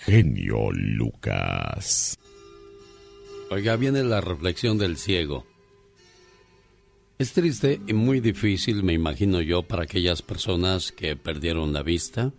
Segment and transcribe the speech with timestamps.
[0.00, 2.18] genio Lucas.
[3.50, 5.46] Oiga, viene la reflexión del ciego.
[7.18, 12.32] Es triste y muy difícil, me imagino yo, para aquellas personas que perdieron la vista.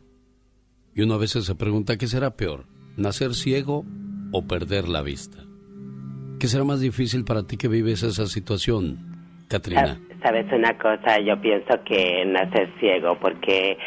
[0.96, 2.66] Y uno a veces se pregunta, ¿qué será peor?
[2.98, 3.86] ¿Nacer ciego
[4.32, 5.38] o perder la vista?
[6.40, 10.00] ¿Qué será más difícil para ti que vives esa situación, Katrina?
[10.24, 13.78] Sabes una cosa, yo pienso que nacer ciego, porque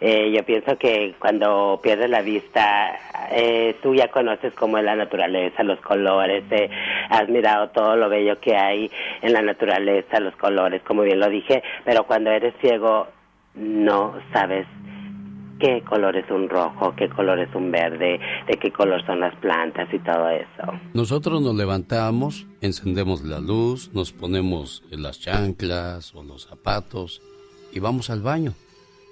[0.00, 2.96] eh, yo pienso que cuando pierdes la vista,
[3.32, 6.70] eh, tú ya conoces cómo es la naturaleza, los colores, eh,
[7.10, 8.90] has mirado todo lo bello que hay
[9.22, 13.08] en la naturaleza, los colores, como bien lo dije, pero cuando eres ciego
[13.54, 14.66] no sabes
[15.58, 19.34] qué color es un rojo, qué color es un verde, de qué color son las
[19.36, 20.72] plantas y todo eso.
[20.94, 27.20] Nosotros nos levantamos, encendemos la luz, nos ponemos las chanclas o los zapatos
[27.72, 28.54] y vamos al baño.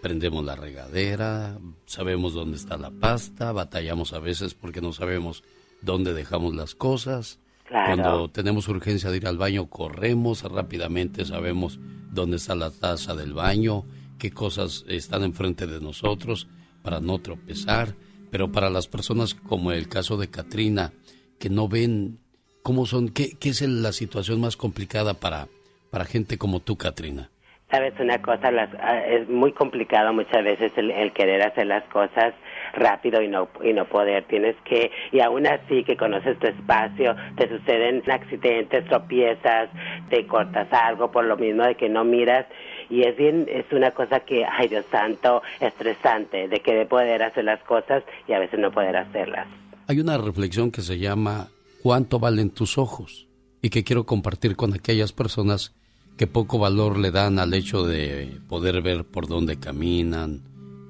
[0.06, 5.42] Prendemos la regadera, sabemos dónde está la pasta, batallamos a veces porque no sabemos
[5.82, 7.40] dónde dejamos las cosas.
[7.68, 11.80] Cuando tenemos urgencia de ir al baño, corremos rápidamente, sabemos
[12.12, 13.84] dónde está la taza del baño,
[14.16, 16.46] qué cosas están enfrente de nosotros
[16.84, 17.96] para no tropezar,
[18.30, 20.92] pero para las personas como el caso de Katrina,
[21.40, 22.20] que no ven
[22.62, 25.48] cómo son, qué, qué es la situación más complicada para,
[25.90, 27.28] para gente como tú, Katrina.
[27.70, 28.50] Sabes una cosa,
[28.80, 32.32] ah, es muy complicado muchas veces el, el, querer hacer las cosas
[32.74, 34.24] rápido y no y no poder.
[34.24, 39.68] Tienes que y aún así que conoces tu espacio, te suceden accidentes, tropiezas,
[40.10, 42.46] te cortas algo por lo mismo de que no miras
[42.88, 47.24] y es bien, es una cosa que, ay Dios santo, estresante, de que de poder
[47.24, 49.48] hacer las cosas y a veces no poder hacerlas.
[49.88, 51.48] Hay una reflexión que se llama
[51.82, 53.26] ¿cuánto valen tus ojos?
[53.62, 55.74] y que quiero compartir con aquellas personas
[56.16, 60.42] que poco valor le dan al hecho de poder ver por dónde caminan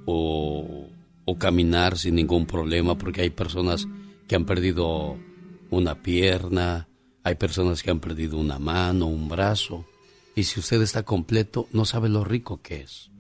[0.07, 0.89] o,
[1.25, 3.87] o caminar sin ningún problema, porque hay personas
[4.29, 5.17] que han perdido
[5.71, 6.89] una pierna,
[7.25, 9.85] hay personas que han perdido una mano, un brazo,
[10.37, 13.11] y si usted está completo, no sabe lo rico que es.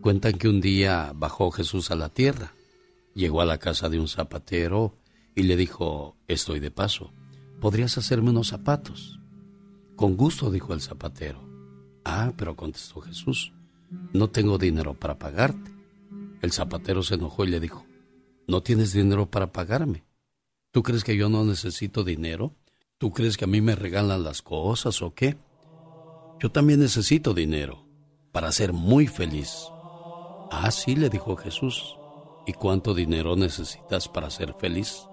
[0.00, 2.54] Cuentan que un día bajó Jesús a la tierra,
[3.14, 4.94] llegó a la casa de un zapatero
[5.34, 7.12] y le dijo, estoy de paso,
[7.60, 9.19] ¿podrías hacerme unos zapatos?
[10.00, 11.46] Con gusto, dijo el zapatero.
[12.06, 13.52] Ah, pero contestó Jesús,
[14.14, 15.70] no tengo dinero para pagarte.
[16.40, 17.84] El zapatero se enojó y le dijo,
[18.46, 20.06] no tienes dinero para pagarme.
[20.70, 22.54] ¿Tú crees que yo no necesito dinero?
[22.96, 25.36] ¿Tú crees que a mí me regalan las cosas o qué?
[26.40, 27.84] Yo también necesito dinero
[28.32, 29.66] para ser muy feliz.
[30.50, 31.98] Ah, sí, le dijo Jesús.
[32.46, 35.06] ¿Y cuánto dinero necesitas para ser feliz?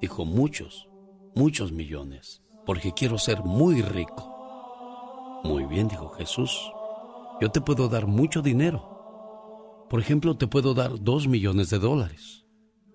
[0.00, 0.88] Dijo muchos,
[1.36, 5.40] muchos millones, porque quiero ser muy rico.
[5.44, 6.72] Muy bien, dijo Jesús.
[7.40, 9.86] Yo te puedo dar mucho dinero.
[9.90, 12.46] Por ejemplo, te puedo dar dos millones de dólares.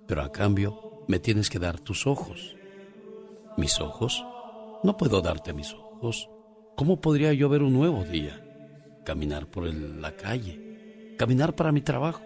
[0.08, 2.56] Pero a cambio, me tienes que dar tus ojos.
[3.58, 4.26] ¿Mis ojos?
[4.84, 5.90] No puedo darte mis ojos
[6.80, 8.42] ¿Cómo podría yo ver un nuevo día?
[9.04, 12.22] Caminar por la calle, caminar para mi trabajo.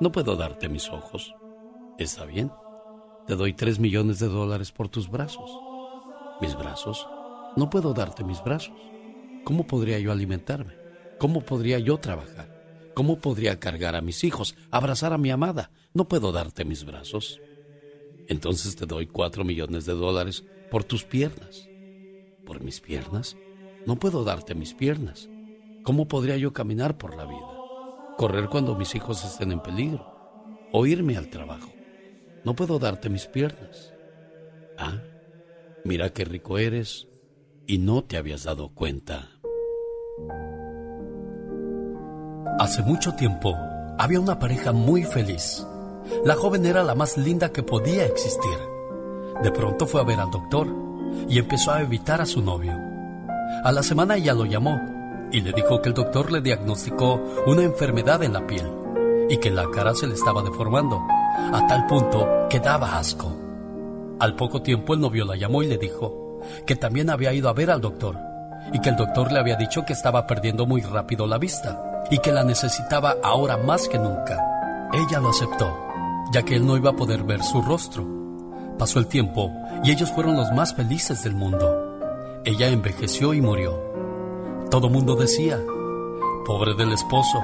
[0.00, 1.34] No puedo darte mis ojos.
[1.98, 2.52] ¿Está bien?
[3.26, 5.50] Te doy tres millones de dólares por tus brazos.
[6.40, 7.08] ¿Mis brazos?
[7.56, 8.74] No puedo darte mis brazos.
[9.44, 10.74] ¿Cómo podría yo alimentarme?
[11.18, 12.92] ¿Cómo podría yo trabajar?
[12.94, 15.70] ¿Cómo podría cargar a mis hijos, abrazar a mi amada?
[15.94, 17.40] No puedo darte mis brazos.
[18.28, 21.70] Entonces te doy cuatro millones de dólares por tus piernas.
[22.44, 23.38] ¿Por mis piernas?
[23.86, 25.30] No puedo darte mis piernas.
[25.84, 27.56] ¿Cómo podría yo caminar por la vida?
[28.18, 30.14] Correr cuando mis hijos estén en peligro.
[30.72, 31.72] O irme al trabajo.
[32.44, 33.94] No puedo darte mis piernas.
[34.76, 35.00] Ah,
[35.86, 37.06] mira qué rico eres
[37.66, 39.28] y no te habías dado cuenta.
[42.58, 43.56] Hace mucho tiempo
[43.98, 45.66] había una pareja muy feliz.
[46.24, 48.58] La joven era la más linda que podía existir.
[49.42, 50.68] De pronto fue a ver al doctor
[51.28, 52.72] y empezó a evitar a su novio.
[53.64, 54.80] A la semana ella lo llamó
[55.30, 58.66] y le dijo que el doctor le diagnosticó una enfermedad en la piel
[59.28, 61.00] y que la cara se le estaba deformando
[61.52, 63.45] a tal punto que daba asco.
[64.18, 67.52] Al poco tiempo el novio la llamó y le dijo que también había ido a
[67.52, 68.16] ver al doctor
[68.72, 72.18] y que el doctor le había dicho que estaba perdiendo muy rápido la vista y
[72.18, 74.42] que la necesitaba ahora más que nunca.
[74.92, 75.76] Ella lo aceptó,
[76.32, 78.06] ya que él no iba a poder ver su rostro.
[78.78, 79.52] Pasó el tiempo
[79.84, 81.98] y ellos fueron los más felices del mundo.
[82.44, 83.78] Ella envejeció y murió.
[84.70, 85.60] Todo mundo decía,
[86.44, 87.42] pobre del esposo,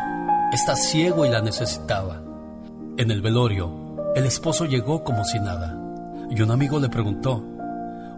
[0.53, 2.23] está ciego y la necesitaba.
[2.97, 3.71] En el velorio,
[4.15, 5.82] el esposo llegó como si nada,
[6.35, 7.45] y un amigo le preguntó,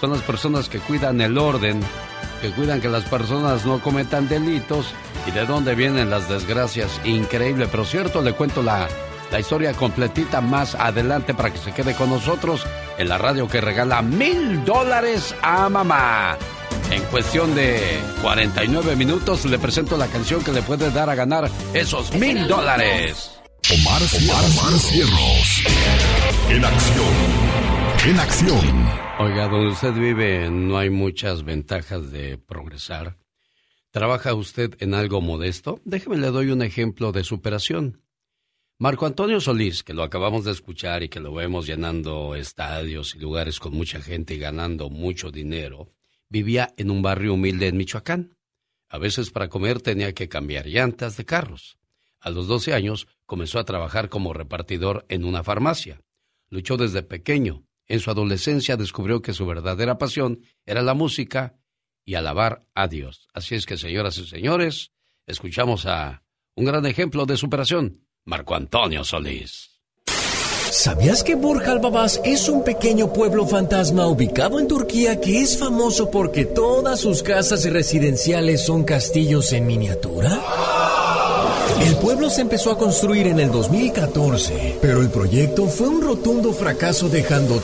[0.00, 1.80] son las personas que cuidan el orden,
[2.40, 4.94] que cuidan que las personas no cometan delitos
[5.26, 7.00] y de dónde vienen las desgracias.
[7.04, 8.88] Increíble, pero cierto, le cuento la,
[9.30, 12.64] la historia completita más adelante para que se quede con nosotros
[12.98, 16.36] en la radio que regala mil dólares a mamá.
[16.90, 21.48] En cuestión de 49 minutos le presento la canción que le puede dar a ganar
[21.72, 23.38] esos mil dólares.
[23.70, 25.64] Omar, Omar, Cierros.
[26.50, 27.14] En acción.
[28.06, 28.88] En acción.
[29.18, 33.21] Oiga, donde usted vive no hay muchas ventajas de progresar.
[33.92, 35.78] ¿Trabaja usted en algo modesto?
[35.84, 38.00] Déjeme le doy un ejemplo de superación.
[38.78, 43.18] Marco Antonio Solís, que lo acabamos de escuchar y que lo vemos llenando estadios y
[43.18, 45.92] lugares con mucha gente y ganando mucho dinero,
[46.30, 48.38] vivía en un barrio humilde en Michoacán.
[48.88, 51.76] A veces para comer tenía que cambiar llantas de carros.
[52.18, 56.00] A los 12 años comenzó a trabajar como repartidor en una farmacia.
[56.48, 57.66] Luchó desde pequeño.
[57.84, 61.61] En su adolescencia descubrió que su verdadera pasión era la música
[62.04, 63.28] y alabar a Dios.
[63.32, 64.92] Así es que, señoras y señores,
[65.26, 66.22] escuchamos a
[66.54, 69.72] un gran ejemplo de superación, Marco Antonio Solís.
[70.72, 71.64] ¿Sabías que Burj
[72.24, 77.70] es un pequeño pueblo fantasma ubicado en Turquía que es famoso porque todas sus casas
[77.70, 80.40] residenciales son castillos en miniatura?
[81.84, 86.54] El pueblo se empezó a construir en el 2014, pero el proyecto fue un rotundo
[86.54, 87.60] fracaso dejando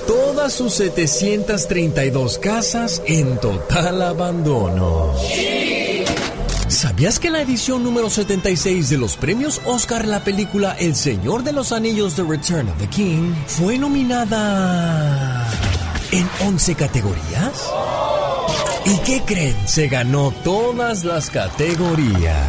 [0.51, 5.15] sus 732 casas en total abandono.
[6.69, 11.53] ¿Sabías que la edición número 76 de los premios Oscar la película El Señor de
[11.53, 15.47] los Anillos The Return of the King fue nominada
[16.13, 17.71] en 11 categorías?
[18.85, 19.57] ¿Y qué creen?
[19.67, 22.47] Se ganó todas las categorías.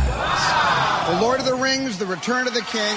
[1.10, 2.96] The Lord of the Rings, The Return of the King,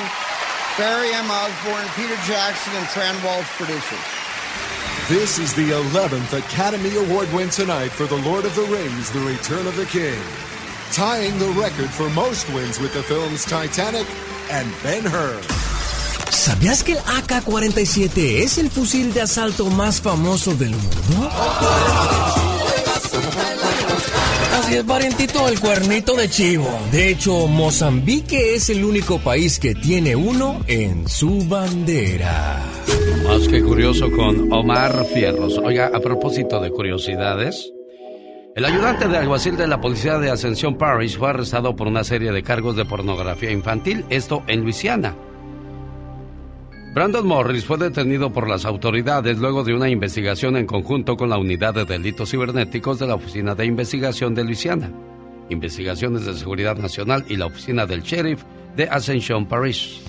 [0.76, 1.30] Barry M.
[1.30, 4.21] Osborne, Peter Jackson, and Tran Walsh producers.
[5.08, 9.18] This is the 11th Academy Award win tonight for The Lord of the Rings, The
[9.18, 10.22] Return of the King,
[10.92, 14.06] tying the record for most wins with the films Titanic
[14.48, 15.40] and Ben Hur.
[16.30, 21.30] ¿Sabías que el AK-47 es el fusil de asalto más famoso del mundo?
[24.62, 26.70] Así es, parientito, el cuernito de chivo.
[26.92, 32.62] De hecho, Mozambique es el único país que tiene uno en su bandera.
[33.26, 35.58] Más que curioso con Omar Fierros.
[35.58, 37.72] Oiga, a propósito de curiosidades,
[38.54, 42.30] el ayudante de alguacil de la policía de Ascensión Parish fue arrestado por una serie
[42.30, 45.16] de cargos de pornografía infantil, esto en Luisiana.
[46.94, 51.38] Brandon Morris fue detenido por las autoridades luego de una investigación en conjunto con la
[51.38, 54.90] Unidad de Delitos Cibernéticos de la Oficina de Investigación de Luisiana,
[55.48, 58.42] Investigaciones de Seguridad Nacional y la Oficina del Sheriff
[58.76, 60.02] de Ascension Parish.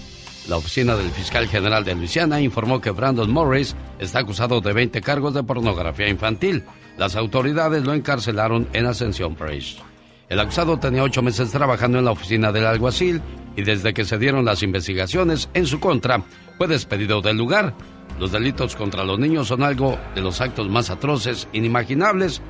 [0.50, 5.00] La Oficina del Fiscal General de Luisiana informó que Brandon Morris está acusado de 20
[5.00, 6.66] cargos de pornografía infantil.
[6.98, 9.82] Las autoridades lo encarcelaron en Ascension Parish.
[10.28, 13.22] El acusado tenía ocho meses trabajando en la oficina del alguacil
[13.56, 16.24] y desde que se dieron las investigaciones en su contra,
[16.58, 17.74] fue despedido del lugar.
[18.20, 22.42] Los delitos contra los niños son algo de los actos más atroces, inimaginables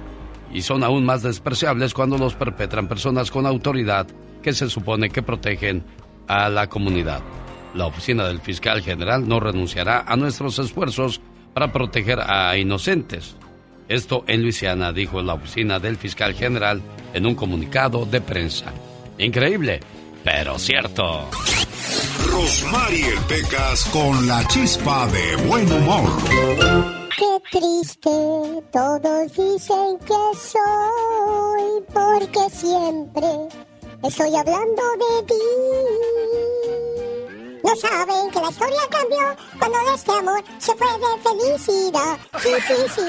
[0.52, 4.08] y son aún más despreciables cuando los perpetran personas con autoridad
[4.42, 5.84] que se supone que protegen
[6.28, 7.22] a la comunidad.
[7.74, 11.22] La oficina del fiscal general no renunciará a nuestros esfuerzos
[11.54, 13.36] para proteger a inocentes.
[13.90, 16.82] Esto en Luisiana, dijo la oficina del fiscal general
[17.14, 18.72] en un comunicado de prensa.
[19.18, 19.80] Increíble,
[20.24, 21.30] pero cierto.
[22.34, 26.10] Rosmarie Pecas con la chispa de buen humor.
[27.16, 28.10] Qué triste,
[28.72, 33.28] todos dicen que soy, porque siempre
[34.02, 36.93] estoy hablando de ti.
[37.64, 42.18] No saben que la historia cambió cuando de este amor se fue de felicidad.
[42.42, 43.02] Sí, sí, sí.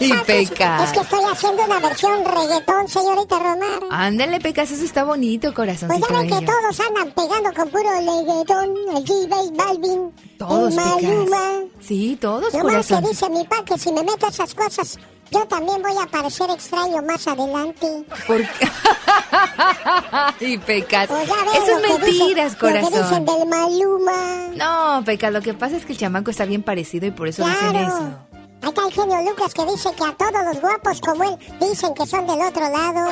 [0.04, 0.84] y Pecas.
[0.84, 3.80] Es que estoy haciendo una versión reggaetón, señorita Romar.
[3.90, 5.88] Ándale, Pecas, eso está bonito, corazón.
[5.88, 8.76] Pues ya ven que todos andan pegando con puro reggaetón.
[8.94, 10.12] El G-Bay Balvin.
[10.48, 11.50] Todos, el Maluma.
[11.80, 14.98] Sí, todos, No más que dice mi pa que si me meto esas cosas
[15.30, 18.04] Yo también voy a parecer extraño más adelante.
[18.26, 18.68] ¿Por qué?
[20.46, 21.08] y pecas.
[21.08, 23.24] Pues Eso lo es mentiras, dicen- Lo que dicen corazón.
[23.26, 24.48] del Maluma.
[24.54, 27.44] No, pecas, lo que pasa es que el chamaco está bien parecido y por eso
[27.44, 27.86] dicen Claro.
[27.88, 28.18] eso.
[28.64, 31.92] Ahí está el genio Lucas que dice que a todos los guapos como él dicen
[31.92, 33.10] que son del otro lado.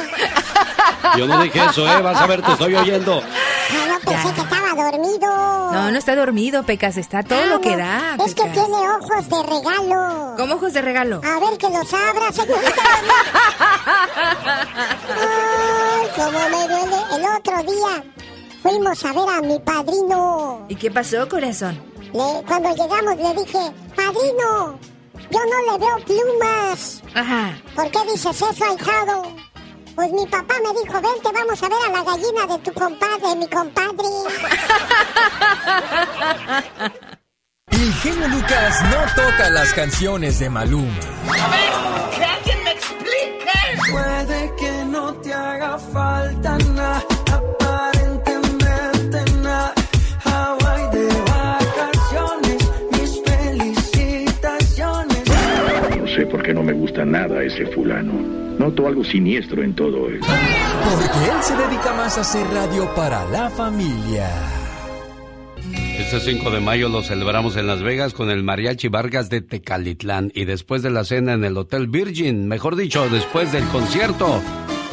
[1.18, 2.00] Yo no dije eso, ¿eh?
[2.00, 3.21] Vas a ver, te estoy oyendo.
[3.23, 5.26] Ah, no pensé que estaba dormido.
[5.73, 8.16] No, no está dormido, Pecas, está todo lo que Ah, da.
[8.16, 10.35] no, Es que tiene ojos de regalo.
[10.38, 11.21] ¿Cómo ojos de regalo?
[11.23, 12.82] A ver que los abra, señorita.
[15.21, 16.97] Ay, cómo me duele.
[17.16, 18.04] El otro día
[18.62, 20.66] fuimos a ver a mi padrino.
[20.68, 21.78] ¿Y qué pasó, corazón?
[22.12, 23.59] Le- cuando llegamos le dije,
[23.97, 24.78] padrino,
[25.32, 27.02] yo no le veo plumas.
[27.14, 27.58] Ajá.
[27.74, 29.34] ¿Por qué dices eso, ahijado?
[29.94, 33.36] Pues mi papá me dijo, vente, vamos a ver a la gallina de tu compadre,
[33.36, 34.08] mi compadre.
[37.68, 41.00] El genio Lucas no toca las canciones de Maluma.
[42.14, 43.52] ¡Que alguien me explique!
[43.90, 47.04] Puede que no te haga falta nada,
[56.42, 58.12] Qué no me gusta nada ese fulano.
[58.58, 60.20] Noto algo siniestro en todo él.
[60.20, 64.28] Porque él se dedica más a hacer radio para la familia.
[65.99, 70.32] Este 5 de mayo lo celebramos en Las Vegas con el Mariachi Vargas de Tecalitlán
[70.34, 74.42] y después de la cena en el Hotel Virgin, mejor dicho, después del concierto.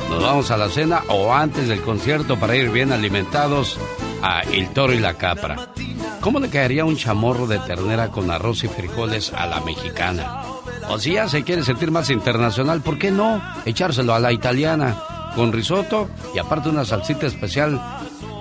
[0.09, 3.79] Nos vamos a la cena o antes del concierto para ir bien alimentados
[4.21, 5.73] a El Toro y la Capra.
[6.21, 10.48] ¿Cómo le caería un chamorro de ternera con arroz y frijoles a la mexicana?
[10.89, 13.41] O si ya se quiere sentir más internacional, ¿por qué no?
[13.65, 14.97] Echárselo a la italiana
[15.35, 17.79] con risotto y aparte una salsita especial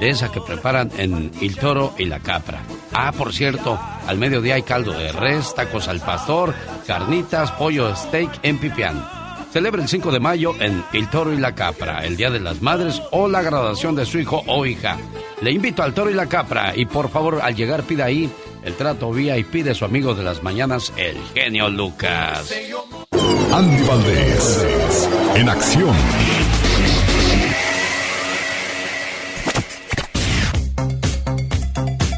[0.01, 2.63] de esa que preparan en El Toro y la Capra.
[2.95, 6.55] Ah, por cierto, al mediodía hay caldo de res, tacos al pastor,
[6.87, 9.18] carnitas, pollo steak en pipián.
[9.59, 12.63] Celebra el 5 de mayo en El Toro y la Capra, el Día de las
[12.63, 14.97] Madres o la graduación de su hijo o hija.
[15.41, 18.31] Le invito al Toro y la Capra y por favor al llegar pida ahí
[18.63, 22.55] el trato VIP de su amigo de las mañanas, el genio Lucas.
[23.53, 25.97] Andy Valdés, en acción.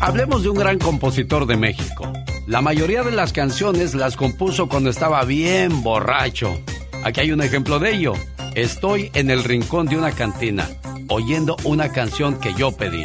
[0.03, 2.13] Hablemos de un gran compositor de México.
[2.47, 6.61] La mayoría de las canciones las compuso cuando estaba bien borracho.
[7.03, 8.13] Aquí hay un ejemplo de ello.
[8.55, 10.69] Estoy en el rincón de una cantina,
[11.09, 13.05] oyendo una canción que yo pedí.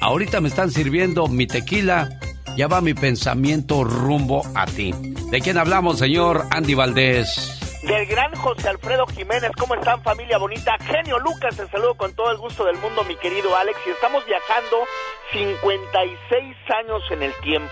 [0.00, 2.20] Ahorita me están sirviendo mi tequila,
[2.56, 4.94] ya va mi pensamiento rumbo a ti.
[5.30, 7.63] ¿De quién hablamos, señor Andy Valdés?
[7.86, 10.78] Del gran José Alfredo Jiménez, ¿cómo están familia bonita?
[10.78, 14.24] Genio Lucas, te saludo con todo el gusto del mundo, mi querido Alex, y estamos
[14.24, 14.84] viajando
[15.32, 17.70] 56 años en el tiempo.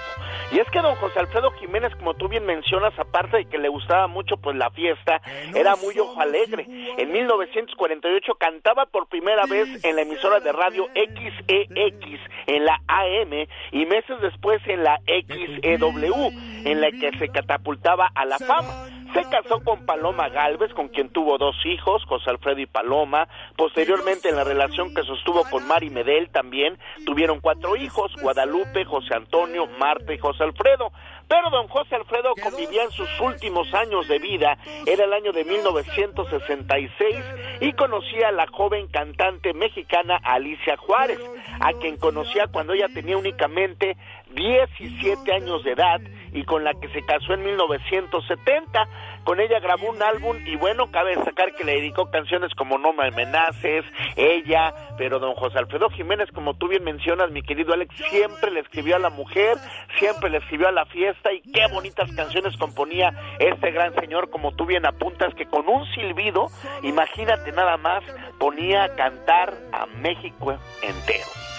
[0.50, 3.71] Y es que don José Alfredo Jiménez, como tú bien mencionas, aparte de que le
[3.71, 5.23] gustaba mucho pues la fiesta,
[5.54, 6.66] era muy ojo alegre.
[6.99, 13.47] En 1948 cantaba por primera vez en la emisora de radio XEX, en la AM,
[13.71, 16.31] y meses después en la XEW,
[16.66, 18.91] en la que se catapultaba a la fama.
[19.12, 23.28] Se casó con Paloma Galvez, con quien tuvo dos hijos, José Alfredo y Paloma.
[23.57, 29.14] Posteriormente, en la relación que sostuvo con Mari Medel, también tuvieron cuatro hijos, Guadalupe, José
[29.14, 30.92] Antonio, Marta y José Alfredo.
[31.28, 35.45] Pero don José Alfredo convivía en sus últimos años de vida, era el año de
[35.45, 37.16] 1966,
[37.61, 41.21] y conocía a la joven cantante mexicana Alicia Juárez,
[41.61, 43.97] a quien conocía cuando ella tenía únicamente
[44.35, 46.00] 17 años de edad
[46.32, 48.88] y con la que se casó en 1970.
[49.24, 52.92] Con ella grabó un álbum y bueno, cabe destacar que le dedicó canciones como No
[52.92, 53.84] me amenaces,
[54.16, 58.60] Ella, pero don José Alfredo Jiménez, como tú bien mencionas, mi querido Alex, siempre le
[58.60, 59.58] escribió a la mujer,
[59.98, 64.52] siempre le escribió a la fiesta y qué bonitas canciones componía este gran señor, como
[64.52, 66.46] tú bien apuntas, que con un silbido,
[66.82, 68.02] imagínate nada más,
[68.38, 71.51] ponía a cantar a México entero.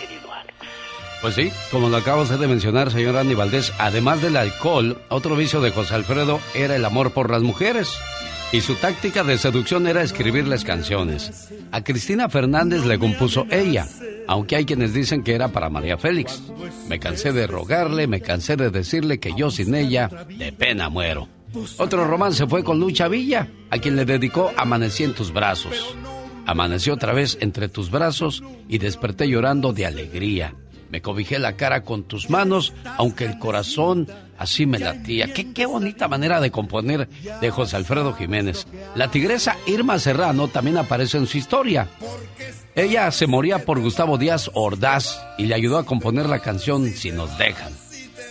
[1.24, 5.62] Pues sí, como lo acabo de mencionar, señor Andy Valdés, además del alcohol, otro vicio
[5.62, 7.94] de José Alfredo era el amor por las mujeres.
[8.51, 11.50] Y su táctica de seducción era escribirles canciones.
[11.72, 13.88] A Cristina Fernández le compuso ella,
[14.27, 16.42] aunque hay quienes dicen que era para María Félix.
[16.89, 21.30] Me cansé de rogarle, me cansé de decirle que yo sin ella de pena muero.
[21.77, 25.96] Otro romance fue con Lucha Villa, a quien le dedicó Amanecí en tus brazos.
[26.46, 30.53] Amanecí otra vez entre tus brazos y desperté llorando de alegría.
[30.94, 34.08] Me cobijé la cara con tus manos, aunque el corazón
[34.38, 35.34] así me latía.
[35.34, 37.10] Qué, qué bonita manera de componer
[37.42, 38.68] de José Alfredo Jiménez.
[38.94, 41.90] La tigresa Irma Serrano también aparece en su historia.
[42.76, 47.12] Ella se moría por Gustavo Díaz Ordaz y le ayudó a componer la canción Si
[47.12, 47.74] nos dejan.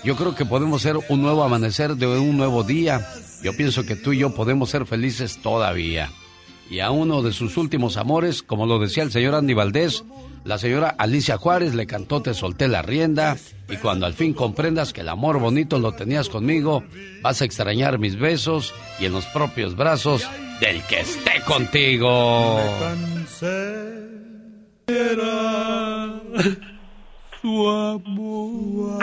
[0.05, 3.05] Yo creo que podemos ser un nuevo amanecer de un nuevo día
[3.43, 6.13] yo pienso que tú y yo podemos ser felices todavía.
[6.71, 10.05] Y a uno de sus últimos amores, como lo decía el señor Andy Valdés,
[10.45, 13.37] la señora Alicia Juárez le cantó Te solté la rienda
[13.69, 16.85] y cuando al fin comprendas que el amor bonito lo tenías conmigo,
[17.23, 20.29] vas a extrañar mis besos y en los propios brazos
[20.61, 22.61] del que esté contigo.
[27.41, 29.03] Su amor.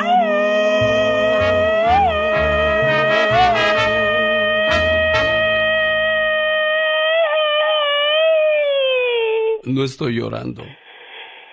[9.65, 10.63] No estoy llorando.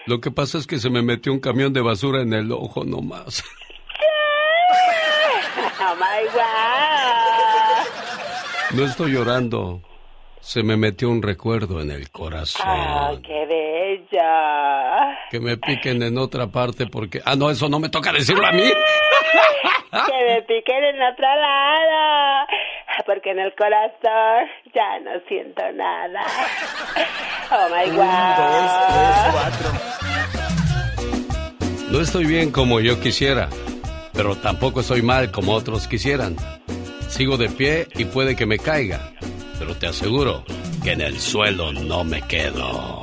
[0.07, 2.85] Lo que pasa es que se me metió un camión de basura en el ojo
[2.85, 3.45] nomás.
[5.89, 6.27] Oh my
[8.77, 9.83] No estoy llorando.
[10.41, 12.67] Se me metió un recuerdo en el corazón.
[12.67, 15.19] ¡Ah, qué bella!
[15.31, 17.21] Que me piquen en otra parte porque...
[17.25, 18.63] Ah, no, eso no me toca decirlo a mí.
[19.91, 22.47] que me piquen en otro lado.
[23.07, 26.23] Porque en el corazón ya no siento nada.
[27.49, 28.01] Oh my God.
[28.01, 29.69] Un, dos, tres, cuatro.
[31.93, 33.49] No estoy bien como yo quisiera,
[34.13, 36.35] pero tampoco estoy mal como otros quisieran.
[37.09, 39.13] Sigo de pie y puede que me caiga,
[39.61, 40.43] pero te aseguro
[40.83, 43.03] que en el suelo no me quedo.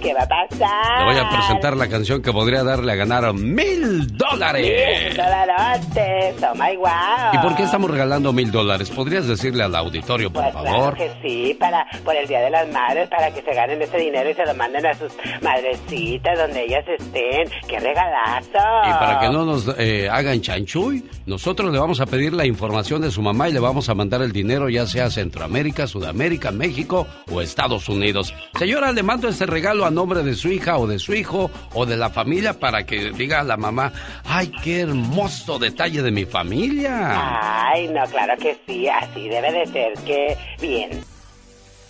[0.00, 0.98] ¿Qué va a pasar?
[0.98, 4.62] Le voy a presentar la canción que podría darle a ganar mil dólares.
[4.62, 7.32] Mil dólares, oh my wow.
[7.34, 8.90] ¿Y por qué estamos regalando mil dólares?
[8.90, 10.96] ¿Podrías decirle al auditorio, por pues favor?
[10.96, 13.96] Claro que sí, para, por el Día de las Madres, para que se ganen ese
[13.98, 17.48] dinero y se lo manden a sus madrecitas donde ellas estén.
[17.68, 18.58] ¡Qué regalazo!
[18.88, 23.02] Y para que no nos eh, hagan chanchuy, nosotros le vamos a pedir la información
[23.02, 26.50] de su mamá y le vamos a mandar el dinero, ya sea a Centroamérica, Sudamérica,
[26.50, 28.34] México o Estados Unidos.
[28.58, 31.86] Señora, le mando este regalo a nombre de su hija o de su hijo o
[31.86, 33.90] de la familia para que diga a la mamá,
[34.24, 37.70] ay, qué hermoso detalle de mi familia.
[37.70, 41.02] Ay, no, claro que sí, así debe de ser, que bien.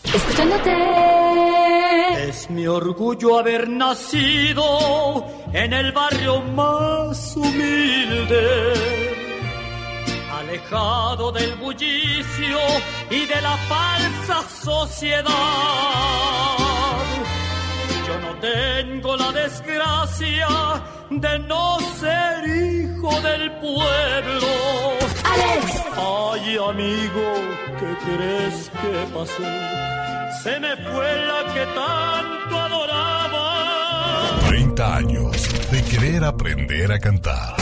[0.04, 0.72] Escuchándote.
[2.28, 8.72] Es mi orgullo haber nacido en el barrio más humilde,
[10.38, 12.58] alejado del bullicio
[13.10, 15.32] y de la falsa sociedad
[18.42, 20.48] tengo la desgracia
[21.10, 24.52] de no ser hijo del pueblo.
[25.32, 25.82] ¡Alex!
[25.96, 27.26] Ay, amigo,
[27.78, 29.48] ¿qué crees que pasó?
[30.42, 33.44] Se me fue la que tanto adoraba.
[34.48, 37.54] 30 años de querer aprender a cantar.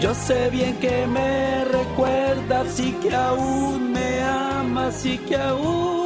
[0.00, 6.03] Yo sé bien que me recuerdas y que aún me amas y que aún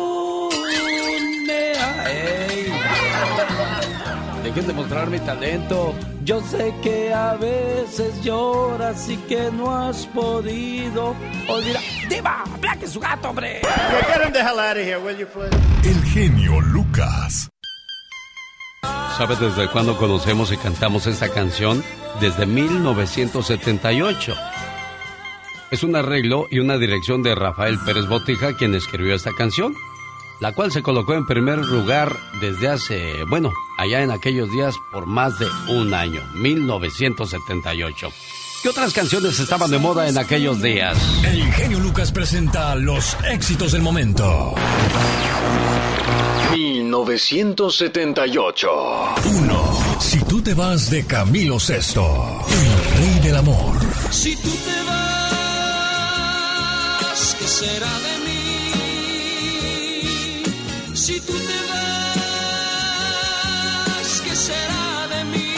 [4.43, 5.95] Dejen de mostrar mi talento.
[6.25, 11.15] Yo sé que a veces lloras y que no has podido
[11.49, 11.83] olvidar.
[12.09, 12.45] ¡Diva!
[12.61, 13.61] ¡Plaque su gato, hombre!
[15.85, 17.51] El genio Lucas.
[19.17, 21.83] ¿Sabes desde cuándo conocemos y cantamos esta canción?
[22.21, 24.35] Desde 1978.
[25.71, 29.75] Es un arreglo y una dirección de Rafael Pérez Botija, quien escribió esta canción
[30.41, 35.07] la cual se colocó en primer lugar desde hace, bueno, allá en aquellos días por
[35.07, 38.11] más de un año, 1978.
[38.63, 40.99] ¿Qué otras canciones estaban de moda en aquellos días?
[41.25, 44.55] El genio Lucas presenta los éxitos del momento.
[46.53, 48.69] 1978.
[49.25, 49.79] 1.
[50.01, 53.77] Si tú te vas de Camilo Sesto, el rey del amor.
[54.11, 54.83] Si tú te
[57.01, 58.18] vas, ¿qué será de
[60.99, 62.21] si tú te vas,
[64.25, 65.55] ¿qué será de mí?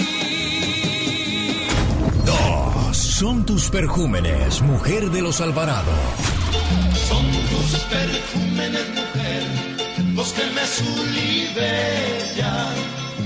[2.27, 2.97] Dos.
[2.97, 5.93] Son tus perjúmenes, mujer de los Alvarado.
[7.09, 9.43] Son tus perjúmenes, mujer,
[10.15, 12.05] los que me sulibellan,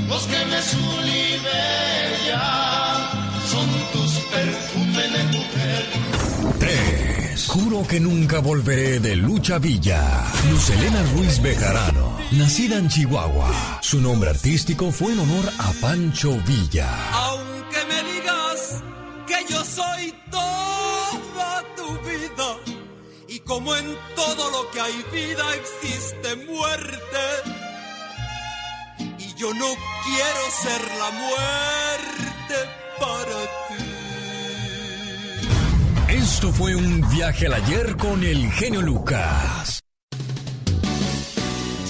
[0.09, 1.45] los que me sulibellan.
[7.47, 10.25] Juro que nunca volveré de Lucha Villa.
[10.51, 13.79] Luz Elena Ruiz Bejarano, nacida en Chihuahua.
[13.83, 16.89] Su nombre artístico fue en honor a Pancho Villa.
[17.13, 18.83] Aunque me digas
[19.27, 22.57] que yo soy toda tu vida,
[23.29, 27.25] y como en todo lo que hay vida existe muerte
[29.37, 29.67] Yo no
[30.05, 32.57] quiero ser la muerte
[32.99, 34.04] para ti.
[36.15, 39.81] Esto fue un viaje al ayer con el genio Lucas.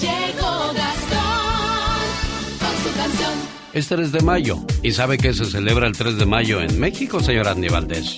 [0.01, 2.01] Llegó Gastón
[2.59, 3.33] con su canción.
[3.73, 4.65] Es 3 de mayo.
[4.81, 8.17] ¿Y sabe que se celebra el 3 de mayo en México, señor Andy Valdés?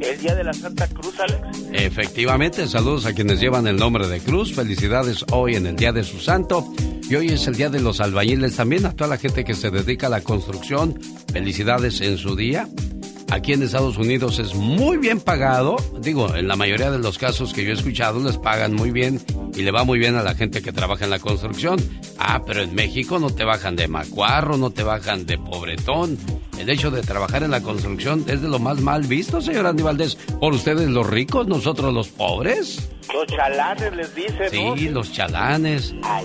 [0.00, 1.64] ¿El día de la Santa Cruz, Alex?
[1.72, 4.54] Efectivamente, saludos a quienes llevan el nombre de Cruz.
[4.54, 6.72] Felicidades hoy en el día de su santo.
[7.10, 9.70] Y hoy es el día de los albañiles también, a toda la gente que se
[9.70, 10.96] dedica a la construcción.
[11.32, 12.68] Felicidades en su día.
[13.30, 15.76] Aquí en Estados Unidos es muy bien pagado.
[16.00, 19.20] Digo, en la mayoría de los casos que yo he escuchado les pagan muy bien
[19.54, 21.80] y le va muy bien a la gente que trabaja en la construcción.
[22.18, 26.18] Ah, pero en México no te bajan de macuarro, no te bajan de pobretón.
[26.58, 29.82] El hecho de trabajar en la construcción es de lo más mal visto, señor Andy
[29.82, 30.14] Valdés.
[30.14, 32.88] Por ustedes los ricos, nosotros los pobres.
[33.12, 34.76] Los chalanes les dicen, ¿no?
[34.76, 35.94] Sí, los chalanes.
[36.02, 36.24] Ay.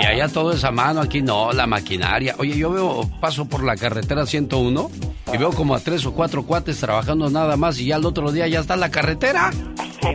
[0.00, 2.34] Y allá todo es a mano, aquí no, la maquinaria.
[2.38, 4.90] Oye, yo veo, paso por la carretera 101
[5.32, 8.32] y veo como a tres o cuatro cuates trabajando nada más y ya el otro
[8.32, 9.50] día ya está la carretera.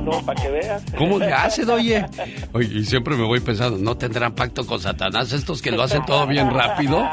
[0.02, 0.84] No, para que veas.
[0.98, 2.06] ¿Cómo le hacen, oye?
[2.54, 6.06] Oye, y siempre me voy pensando, ¿no tendrán pacto con Satanás estos que lo hacen
[6.06, 7.08] todo bien rápido?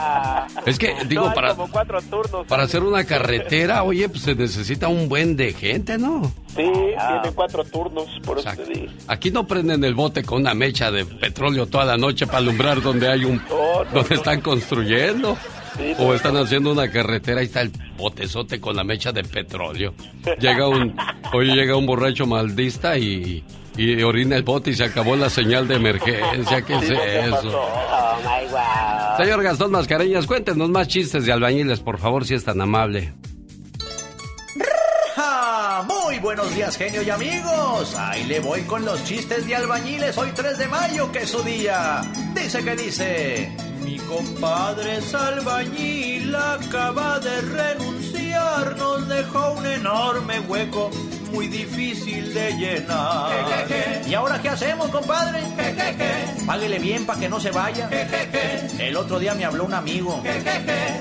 [0.67, 1.55] Es que, digo, No, para,
[1.91, 2.47] cuatro turnos.
[2.47, 6.33] para hacer una carretera, oye, pues se necesita un buen de gente, ¿no?
[6.49, 8.93] Sí, tiene cuatro turnos, por eso te digo.
[9.07, 12.81] Aquí no prenden el bote con una mecha de petróleo toda la noche para alumbrar
[12.83, 13.37] donde hay un...
[13.49, 14.17] No, no, donde no.
[14.17, 15.37] están construyendo.
[15.77, 19.95] Sí, o están haciendo una carretera y está el botezote con la mecha de petróleo.
[20.41, 20.97] Llega un...
[21.33, 23.45] Oye, llega un borracho maldista y...
[23.77, 26.61] Y orina el bote y se acabó la señal de emergencia.
[26.63, 27.31] ¿Qué es Sí, ¿qué eso?
[27.37, 27.61] pasó?
[27.61, 28.61] Oh, my wow.
[29.21, 33.13] Señor Gastón Mascareñas, cuéntenos más chistes de albañiles, por favor, si es tan amable.
[35.87, 37.95] Muy buenos días, genio y amigos.
[37.97, 41.43] Ahí le voy con los chistes de albañiles hoy 3 de mayo, que es su
[41.43, 42.01] día.
[42.35, 43.53] Dice que dice.
[43.85, 50.91] Mi compadre es albañil, acaba de renunciar, nos dejó un enorme hueco
[51.31, 53.31] muy difícil de llenar.
[54.07, 55.41] ¿Y ahora qué hacemos, compadre?
[56.47, 57.89] Páguele bien para que no se vaya.
[58.79, 60.23] El otro día me habló un amigo.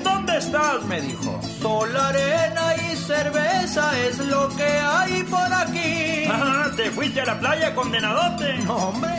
[0.02, 0.82] ¿Dónde estás?
[0.86, 1.40] me dijo.
[1.60, 6.28] Sol, arena y cerveza es lo que hay por aquí.
[6.76, 8.58] ¿Te fuiste a la playa, condenadote?
[8.58, 9.10] No, hombre,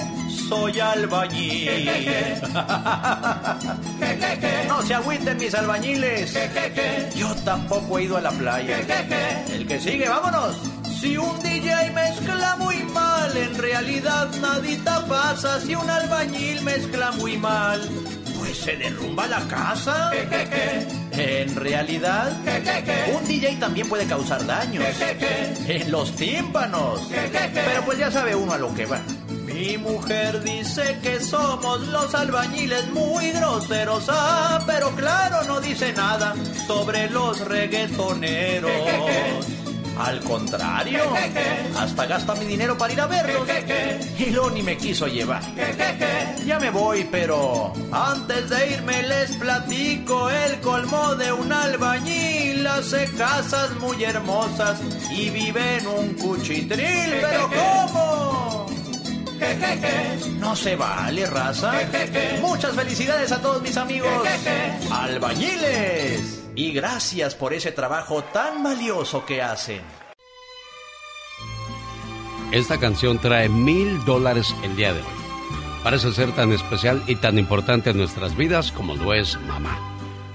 [0.48, 2.40] soy albañil.
[4.68, 6.38] No se agüiten mis albañiles.
[7.16, 8.80] Yo tampoco he ido a la playa.
[9.52, 10.56] El que sigue, vámonos.
[11.02, 15.60] Si un DJ mezcla muy mal, en realidad nadita pasa.
[15.60, 17.82] Si un albañil mezcla muy mal,
[18.38, 20.12] pues se derrumba la casa.
[21.14, 22.32] En realidad,
[23.14, 24.86] un DJ también puede causar daños
[25.68, 27.02] en los tímpanos.
[27.12, 29.02] Pero pues ya sabe uno a lo que va.
[29.46, 36.34] Mi mujer dice que somos los albañiles muy groseros, ah, pero claro no dice nada
[36.66, 38.72] sobre los reggaetoneros.
[40.04, 41.00] Al contrario,
[41.78, 43.48] hasta gasta mi dinero para ir a verlos.
[44.18, 45.44] Y luego ni me quiso llevar.
[46.46, 52.66] Ya me voy, pero antes de irme les platico el colmo de un albañil.
[52.66, 54.80] Hace casas muy hermosas
[55.12, 57.20] y vive en un cuchitril.
[57.22, 58.66] Pero ¿cómo?
[60.40, 61.74] No se vale, raza.
[62.42, 64.10] Muchas felicidades a todos mis amigos
[64.92, 66.41] albañiles.
[66.56, 69.82] Y gracias por ese trabajo tan valioso que hacen.
[72.52, 75.08] Esta canción trae mil dólares el día de hoy.
[75.84, 79.80] Parece ser tan especial y tan importante en nuestras vidas como lo es mamá.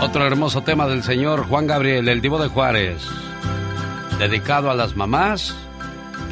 [0.00, 3.06] Otro hermoso tema del señor Juan Gabriel, el Divo de Juárez,
[4.18, 5.54] dedicado a las mamás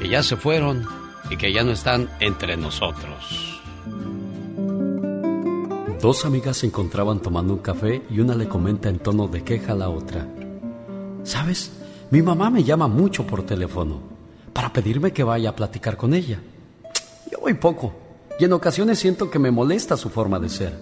[0.00, 0.84] que ya se fueron
[1.30, 3.60] y que ya no están entre nosotros.
[6.00, 9.74] Dos amigas se encontraban tomando un café y una le comenta en tono de queja
[9.74, 10.26] a la otra.
[11.24, 11.70] ¿Sabes?
[12.10, 14.00] Mi mamá me llama mucho por teléfono
[14.52, 16.40] para pedirme que vaya a platicar con ella.
[17.30, 17.94] Yo voy poco
[18.40, 20.76] y en ocasiones siento que me molesta su forma de ser.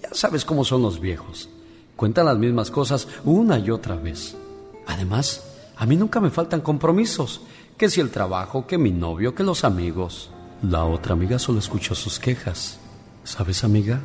[0.00, 1.50] Ya sabes cómo son los viejos.
[1.96, 4.36] Cuentan las mismas cosas una y otra vez.
[4.86, 5.44] Además,
[5.76, 7.42] a mí nunca me faltan compromisos.
[7.76, 10.30] Que si el trabajo, que mi novio, que los amigos.
[10.62, 12.78] La otra amiga solo escuchó sus quejas.
[13.22, 14.00] ¿Sabes, amiga?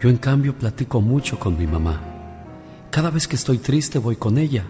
[0.00, 2.00] Yo en cambio platico mucho con mi mamá.
[2.90, 4.64] Cada vez que estoy triste voy con ella.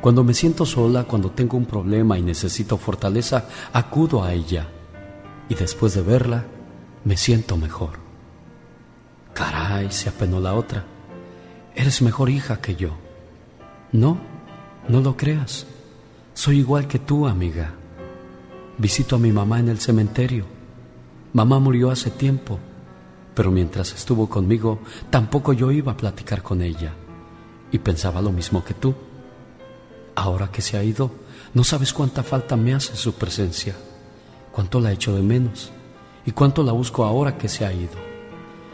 [0.00, 4.68] Cuando me siento sola, cuando tengo un problema y necesito fortaleza, acudo a ella.
[5.48, 6.44] Y después de verla,
[7.04, 7.98] me siento mejor.
[9.32, 10.84] Caray, se apenó la otra.
[11.74, 12.90] Eres mejor hija que yo.
[13.92, 14.18] No,
[14.88, 15.66] no lo creas.
[16.34, 17.74] Soy igual que tú, amiga.
[18.78, 20.44] Visito a mi mamá en el cementerio.
[21.32, 22.58] Mamá murió hace tiempo,
[23.34, 24.78] pero mientras estuvo conmigo,
[25.10, 26.94] tampoco yo iba a platicar con ella.
[27.72, 28.94] Y pensaba lo mismo que tú.
[30.16, 31.10] Ahora que se ha ido,
[31.52, 33.76] no sabes cuánta falta me hace su presencia,
[34.50, 35.70] cuánto la echo de menos
[36.24, 37.94] y cuánto la busco ahora que se ha ido.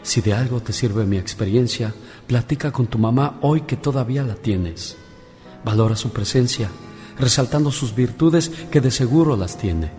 [0.03, 1.93] Si de algo te sirve mi experiencia,
[2.27, 4.97] platica con tu mamá hoy que todavía la tienes.
[5.65, 6.69] Valora su presencia,
[7.19, 9.91] resaltando sus virtudes que de seguro las tiene.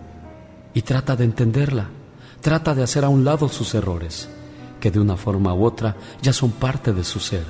[0.73, 1.89] Y trata de entenderla,
[2.41, 4.29] trata de hacer a un lado sus errores,
[4.79, 7.45] que de una forma u otra ya son parte de su ser.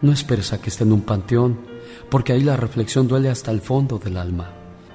[0.00, 1.73] No esperes a que esté en un panteón
[2.10, 4.50] porque ahí la reflexión duele hasta el fondo del alma,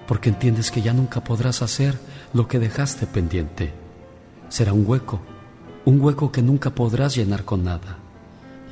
[0.08, 1.98] porque entiendes que ya nunca podrás hacer
[2.34, 3.74] lo que dejaste pendiente.
[4.50, 5.20] Será un hueco,
[5.86, 7.98] un hueco que nunca podrás llenar con nada.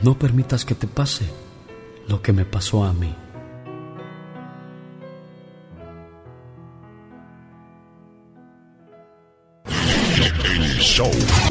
[0.01, 1.25] No permitas que te pase
[2.07, 3.13] lo que me pasó a mí.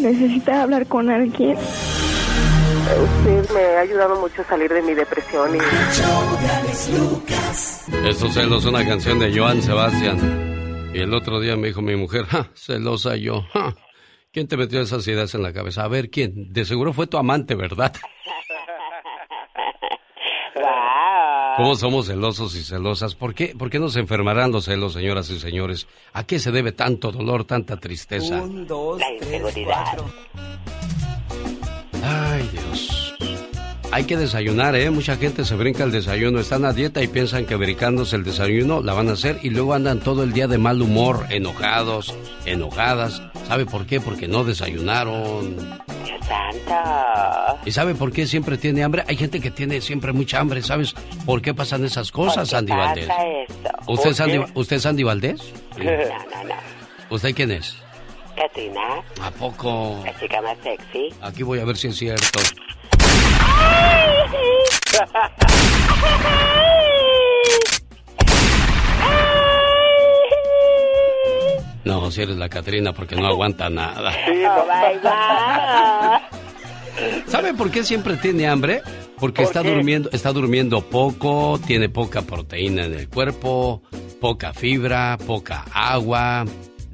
[0.01, 1.57] Necesita hablar con alguien.
[2.87, 5.59] Usted me ha ayudado mucho a salir de mi depresión y...
[8.09, 10.91] Estos celos, una canción de Joan Sebastián.
[10.95, 13.75] Y el otro día me dijo mi mujer, ja, celosa yo, ja.
[14.33, 15.83] ¿Quién te metió esas ideas en la cabeza?
[15.83, 16.53] A ver, ¿quién?
[16.53, 17.93] De seguro fue tu amante, ¿verdad?
[21.57, 23.15] ¿Cómo somos celosos y celosas?
[23.15, 25.89] ¿Por qué, ¿Por qué nos enfermarán los celos, señoras y señores?
[26.13, 28.43] ¿A qué se debe tanto dolor, tanta tristeza?
[28.43, 29.97] Un, dos, la inseguridad.
[32.07, 33.15] Ay, Dios.
[33.93, 34.91] Hay que desayunar, ¿eh?
[34.91, 36.39] Mucha gente se brinca el desayuno.
[36.39, 39.75] Están a dieta y piensan que brincándose el desayuno la van a hacer y luego
[39.75, 42.15] andan todo el día de mal humor, enojados,
[42.45, 43.23] enojadas.
[43.49, 44.01] ¿Sabe por qué?
[44.01, 45.57] Porque no desayunaron.
[46.05, 47.59] Dios santo.
[47.65, 49.05] ¿Y sabe por qué siempre tiene hambre?
[49.09, 50.63] Hay gente que tiene siempre mucha hambre.
[50.63, 53.09] ¿Sabes por qué pasan esas cosas, Sandy Valdés?
[53.87, 55.41] ¿Usted, es Sandy, ¿Usted es Sandy Valdés?
[55.79, 56.55] No, no, no.
[57.11, 57.77] ¿Usted quién es?
[58.37, 59.03] Katrina.
[59.23, 60.01] ¿A poco?
[60.05, 61.15] La chica más sexy.
[61.23, 62.39] Aquí voy a ver si es cierto.
[71.85, 74.13] No, si eres la Catrina porque no aguanta nada.
[77.27, 78.83] ¿Sabe por qué siempre tiene hambre?
[79.19, 83.83] Porque está durmiendo, está durmiendo poco, tiene poca proteína en el cuerpo,
[84.21, 86.45] poca fibra, poca agua,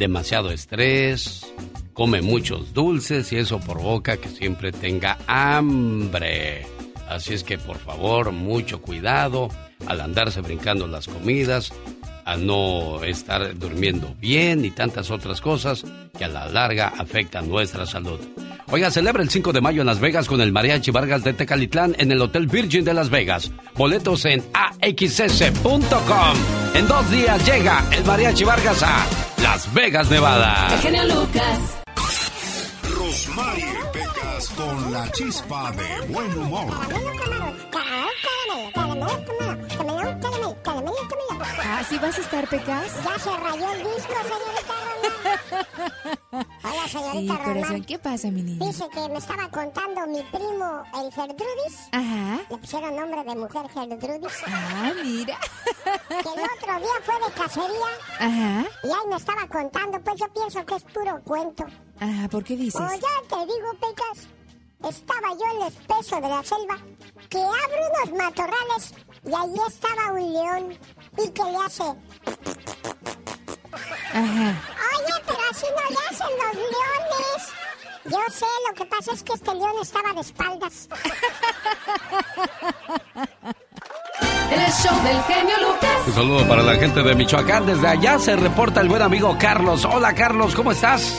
[0.03, 1.47] demasiado estrés,
[1.93, 6.67] come muchos dulces y eso provoca que siempre tenga hambre.
[7.09, 9.49] Así es que por favor, mucho cuidado
[9.87, 11.73] al andarse brincando las comidas,
[12.25, 15.85] a no estar durmiendo bien y tantas otras cosas
[16.17, 18.21] que a la larga afectan nuestra salud.
[18.71, 21.95] Oiga, celebra el 5 de mayo en Las Vegas con el Mariachi Vargas de Tecalitlán
[21.99, 23.51] en el Hotel Virgin de Las Vegas.
[23.75, 26.37] Boletos en axs.com.
[26.75, 29.07] En dos días llega el Mariachi Vargas a
[29.43, 30.69] Las Vegas, Nevada.
[30.81, 31.83] genio Lucas.
[32.97, 36.73] Rosmarie Pecas con la chispa de buen humor.
[41.73, 42.93] ¿Así vas a estar, Pecas?
[43.03, 46.47] Ya se rayó el disco, señorita Román.
[46.65, 48.67] Hola, señorita sí, corazón, ¿qué pasa, mi niña?
[48.67, 51.89] Dice que me estaba contando mi primo, el Gertrudis.
[51.93, 52.41] Ajá.
[52.51, 54.33] Le pusieron nombre de mujer Gertrudis.
[54.47, 55.39] Ah, mira.
[56.09, 57.93] Que el otro día fue de cacería.
[58.19, 58.67] Ajá.
[58.85, 61.65] Y ahí me estaba contando, pues yo pienso que es puro cuento.
[62.01, 62.81] Ah, ¿por qué dices?
[62.81, 64.29] Pues ya te digo, Pecas.
[64.89, 66.77] Estaba yo en el espeso de la selva,
[67.31, 70.79] que abre unos matorrales y ahí estaba un león
[71.19, 71.83] y que le hace...
[74.15, 74.55] Ajá.
[74.93, 77.41] Oye, pero así no le hacen los leones.
[78.05, 80.89] Yo sé, lo que pasa es que este león estaba de espaldas.
[84.53, 86.07] El show del genio Lucas.
[86.07, 87.65] Un saludo para la gente de Michoacán.
[87.65, 89.87] Desde allá se reporta el buen amigo Carlos.
[89.87, 91.19] Hola, Carlos, ¿cómo estás?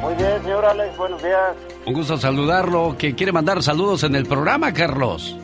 [0.00, 1.54] Muy bien, señor Alex, buenos días.
[1.84, 2.96] Un gusto saludarlo.
[2.96, 5.36] ¿Que quiere mandar saludos en el programa, Carlos?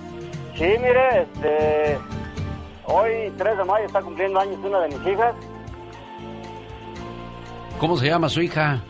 [0.57, 1.99] Sí, mire, este,
[2.93, 5.35] hoy 3 de mayo está cumpliendo años una de mis hijas.
[7.79, 8.81] ¿Cómo se llama su hija?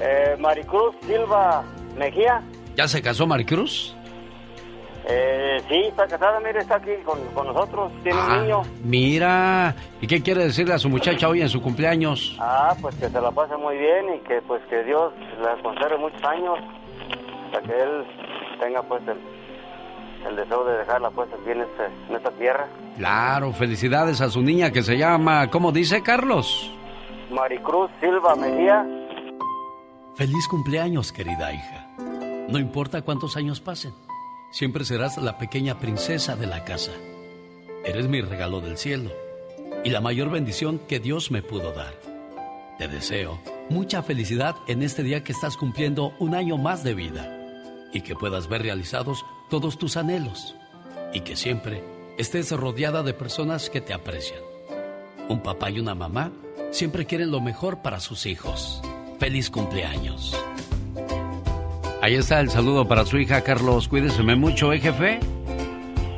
[0.00, 1.62] Eh, Maricruz Silva
[1.96, 2.42] Mejía.
[2.76, 3.94] ¿Ya se casó Maricruz?
[5.08, 8.62] Eh, sí, está casada, mire, está aquí con, con nosotros, tiene Ah, un niño.
[8.84, 12.36] Mira, ¿y qué quiere decirle a su muchacha hoy en su cumpleaños?
[12.38, 15.96] Ah, pues que se la pase muy bien y que pues que Dios la conserve
[15.96, 16.58] muchos años
[17.50, 18.04] para que él
[18.60, 19.16] tenga pues el,
[20.26, 22.68] el deseo de dejar las cosas bien este, en esta tierra.
[22.96, 26.72] Claro, felicidades a su niña que se llama, ¿cómo dice Carlos?
[27.30, 28.86] Maricruz Silva Mejía.
[30.16, 31.88] Feliz cumpleaños, querida hija.
[32.48, 33.94] No importa cuántos años pasen,
[34.50, 36.92] siempre serás la pequeña princesa de la casa.
[37.84, 39.10] Eres mi regalo del cielo
[39.84, 41.94] y la mayor bendición que Dios me pudo dar.
[42.76, 43.38] Te deseo
[43.70, 47.39] mucha felicidad en este día que estás cumpliendo un año más de vida
[47.92, 50.54] y que puedas ver realizados todos tus anhelos
[51.12, 51.82] y que siempre
[52.18, 54.40] estés rodeada de personas que te aprecian.
[55.28, 56.32] Un papá y una mamá
[56.70, 58.82] siempre quieren lo mejor para sus hijos.
[59.18, 60.36] Feliz cumpleaños.
[62.02, 63.88] Ahí está el saludo para su hija Carlos.
[63.88, 65.20] Cuídeseme mucho, ¿eh, jefe?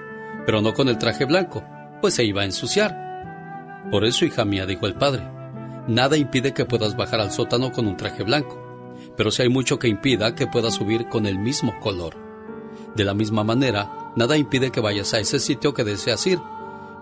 [0.46, 1.62] pero no con el traje blanco,
[2.00, 3.84] pues se iba a ensuciar.
[3.90, 5.22] Por eso, hija mía, dijo el padre,
[5.86, 8.58] nada impide que puedas bajar al sótano con un traje blanco,
[9.18, 12.16] pero si hay mucho que impida que puedas subir con el mismo color.
[12.94, 16.40] De la misma manera, nada impide que vayas a ese sitio que deseas ir,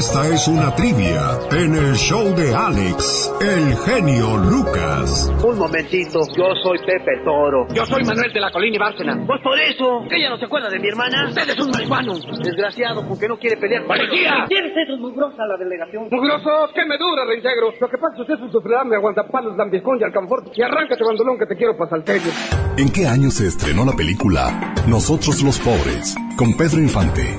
[0.00, 5.30] Esta es una trivia en el show de Alex, el genio Lucas.
[5.44, 7.68] Un momentito, yo soy Pepe Toro.
[7.74, 9.12] Yo soy Manuel de la Colina y Bárcena.
[9.26, 11.28] Pues por eso, ella no se acuerda de mi hermana.
[11.28, 12.14] Usted es un marihuano.
[12.42, 13.84] Desgraciado, porque no quiere pelear.
[13.84, 14.46] ¡Policía!
[14.48, 16.08] ¿Tienes eso mugrosa la delegación?
[16.10, 16.72] ¡Mugroso!
[16.72, 17.68] ¡Que me dura, reintegro!
[17.78, 20.44] Lo que pasa es que usted es un sufridame, aguantapalos, lambiscón y alcanfor.
[20.54, 22.32] Y arráncate, bandolón, que te quiero para salterio.
[22.78, 27.36] ¿En qué año se estrenó la película Nosotros los Pobres, con Pedro Infante?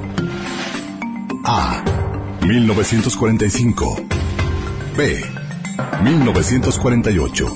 [1.44, 2.11] A.
[2.42, 4.06] 1945.
[4.98, 5.24] B.
[6.04, 7.48] 1948.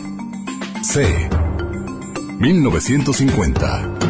[0.83, 1.01] C.
[2.39, 4.04] 1950.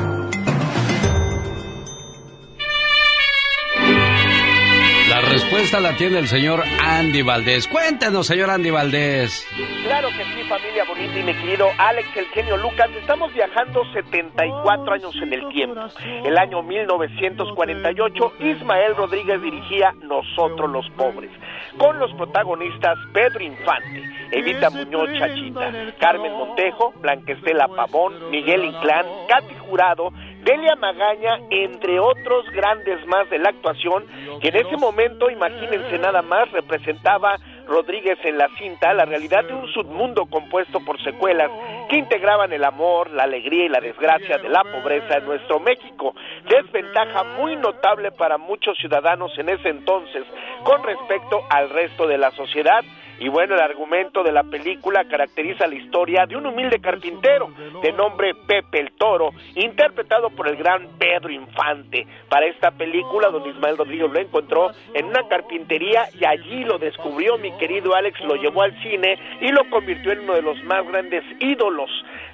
[5.36, 7.68] Respuesta la tiene el señor Andy Valdés.
[7.68, 9.46] Cuéntenos, señor Andy Valdés.
[9.84, 12.90] Claro que sí, familia bonita y mi querido Alex, el genio Lucas.
[12.98, 15.82] Estamos viajando 74 años en el tiempo.
[16.24, 21.32] El año 1948, Ismael Rodríguez dirigía Nosotros los Pobres,
[21.78, 25.70] con los protagonistas Pedro Infante, Evita Muñoz Chachita,
[26.00, 30.14] Carmen Montejo, Blanquestela Pavón, Miguel Inclán, Katy Jurado,
[30.46, 34.06] Delia Magaña, entre otros grandes más de la actuación,
[34.40, 39.56] que en ese momento, imagínense nada más, representaba Rodríguez en la cinta la realidad de
[39.56, 41.50] un submundo compuesto por secuelas
[41.90, 46.14] que integraban el amor, la alegría y la desgracia de la pobreza en nuestro México,
[46.48, 50.26] desventaja muy notable para muchos ciudadanos en ese entonces
[50.64, 52.84] con respecto al resto de la sociedad
[53.20, 57.50] Y bueno, el argumento de la película caracteriza la historia de un humilde carpintero
[57.82, 62.06] de nombre Pepe el Toro, interpretado por el gran Pedro Infante.
[62.30, 67.38] Para esta película, don Ismael Rodríguez lo encontró en una carpintería y allí lo descubrió
[67.38, 70.86] mi querido Alex, lo llevó al cine y lo convirtió en uno de los más
[70.88, 71.90] grandes ídolos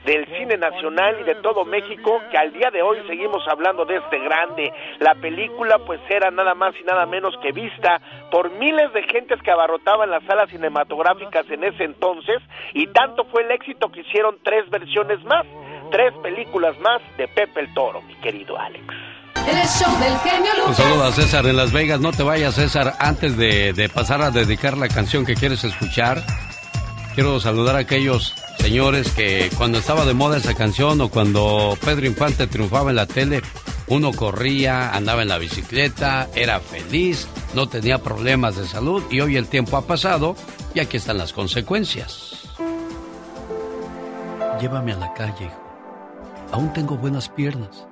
[0.05, 3.97] del cine nacional y de todo México, que al día de hoy seguimos hablando de
[3.97, 4.73] este grande.
[4.99, 8.01] La película pues era nada más y nada menos que vista
[8.31, 12.41] por miles de gentes que abarrotaban las salas cinematográficas en ese entonces
[12.73, 15.45] y tanto fue el éxito que hicieron tres versiones más,
[15.91, 18.83] tres películas más de Pepe el Toro, mi querido Alex.
[20.67, 21.99] Un saludo a César en Las Vegas.
[21.99, 26.19] No te vayas, César, antes de, de pasar a dedicar la canción que quieres escuchar.
[27.13, 32.05] Quiero saludar a aquellos señores que cuando estaba de moda esa canción o cuando Pedro
[32.05, 33.41] Infante triunfaba en la tele,
[33.87, 39.35] uno corría, andaba en la bicicleta, era feliz, no tenía problemas de salud y hoy
[39.35, 40.37] el tiempo ha pasado
[40.73, 42.47] y aquí están las consecuencias.
[44.61, 45.61] Llévame a la calle, hijo.
[46.53, 47.87] Aún tengo buenas piernas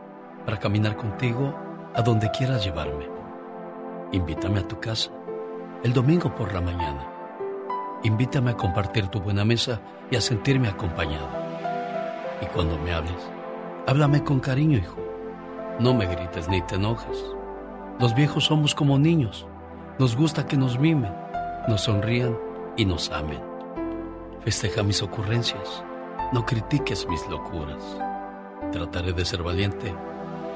[0.45, 1.53] para caminar contigo
[1.93, 3.07] a donde quieras llevarme.
[4.13, 5.11] Invítame a tu casa
[5.83, 7.08] el domingo por la mañana.
[8.03, 11.27] Invítame a compartir tu buena mesa y a sentirme acompañado.
[12.41, 13.29] Y cuando me hables,
[13.87, 14.97] háblame con cariño, hijo.
[15.79, 17.25] No me grites ni te enojes.
[17.99, 19.45] Los viejos somos como niños.
[19.97, 21.13] Nos gusta que nos mimen,
[21.67, 22.37] nos sonrían
[22.77, 23.41] y nos amen.
[24.45, 25.83] Festeja mis ocurrencias.
[26.31, 27.83] No critiques mis locuras.
[28.71, 29.93] Trataré de ser valiente,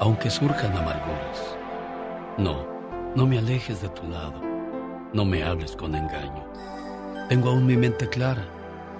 [0.00, 1.56] aunque surjan amarguras.
[2.38, 2.64] No,
[3.14, 4.40] no me alejes de tu lado.
[5.12, 6.43] No me hables con engaño.
[7.28, 8.44] Tengo aún mi mente clara.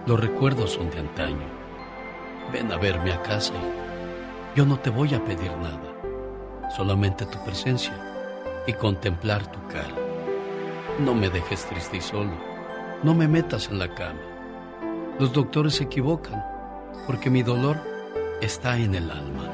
[0.07, 1.47] Los recuerdos son de antaño.
[2.53, 3.85] Ven a verme a casa, hijo.
[4.57, 6.71] Yo no te voy a pedir nada.
[6.75, 7.93] Solamente tu presencia
[8.67, 9.95] y contemplar tu cara.
[11.01, 12.33] No me dejes triste y solo.
[13.03, 14.21] No me metas en la cama.
[15.19, 16.43] Los doctores se equivocan
[17.07, 17.77] porque mi dolor
[18.41, 19.51] está en el alma.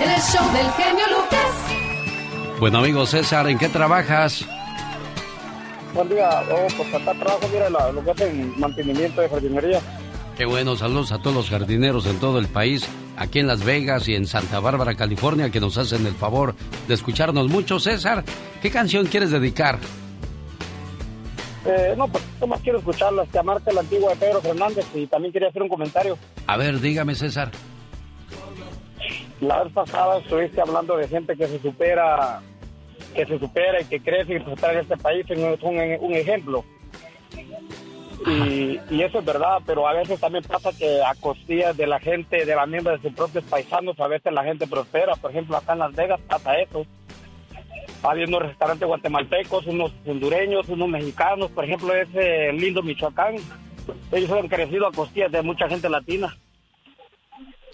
[0.00, 2.58] El show del genio Lucas.
[2.58, 4.44] Bueno, amigo César, ¿en qué trabajas?
[5.96, 9.80] Buen día, oh, pues acá trabajo, mira, la- lo que hacen mantenimiento de jardinería.
[10.36, 12.86] Qué bueno, saludos a todos los jardineros en todo el país,
[13.16, 16.54] aquí en Las Vegas y en Santa Bárbara, California, que nos hacen el favor
[16.86, 17.80] de escucharnos mucho.
[17.80, 18.22] César,
[18.60, 19.78] ¿qué canción quieres dedicar?
[21.64, 25.32] Eh, no, pues más quiero escucharlo, este, amarte la antigua de Pedro Fernández y también
[25.32, 26.18] quería hacer un comentario.
[26.46, 27.50] A ver, dígame, César.
[29.40, 32.40] La vez pasada estuviste hablando de gente que se supera,
[33.16, 36.64] que se supera y que crece y que en este país, es un, ejemplo.
[38.26, 41.98] Y, y eso es verdad, pero a veces también pasa que a costillas de la
[41.98, 45.14] gente, de la misma de sus propios paisanos, a veces la gente prospera.
[45.14, 46.86] Por ejemplo, acá en Las Vegas pasa eso.
[48.02, 53.36] Hay unos restaurantes guatemaltecos, unos hondureños, unos mexicanos, por ejemplo, ese lindo Michoacán.
[54.12, 56.36] Ellos han crecido a costillas de mucha gente latina.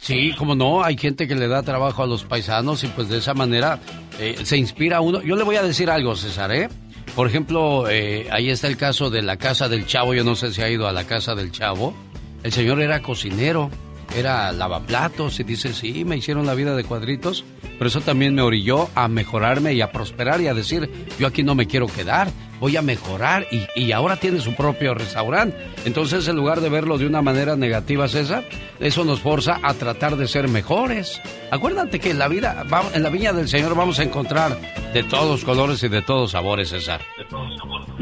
[0.03, 3.19] Sí, como no, hay gente que le da trabajo a los paisanos y pues de
[3.19, 3.79] esa manera
[4.19, 5.23] eh, se inspira uno.
[5.23, 6.69] Yo le voy a decir algo, César, ¿eh?
[7.15, 10.53] Por ejemplo, eh, ahí está el caso de la casa del chavo, yo no sé
[10.53, 11.95] si ha ido a la casa del chavo.
[12.43, 13.71] El señor era cocinero,
[14.17, 17.45] era lavaplatos y dice, sí, me hicieron la vida de cuadritos,
[17.79, 21.43] pero eso también me orilló a mejorarme y a prosperar y a decir, yo aquí
[21.43, 22.29] no me quiero quedar,
[22.61, 25.57] voy a mejorar y, y ahora tiene su propio restaurante.
[25.85, 28.45] Entonces, en lugar de verlo de una manera negativa, César,
[28.79, 31.21] eso nos forza a tratar de ser mejores.
[31.51, 34.59] Acuérdate que en la vida, en la viña del Señor vamos a encontrar
[34.93, 37.01] de todos colores y de todos sabores, César.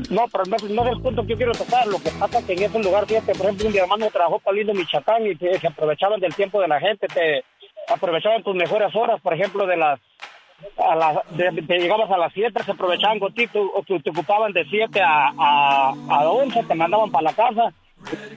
[0.08, 1.86] No, pero no, no es el punto que yo quiero tocar.
[1.86, 4.56] Lo que pasa es que en ese lugar, fíjate, por ejemplo, mi hermano trabajó para
[4.56, 7.44] Lindo Michoacán y se, aprovechaban del tiempo de la gente, te
[7.92, 10.00] aprovechaban tus mejores horas, por ejemplo, de las.
[10.76, 14.64] A las de- te llegabas a las 7, se aprovechaban contigo, te, te ocupaban de
[14.68, 17.72] 7 a, a, a 11, te mandaban para la casa.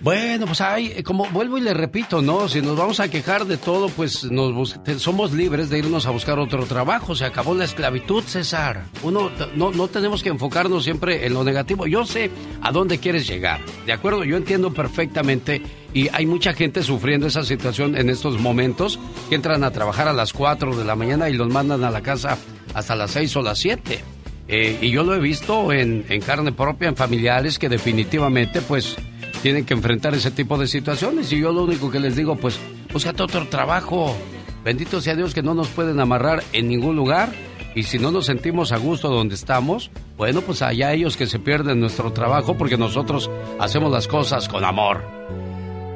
[0.02, 2.50] Bueno, pues hay, como vuelvo y le repito, ¿no?
[2.50, 6.40] Si nos vamos a quejar de todo, pues nos somos libres de irnos a buscar
[6.40, 7.16] otro trabajo.
[7.16, 8.86] Se acabó la esclavitud, César.
[9.02, 11.88] Uno, no, no tenemos que enfocarnos siempre en lo negativo.
[11.88, 12.30] Yo sé
[12.62, 14.24] a dónde quieres llegar, ¿de acuerdo?
[14.26, 15.62] Yo entiendo perfectamente
[15.94, 19.00] y hay mucha gente sufriendo esa situación en estos momentos
[19.30, 22.02] que entran a trabajar a las 4 de la mañana y los mandan a la
[22.02, 22.38] casa
[22.74, 24.04] hasta las 6 o las 7.
[24.50, 28.98] Eh, y yo lo he visto en, en carne propia, en familiares que definitivamente, pues,
[29.44, 31.32] tienen que enfrentar ese tipo de situaciones.
[31.34, 32.58] Y yo lo único que les digo, pues,
[32.94, 34.16] búscate otro trabajo.
[34.64, 37.30] Bendito sea Dios que no nos pueden amarrar en ningún lugar.
[37.76, 41.40] Y si no nos sentimos a gusto donde estamos, bueno, pues allá ellos que se
[41.40, 43.30] pierden nuestro trabajo porque nosotros
[43.60, 45.04] hacemos las cosas con amor.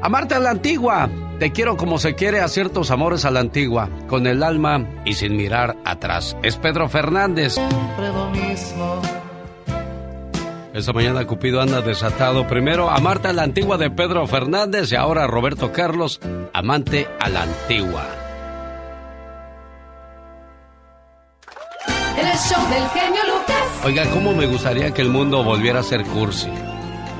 [0.02, 1.10] Amarte a la antigua.
[1.40, 5.14] Te quiero como se quiere a ciertos amores a la antigua, con el alma y
[5.14, 6.36] sin mirar atrás.
[6.44, 7.54] Es Pedro Fernández.
[7.54, 9.17] Siempre lo mismo.
[10.78, 12.46] Esta mañana Cupido anda desatado.
[12.46, 16.22] Primero a Marta la antigua de Pedro Fernández y ahora a Roberto Carlos,
[16.54, 18.06] amante a la antigua.
[22.16, 23.86] El show del genio Lucas.
[23.86, 26.52] Oiga, ¿cómo me gustaría que el mundo volviera a ser cursi?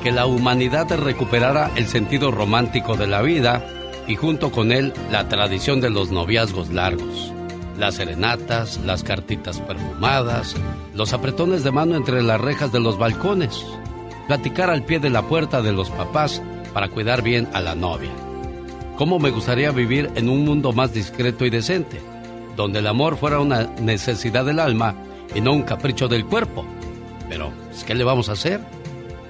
[0.04, 3.66] Que la humanidad recuperara el sentido romántico de la vida
[4.06, 7.34] y junto con él la tradición de los noviazgos largos.
[7.78, 10.56] Las serenatas, las cartitas perfumadas,
[10.96, 13.64] los apretones de mano entre las rejas de los balcones,
[14.28, 16.42] platicar al pie de la puerta de los papás
[16.74, 18.12] para cuidar bien a la novia.
[18.98, 22.02] ¿Cómo me gustaría vivir en un mundo más discreto y decente,
[22.56, 24.96] donde el amor fuera una necesidad del alma
[25.36, 26.66] y no un capricho del cuerpo?
[27.30, 28.60] Pero, pues, ¿qué le vamos a hacer?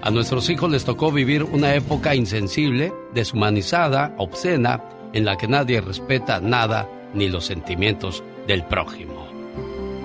[0.01, 4.81] A nuestros hijos les tocó vivir una época insensible, deshumanizada, obscena,
[5.11, 9.27] en la que nadie respeta nada ni los sentimientos del prójimo.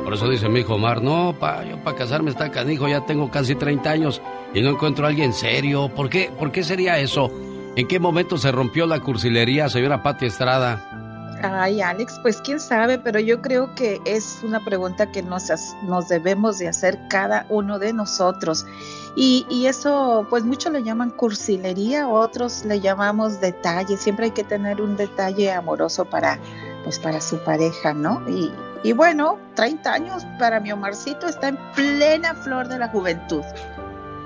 [0.04, 3.30] Por eso dice mi hijo Omar, no, pa, yo para casarme está canijo, ya tengo
[3.30, 4.20] casi 30 años
[4.52, 5.88] y no encuentro a alguien serio.
[5.94, 6.30] ¿Por qué?
[6.36, 7.30] ¿Por qué sería eso?
[7.76, 10.88] ¿En qué momento se rompió la cursilería, señora Pati Estrada?
[11.42, 15.50] Ay, Alex, pues quién sabe, pero yo creo que es una pregunta que nos,
[15.82, 18.66] nos debemos de hacer cada uno de nosotros.
[19.16, 23.96] Y, y, eso, pues muchos le llaman cursilería, otros le llamamos detalle.
[23.96, 26.38] Siempre hay que tener un detalle amoroso para,
[26.84, 28.22] pues para su pareja, ¿no?
[28.28, 28.52] Y,
[28.82, 33.42] y bueno, 30 años para mi Omarcito está en plena flor de la juventud.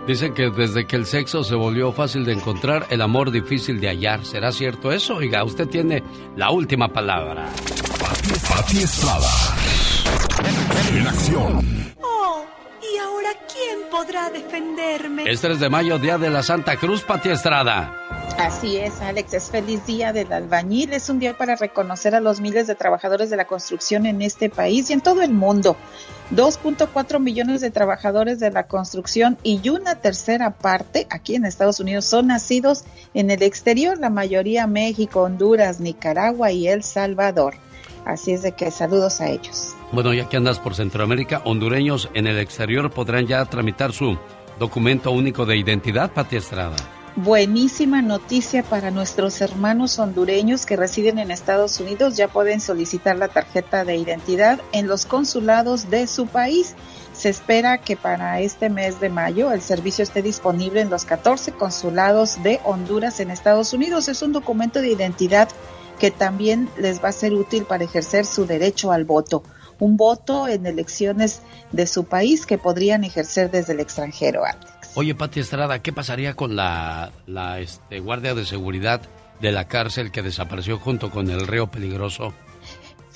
[0.06, 3.88] Dicen que desde que el sexo se volvió fácil de encontrar, el amor difícil de
[3.88, 4.24] hallar.
[4.24, 5.16] ¿Será cierto eso?
[5.16, 6.04] Oiga, usted tiene
[6.36, 7.48] la última palabra.
[8.48, 9.28] Pati Estrada.
[10.94, 11.94] En acción.
[13.26, 15.24] Oh, ¿y ahora quién podrá defenderme?
[15.30, 17.92] Es 3 de mayo, día de la Santa Cruz, Pati Estrada.
[18.38, 20.92] Así es, Alex, es feliz día del albañil.
[20.92, 24.50] Es un día para reconocer a los miles de trabajadores de la construcción en este
[24.50, 25.76] país y en todo el mundo.
[26.32, 32.04] 2.4 millones de trabajadores de la construcción y una tercera parte aquí en Estados Unidos
[32.04, 37.54] son nacidos en el exterior, la mayoría México, Honduras, Nicaragua y El Salvador.
[38.04, 39.75] Así es de que saludos a ellos.
[39.92, 44.18] Bueno, ya que andas por Centroamérica, hondureños en el exterior podrán ya tramitar su
[44.58, 46.76] documento único de identidad, Pati Estrada.
[47.14, 52.16] Buenísima noticia para nuestros hermanos hondureños que residen en Estados Unidos.
[52.16, 56.74] Ya pueden solicitar la tarjeta de identidad en los consulados de su país.
[57.14, 61.52] Se espera que para este mes de mayo el servicio esté disponible en los 14
[61.52, 64.08] consulados de Honduras en Estados Unidos.
[64.08, 65.48] Es un documento de identidad
[65.98, 69.42] que también les va a ser útil para ejercer su derecho al voto.
[69.78, 74.70] Un voto en elecciones de su país que podrían ejercer desde el extranjero antes.
[74.94, 79.02] Oye, Pati Estrada, ¿qué pasaría con la, la este, guardia de seguridad
[79.40, 82.32] de la cárcel que desapareció junto con el reo peligroso?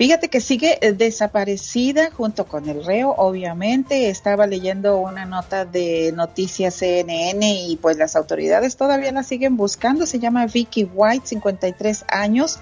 [0.01, 4.09] Fíjate que sigue eh, desaparecida junto con el reo, obviamente.
[4.09, 10.07] Estaba leyendo una nota de Noticias CNN y pues las autoridades todavía la siguen buscando.
[10.07, 12.59] Se llama Vicky White, 53 años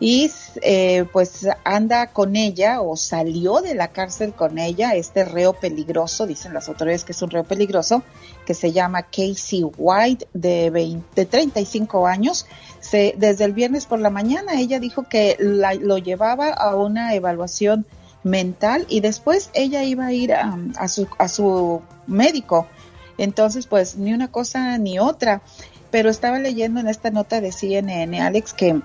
[0.00, 0.30] y
[0.62, 6.26] eh, pues anda con ella o salió de la cárcel con ella este reo peligroso,
[6.26, 8.04] dicen las autoridades que es un reo peligroso,
[8.46, 12.46] que se llama Casey White de, 20, 35 años.
[12.80, 17.84] Se, desde el viernes por la mañana ella dijo que lo llevaba a una evaluación
[18.22, 22.68] mental y después ella iba a ir a, a, su, a su médico.
[23.16, 25.42] Entonces pues ni una cosa ni otra.
[25.90, 28.78] Pero estaba leyendo en esta nota de CNN, Alex, que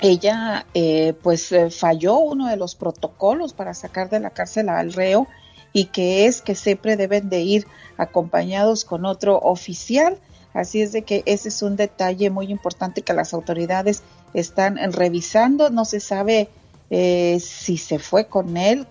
[0.00, 4.92] ella eh, pues eh, falló uno de los protocolos para sacar de la cárcel al
[4.92, 5.26] reo
[5.72, 10.18] y que es que siempre deben de ir acompañados con otro oficial.
[10.52, 14.02] Así es de que ese es un detalle muy importante que las autoridades
[14.34, 15.70] están revisando.
[15.70, 16.48] No se sabe
[16.90, 18.86] eh, si se fue con él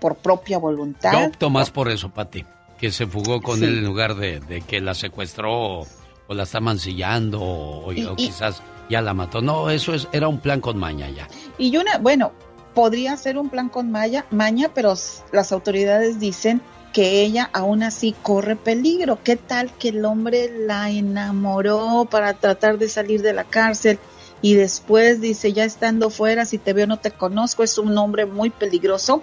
[0.00, 1.12] por propia voluntad.
[1.12, 2.44] Yo opto más por eso, Pati,
[2.78, 5.86] que se fugó con él en lugar de, que la secuestró
[6.26, 9.40] o, la está mancillando o, o quizás ya la mató.
[9.42, 11.28] No, eso es, era un plan con maña ya.
[11.58, 12.32] Y una, bueno,
[12.74, 14.94] podría ser un plan con maña, maña, pero
[15.32, 16.60] las autoridades dicen
[16.92, 19.18] que ella aún así corre peligro.
[19.22, 23.98] ¿Qué tal que el hombre la enamoró para tratar de salir de la cárcel?
[24.42, 28.26] Y después dice, ya estando fuera, si te veo no te conozco, es un hombre
[28.26, 29.22] muy peligroso.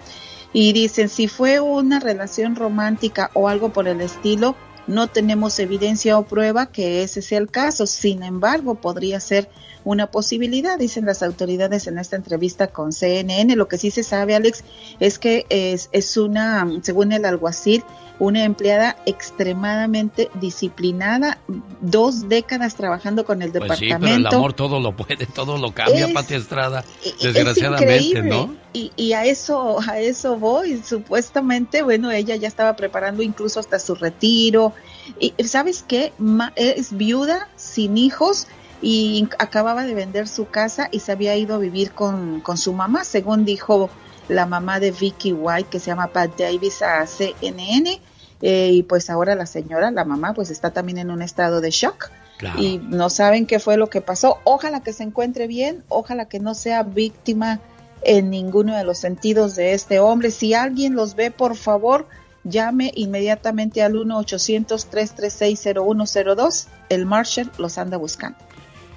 [0.52, 4.54] Y dicen, si fue una relación romántica o algo por el estilo,
[4.86, 7.86] no tenemos evidencia o prueba que ese sea el caso.
[7.86, 9.48] Sin embargo, podría ser
[9.84, 13.54] una posibilidad, dicen las autoridades en esta entrevista con CNN.
[13.56, 14.64] Lo que sí se sabe, Alex,
[15.00, 17.84] es que es, es una, según el alguacil,
[18.18, 21.38] una empleada extremadamente disciplinada,
[21.80, 23.96] dos décadas trabajando con el pues departamento.
[23.96, 26.84] Sí, pero el amor todo lo puede, todo lo cambia, Pati Estrada,
[27.20, 28.54] desgraciadamente, ¿no?
[28.72, 30.82] y, y, a eso, a eso voy.
[30.84, 34.72] Supuestamente, bueno, ella ya estaba preparando incluso hasta su retiro.
[35.18, 36.12] Y sabes qué,
[36.56, 38.46] es viuda, sin hijos,
[38.86, 42.74] y acababa de vender su casa y se había ido a vivir con, con su
[42.74, 43.88] mamá, según dijo
[44.28, 47.98] la mamá de Vicky White, que se llama Pat Davis a CNN.
[48.42, 51.70] Eh, y pues ahora la señora, la mamá, pues está también en un estado de
[51.70, 52.10] shock.
[52.58, 54.36] Y no saben qué fue lo que pasó.
[54.44, 57.60] Ojalá que se encuentre bien, ojalá que no sea víctima
[58.02, 60.30] en ninguno de los sentidos de este hombre.
[60.30, 62.06] Si alguien los ve, por favor,
[62.42, 66.66] llame inmediatamente al 1-800-336-0102.
[66.90, 68.36] El Marshall los anda buscando.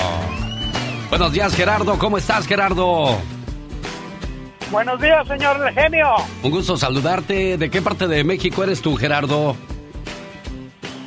[1.10, 1.96] Buenos días, Gerardo.
[1.96, 3.37] ¿Cómo estás, Gerardo?
[4.70, 6.16] Buenos días, señor genio.
[6.42, 7.56] Un gusto saludarte.
[7.56, 9.56] ¿De qué parte de México eres tú, Gerardo?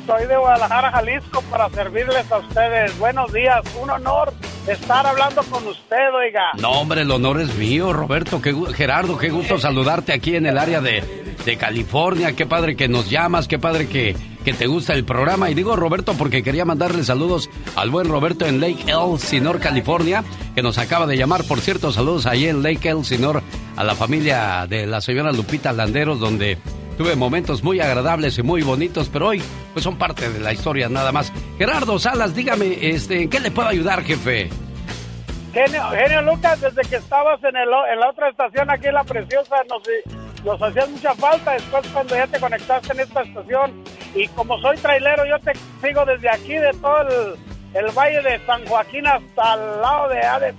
[0.06, 2.98] Soy de Guadalajara, Jalisco, para servirles a ustedes.
[2.98, 3.62] Buenos días.
[3.80, 4.32] Un honor
[4.66, 6.50] estar hablando con usted, oiga.
[6.58, 8.40] No, hombre, el honor es mío, Roberto.
[8.40, 11.02] Qué, Gerardo, qué gusto saludarte aquí en el área de,
[11.44, 12.34] de California.
[12.34, 15.50] Qué padre que nos llamas, qué padre que, que te gusta el programa.
[15.50, 20.62] Y digo Roberto porque quería mandarle saludos al buen Roberto en Lake Elsinore, California, que
[20.62, 21.44] nos acaba de llamar.
[21.44, 23.40] Por cierto, saludos ahí en Lake Elsinore
[23.76, 26.58] a la familia de la señora Lupita Landeros, donde
[26.96, 30.88] tuve momentos muy agradables y muy bonitos, pero hoy pues son parte de la historia
[30.88, 31.32] nada más.
[31.58, 34.50] Gerardo Salas, dígame, este, ¿en qué le puedo ayudar, jefe?
[35.52, 39.04] Genio, genio Lucas, desde que estabas en, el, en la otra estación aquí en La
[39.04, 39.82] Preciosa, nos,
[40.44, 41.52] nos hacías mucha falta.
[41.52, 43.84] Después cuando ya te conectaste en esta estación,
[44.14, 45.52] y como soy trailero, yo te
[45.86, 47.36] sigo desde aquí, de todo
[47.74, 50.54] el, valle de San Joaquín hasta el lado de,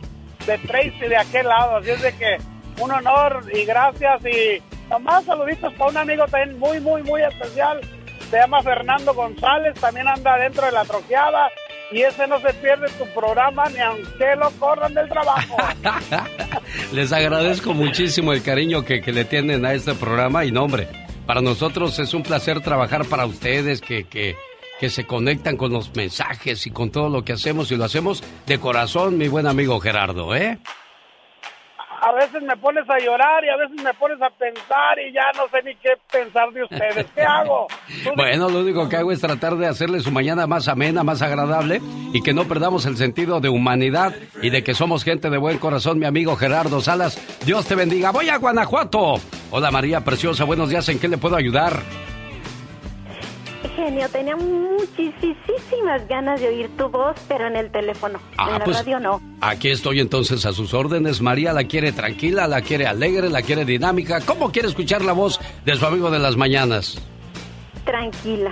[0.46, 1.78] de, de Tracy, de aquel lado.
[1.78, 2.38] Así es de que
[2.80, 4.26] un honor y gracias.
[4.26, 4.62] Y
[4.94, 7.82] nomás saluditos para un amigo también muy, muy, muy especial.
[8.30, 11.50] Se llama Fernando González, también anda dentro de la troqueada
[11.91, 15.58] y ese no se pierde tu programa ni aunque lo corran del trabajo.
[16.91, 20.88] Les agradezco muchísimo el cariño que, que, le tienen a este programa y nombre.
[21.26, 24.36] Para nosotros es un placer trabajar para ustedes que, que,
[24.80, 28.24] que se conectan con los mensajes y con todo lo que hacemos y lo hacemos
[28.46, 30.60] de corazón, mi buen amigo Gerardo, ¿eh?
[32.04, 35.32] A veces me pones a llorar y a veces me pones a pensar y ya
[35.38, 37.06] no sé ni qué pensar de ustedes.
[37.16, 37.68] ¿Qué hago?
[38.16, 41.82] Bueno, lo único que hago es tratar de hacerle su mañana más amena, más agradable
[42.12, 45.58] y que no perdamos el sentido de humanidad y de que somos gente de buen
[45.58, 47.18] corazón, mi amigo Gerardo Salas.
[47.45, 48.12] Dios te bendiga.
[48.12, 49.16] Voy a Guanajuato.
[49.51, 50.88] Hola María Preciosa, buenos días.
[50.89, 51.80] ¿En qué le puedo ayudar?
[53.76, 58.20] Genio, tenía muchísimas ganas de oír tu voz, pero en el teléfono.
[58.38, 59.22] Ah, en la pues, radio no.
[59.41, 61.22] Aquí estoy entonces a sus órdenes.
[61.22, 64.22] María la quiere tranquila, la quiere alegre, la quiere dinámica.
[64.22, 67.01] ¿Cómo quiere escuchar la voz de su amigo de las mañanas?
[67.86, 68.51] Tranquila.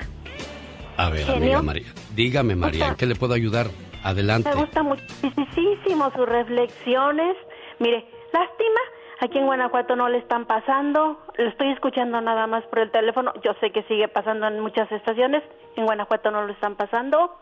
[0.97, 1.35] A ver, Genio.
[1.35, 1.93] amiga María.
[2.15, 3.67] Dígame, María, ¿en qué le puedo ayudar?
[4.03, 4.49] Adelante.
[4.49, 7.35] Me gustan muchísimo sus reflexiones.
[7.79, 8.81] Mire, lástima,
[9.21, 11.17] aquí en Guanajuato no le están pasando.
[11.37, 13.31] Lo estoy escuchando nada más por el teléfono.
[13.43, 15.43] Yo sé que sigue pasando en muchas estaciones.
[15.75, 17.37] En Guanajuato no lo están pasando.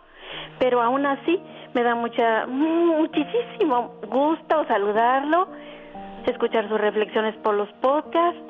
[0.60, 1.42] Pero aún así
[1.74, 5.48] me da mucha, muchísimo gusto saludarlo,
[6.28, 8.42] escuchar sus reflexiones por los podcasts.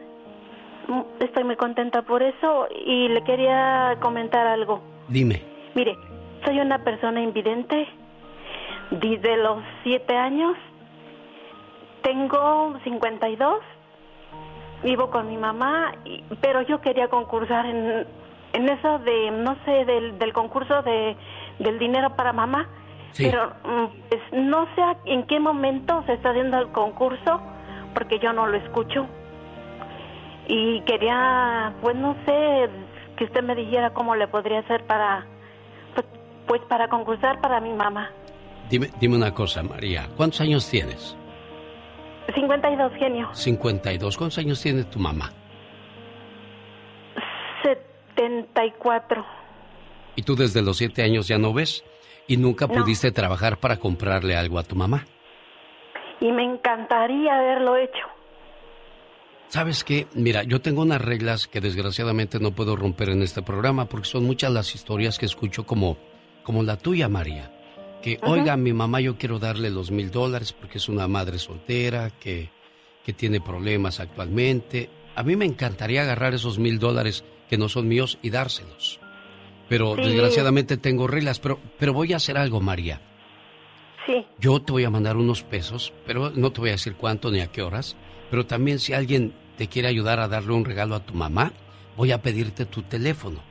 [1.19, 4.81] Estoy muy contenta por eso y le quería comentar algo.
[5.07, 5.41] Dime.
[5.75, 5.95] Mire,
[6.43, 7.87] soy una persona invidente.
[8.91, 10.57] Desde los siete años.
[12.03, 13.59] Tengo 52.
[14.83, 18.07] Vivo con mi mamá, y- pero yo quería concursar en,
[18.53, 21.17] en eso de, no sé, del, del concurso de,
[21.59, 22.69] del dinero para mamá.
[23.11, 23.25] Sí.
[23.29, 27.41] Pero mm, pues, no sé en qué momento se está haciendo el concurso,
[27.93, 29.05] porque yo no lo escucho.
[30.47, 32.69] Y quería, pues no sé,
[33.17, 35.25] que usted me dijera cómo le podría hacer para,
[35.93, 36.05] pues,
[36.47, 38.09] pues para concursar para mi mamá.
[38.69, 40.07] Dime, dime una cosa, María.
[40.15, 41.17] ¿Cuántos años tienes?
[42.33, 43.29] 52, genio.
[43.33, 44.17] 52.
[44.17, 45.31] ¿Cuántos años tiene tu mamá?
[48.15, 49.25] 74.
[50.15, 51.83] Y tú desde los siete años ya no ves
[52.27, 52.73] y nunca No.
[52.73, 55.05] pudiste trabajar para comprarle algo a tu mamá.
[56.19, 58.05] Y me encantaría haberlo hecho.
[59.47, 60.05] ¿Sabes qué?
[60.13, 64.25] Mira, yo tengo unas reglas que desgraciadamente no puedo romper en este programa porque son
[64.25, 65.97] muchas las historias que escucho como,
[66.43, 67.51] como la tuya, María.
[68.01, 68.31] Que, Ajá.
[68.31, 72.49] oiga, mi mamá yo quiero darle los mil dólares porque es una madre soltera, que,
[73.05, 74.89] que tiene problemas actualmente.
[75.15, 78.99] A mí me encantaría agarrar esos mil dólares que no son míos y dárselos.
[79.67, 80.01] Pero Sí.
[80.03, 83.01] desgraciadamente tengo reglas, pero, pero voy a hacer algo, María.
[84.05, 84.25] Sí.
[84.39, 87.41] Yo te voy a mandar unos pesos, pero no te voy a decir cuánto ni
[87.41, 87.95] a qué horas.
[88.31, 91.51] Pero también si alguien te quiere ayudar a darle un regalo a tu mamá,
[91.97, 93.41] voy a pedirte tu teléfono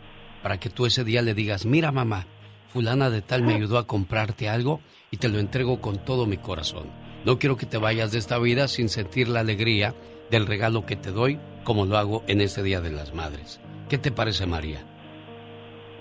[0.42, 2.26] para que tú ese día le digas, mira mamá,
[2.68, 6.36] fulana de tal me ayudó a comprarte algo y te lo entrego con todo mi
[6.36, 6.90] corazón.
[7.24, 9.94] No quiero que te vayas de esta vida sin sentir la alegría
[10.30, 13.60] del regalo que te doy como lo hago en este Día de las Madres.
[13.88, 14.78] ¿Qué te parece María?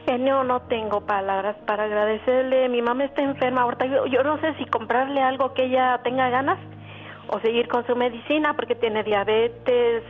[0.06, 2.70] Genio, no tengo palabras para agradecerle.
[2.70, 3.86] Mi mamá está enferma ahorita.
[3.88, 6.58] Yo, yo no sé si comprarle algo que ella tenga ganas
[7.28, 10.04] o seguir con su medicina porque tiene diabetes,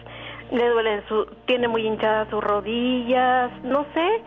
[0.51, 4.21] le duele su, tiene muy hinchadas sus rodillas, no sé,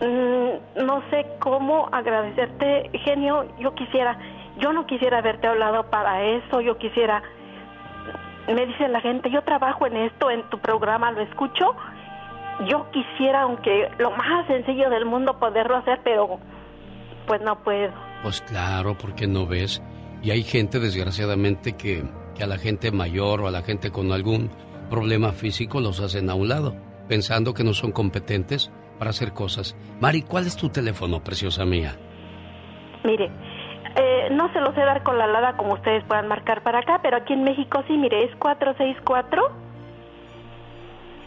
[0.00, 3.46] mm, no sé cómo agradecerte, genio.
[3.58, 4.18] Yo quisiera,
[4.58, 6.60] yo no quisiera haberte hablado para eso.
[6.60, 7.22] Yo quisiera,
[8.46, 11.74] me dice la gente, yo trabajo en esto, en tu programa, lo escucho.
[12.68, 16.38] Yo quisiera, aunque lo más sencillo del mundo, poderlo hacer, pero
[17.26, 17.92] pues no puedo.
[18.22, 19.82] Pues claro, porque no ves.
[20.22, 22.02] Y hay gente, desgraciadamente, que,
[22.34, 24.50] que a la gente mayor o a la gente con algún
[24.88, 26.74] problema físico los hacen a un lado,
[27.08, 29.76] pensando que no son competentes para hacer cosas.
[30.00, 31.96] Mari, ¿cuál es tu teléfono, preciosa mía?
[33.04, 33.30] Mire,
[33.96, 37.00] eh, no se lo sé dar con la alada como ustedes puedan marcar para acá,
[37.02, 39.68] pero aquí en México sí, mire, es 464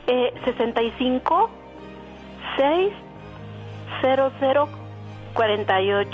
[0.08, 1.50] eh, 65
[2.58, 4.70] 600
[5.34, 6.10] 48.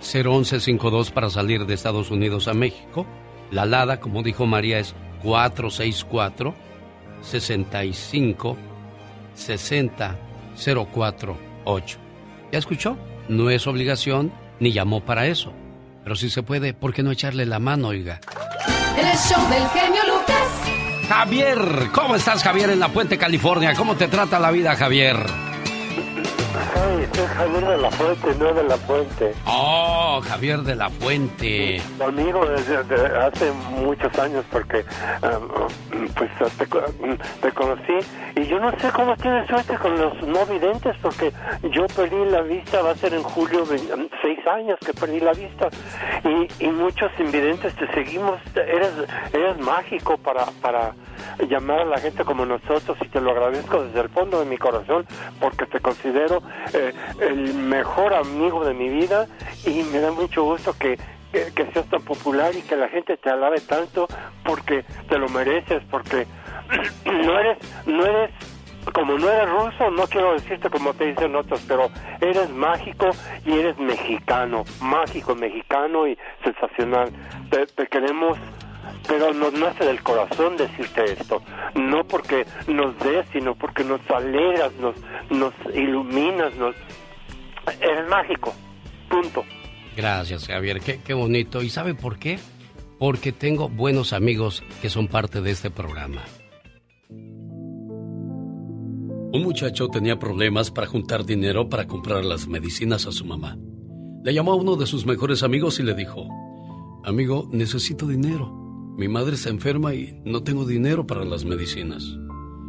[0.00, 3.06] 01152 para salir de Estados Unidos a México.
[3.50, 6.54] La LADA, como dijo María, es 464
[7.22, 8.56] 65
[9.34, 10.25] 60
[10.56, 11.98] 048.
[12.52, 12.96] ¿Ya escuchó?
[13.28, 15.52] No es obligación ni llamó para eso.
[16.02, 18.20] Pero si se puede, ¿por qué no echarle la mano, oiga?
[18.96, 21.08] El show del genio Lucas.
[21.08, 21.58] Javier,
[21.92, 23.74] ¿cómo estás, Javier, en La Puente, California?
[23.74, 25.16] ¿Cómo te trata la vida, Javier?
[26.74, 29.34] Ay, Javier de la Fuente, no de la Fuente.
[29.46, 31.82] Oh, Javier de la Puente.
[31.98, 34.84] Tu amigo desde de hace muchos años porque
[35.22, 35.38] ah,
[36.16, 37.98] pues te, te conocí
[38.36, 41.32] y yo no sé cómo tienes suerte con los no videntes porque
[41.70, 45.32] yo perdí la vista, va a ser en julio ve- seis años que perdí la
[45.32, 45.68] vista
[46.24, 48.92] y, y muchos invidentes te seguimos, eres,
[49.32, 50.94] eres mágico para, para
[51.48, 54.56] llamar a la gente como nosotros y te lo agradezco desde el fondo de mi
[54.56, 55.06] corazón
[55.40, 59.26] porque te considero eh, el mejor amigo de mi vida
[59.64, 60.98] y me da mucho gusto que,
[61.32, 64.06] que, seas tan popular y que la gente te alabe tanto
[64.44, 66.26] porque te lo mereces, porque
[67.04, 68.30] no eres, no eres
[68.92, 71.90] como no eres ruso, no quiero decirte como te dicen otros, pero
[72.20, 73.10] eres mágico
[73.44, 77.10] y eres mexicano, mágico, mexicano y sensacional.
[77.50, 78.38] Te queremos
[79.06, 81.42] pero nos nace del corazón decirte esto,
[81.74, 84.94] no porque nos des, sino porque nos alegras, nos,
[85.30, 86.74] nos iluminas, nos...
[87.80, 88.54] Eres mágico,
[89.08, 89.44] punto.
[89.96, 91.62] Gracias, Javier, qué, qué bonito.
[91.62, 92.38] ¿Y sabe por qué?
[92.98, 96.22] Porque tengo buenos amigos que son parte de este programa.
[99.32, 103.58] Un muchacho tenía problemas para juntar dinero para comprar las medicinas a su mamá.
[104.22, 106.26] Le llamó a uno de sus mejores amigos y le dijo,
[107.06, 108.65] Amigo, necesito dinero.
[108.96, 112.02] Mi madre está enferma y no tengo dinero para las medicinas.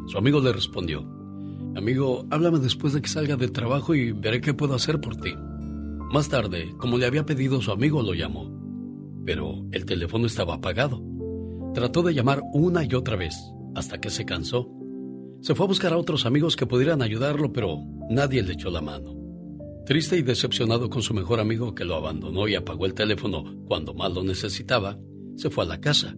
[0.08, 1.08] Su amigo le respondió,
[1.78, 5.34] Amigo, háblame después de que salga del trabajo y veré qué puedo hacer por ti.
[6.12, 8.52] Más tarde, como le había pedido su amigo, lo llamó.
[9.26, 11.02] Pero el teléfono estaba apagado.
[11.74, 13.36] Trató de llamar una y otra vez,
[13.76, 14.70] hasta que se cansó.
[15.40, 17.78] Se fue a buscar a otros amigos que pudieran ayudarlo, pero
[18.10, 19.16] nadie le echó la mano.
[19.86, 23.94] Triste y decepcionado con su mejor amigo que lo abandonó y apagó el teléfono cuando
[23.94, 24.98] más lo necesitaba,
[25.38, 26.14] se fue a la casa.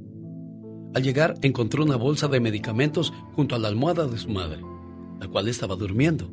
[0.95, 4.61] Al llegar encontró una bolsa de medicamentos junto a la almohada de su madre,
[5.19, 6.31] la cual estaba durmiendo,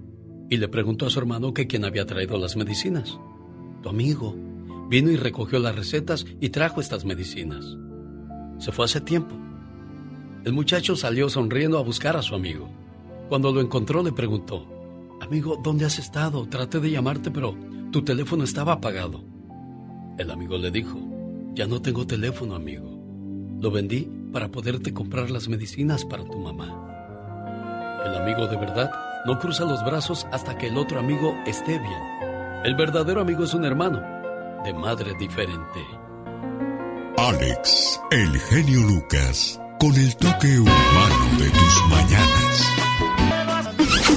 [0.48, 3.18] y le preguntó a su hermano que quién había traído las medicinas.
[3.82, 4.34] Tu amigo
[4.88, 7.76] vino y recogió las recetas y trajo estas medicinas.
[8.58, 9.34] Se fue hace tiempo.
[10.44, 12.70] El muchacho salió sonriendo a buscar a su amigo.
[13.28, 14.66] Cuando lo encontró le preguntó,
[15.20, 16.46] Amigo, ¿dónde has estado?
[16.46, 17.56] Traté de llamarte, pero
[17.90, 19.24] tu teléfono estaba apagado.
[20.18, 20.98] El amigo le dijo,
[21.56, 22.86] Ya no tengo teléfono, amigo.
[23.62, 28.02] Lo vendí para poderte comprar las medicinas para tu mamá.
[28.04, 28.90] El amigo de verdad
[29.24, 32.02] no cruza los brazos hasta que el otro amigo esté bien.
[32.62, 34.02] El verdadero amigo es un hermano,
[34.64, 35.80] de madre diferente.
[37.16, 42.85] Alex, el genio Lucas, con el toque humano de tus mañanas.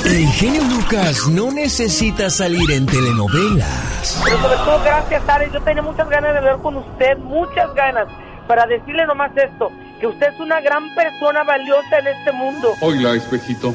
[0.06, 4.22] El genio Lucas no necesita salir en telenovelas.
[4.24, 5.54] Pero sobre todo, gracias, Alex.
[5.54, 8.08] Yo tenía muchas ganas de hablar con usted, muchas ganas,
[8.48, 12.74] para decirle nomás esto, que usted es una gran persona valiosa en este mundo.
[12.82, 13.74] Oila, espejito.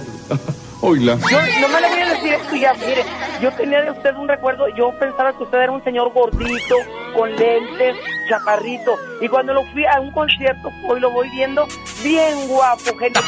[0.80, 1.18] Oila.
[1.30, 3.04] Yo no me le voy a decir esto ya, mire,
[3.40, 6.76] yo tenía de usted un recuerdo, yo pensaba que usted era un señor gordito,
[7.14, 7.96] con lentes,
[8.28, 11.66] chaparrito, y cuando lo fui a un concierto, hoy lo voy viendo,
[12.02, 13.20] bien guapo, genio.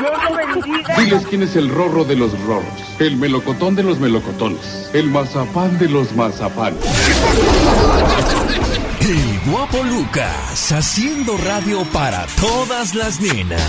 [0.00, 0.96] Dios lo bendiga.
[0.96, 5.78] Diles quién es el rorro de los rorros, el melocotón de los melocotones, el mazapán
[5.78, 6.82] de los mazapanes.
[9.04, 13.60] El guapo Lucas haciendo radio para todas las nenas.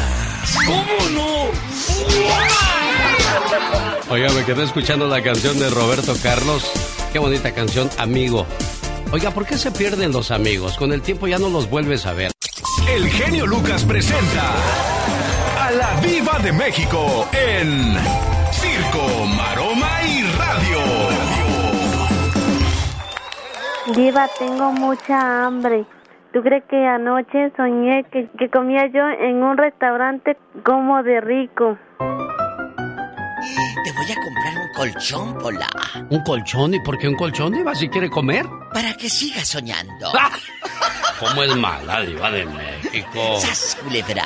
[0.68, 1.48] ¿Cómo no?
[4.12, 6.72] Oiga, me quedé escuchando la canción de Roberto Carlos.
[7.12, 8.46] Qué bonita canción, amigo.
[9.12, 10.78] Oiga, ¿por qué se pierden los amigos?
[10.78, 12.32] Con el tiempo ya no los vuelves a ver.
[12.88, 14.54] El genio Lucas presenta
[15.60, 17.96] a la Viva de México en
[18.52, 19.26] Circo,
[23.92, 25.86] Diva, tengo mucha hambre.
[26.32, 31.78] ¿Tú crees que anoche soñé que, que comía yo en un restaurante como de rico?
[33.84, 35.68] Te voy a comprar un colchón, Pola.
[36.10, 36.74] ¿Un colchón?
[36.74, 37.76] ¿Y por qué un colchón, Diva?
[37.76, 38.46] ¿Si quiere comer?
[38.74, 40.12] Para que siga soñando.
[41.20, 43.36] ¿Cómo es mala, Diva de México?
[43.38, 44.24] ¡Sas, culebra!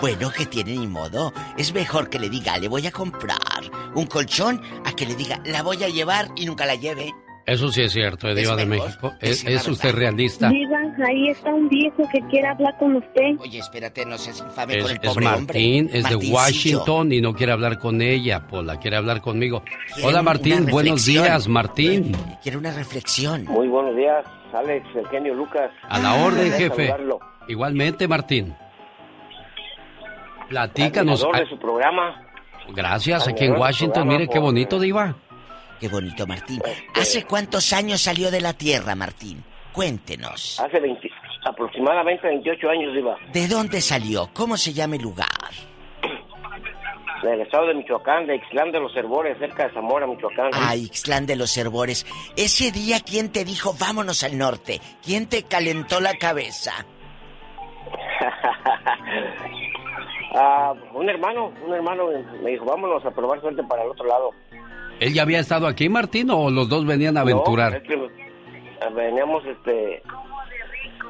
[0.00, 1.32] Bueno, que tiene ni modo.
[1.56, 3.38] Es mejor que le diga, le voy a comprar
[3.94, 7.14] un colchón, a que le diga, la voy a llevar y nunca la lleve.
[7.48, 9.14] Eso sí es cierto, Diva de México.
[9.20, 10.50] ¿Es, es usted realista?
[10.50, 13.40] Diva, ahí está un viejo que quiere hablar con usted.
[13.40, 15.98] Oye, espérate, no seas infame Es, con el es pobre Martín, hombre.
[15.98, 16.30] es de.
[16.30, 19.62] Washington y no quiere hablar con ella, Pola, quiere hablar conmigo.
[19.94, 22.12] Quiere Hola Martín, buenos días, Martín.
[22.42, 23.44] Quiere una reflexión.
[23.46, 25.70] Muy buenos días, Alex, el genio Lucas.
[25.88, 26.88] A la orden, jefe.
[26.88, 27.18] saludarlo.
[27.48, 28.54] Igualmente, Martín.
[30.50, 31.26] Platícanos.
[31.32, 32.24] Ah, de su programa.
[32.74, 34.02] Gracias, aquí en Washington.
[34.02, 35.16] programa Mire qué bonito, Diva.
[35.80, 36.60] Qué bonito, Martín.
[36.94, 39.44] ¿Hace cuántos años salió de la Tierra, Martín?
[39.72, 40.58] Cuéntenos.
[40.60, 41.08] Hace 20,
[41.44, 43.16] aproximadamente 28 años iba.
[43.32, 44.28] ¿De dónde salió?
[44.34, 45.28] ¿Cómo se llama el lugar?
[47.22, 50.50] Del estado de Michoacán, de Ixtlán de los Herbores, cerca de Zamora, Michoacán.
[50.52, 52.06] Ah, Ixtlán de los Herbores.
[52.36, 54.80] Ese día, ¿quién te dijo vámonos al norte?
[55.04, 56.72] ¿Quién te calentó la cabeza?
[60.34, 62.08] Ah, un hermano, un hermano
[62.42, 64.30] me dijo, vámonos a probar suerte para el otro lado.
[65.00, 67.82] ¿Él ya había estado aquí, Martín, o los dos venían a aventurar?
[68.80, 70.02] ah, veníamos, este,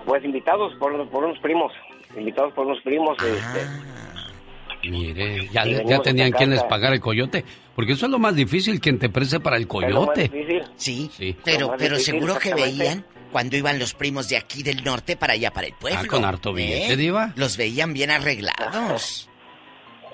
[0.06, 1.72] pues invitados por, por unos primos,
[2.16, 6.68] invitados por unos primos, este, Mire, ya, ya tenían esta quien les casa.
[6.68, 7.44] pagara el coyote.
[7.74, 10.30] Porque eso es lo más difícil, quien te prese para el coyote.
[10.76, 11.36] Sí, Sí.
[11.44, 15.32] pero, pero difícil, seguro que veían cuando iban los primos de aquí del norte para
[15.34, 15.98] allá, para el pueblo.
[16.02, 16.96] Ah, con harto billete, ¿eh?
[16.96, 17.32] Diva.
[17.36, 19.27] Los veían bien arreglados.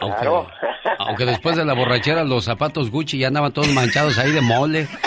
[0.04, 0.46] Aunque, Claro.
[0.98, 4.86] aunque después de la borrachera los zapatos Gucci ya andaban todos manchados ahí de mole.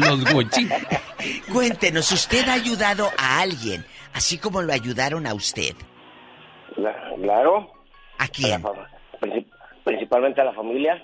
[0.00, 0.66] Los Gucci.
[1.52, 3.84] Cuéntenos, ¿usted ha ayudado a alguien
[4.14, 5.74] así como lo ayudaron a usted?
[7.22, 7.70] Claro.
[8.18, 8.62] ¿A quién?
[9.84, 11.02] principalmente a la familia.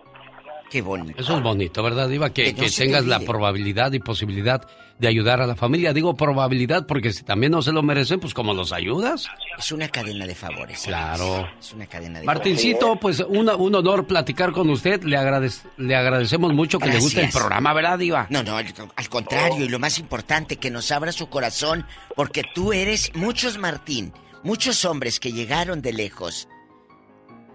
[0.71, 1.21] Qué bonito.
[1.21, 2.31] Eso es bonito, ¿verdad, Diva?
[2.31, 4.65] Que, Que no que se te tengas la probabilidad y posibilidad
[5.01, 5.93] de ayudar a la familia.
[5.93, 9.27] Digo probabilidad porque si también no se lo merecen, pues ¿cómo los ayudas?
[9.59, 10.83] Es una cadena de favores.
[10.85, 11.37] Claro.
[11.37, 11.67] Alex.
[11.67, 15.03] Es una cadena de Martincito, pues una- un honor platicar con usted.
[15.03, 18.27] Le, agradec- le agradecemos mucho que le guste el programa, ¿verdad, Diva?
[18.31, 22.45] No, no, al, al contrario, y lo más importante, que nos abra su corazón, porque
[22.55, 24.13] tú eres muchos, Martín,
[24.45, 26.47] muchos hombres que llegaron de lejos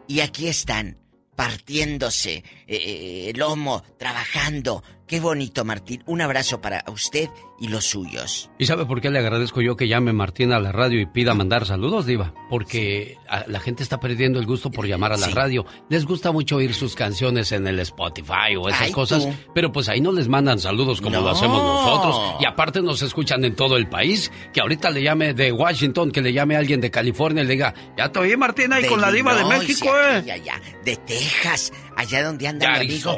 [0.08, 0.98] y aquí están,
[1.36, 4.84] partiéndose eh, eh, el lomo, trabajando.
[5.08, 6.02] Qué bonito, Martín.
[6.08, 7.30] Un abrazo para usted
[7.60, 8.50] y los suyos.
[8.58, 11.36] ¿Y sabe por qué le agradezco yo que llame Martín a la radio y pida
[11.36, 12.34] mandar saludos, Diva?
[12.50, 15.34] Porque a- la gente está perdiendo el gusto por llamar a la Sí.
[15.34, 15.64] radio.
[15.90, 19.34] Les gusta mucho oír sus canciones en el Spotify o esas Ay, cosas, tú.
[19.54, 21.22] pero pues ahí no les mandan saludos como No.
[21.22, 22.42] lo hacemos nosotros.
[22.42, 24.32] Y aparte nos escuchan en todo el país.
[24.54, 27.54] Que ahorita le llame de Washington, que le llame a alguien de California y le
[27.54, 30.24] diga, ya te oí Martín ahí De con la Diva de México, aquí eh.
[30.26, 33.12] y allá, de Texas, allá donde anda mi amigo.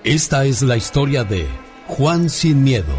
[0.04, 1.48] Esta es la historia de
[1.88, 2.94] Juan Sin Miedo.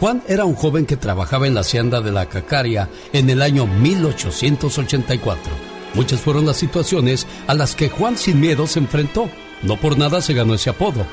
[0.00, 3.66] Juan era un joven que trabajaba en la hacienda de la Cacaria en el año
[3.66, 5.69] 1884.
[5.94, 9.28] Muchas fueron las situaciones a las que Juan Sin Miedo se enfrentó.
[9.62, 11.04] No por nada se ganó ese apodo,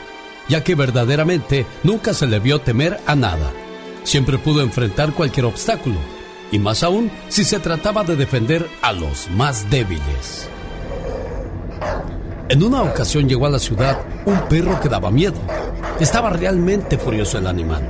[0.48, 3.52] ya que verdaderamente nunca se le vio temer a nada.
[4.04, 5.98] Siempre pudo enfrentar cualquier obstáculo,
[6.52, 10.48] y más aún si se trataba de defender a los más débiles.
[12.50, 15.36] En una ocasión llegó a la ciudad un perro que daba miedo.
[16.00, 17.84] Estaba realmente furioso el animal.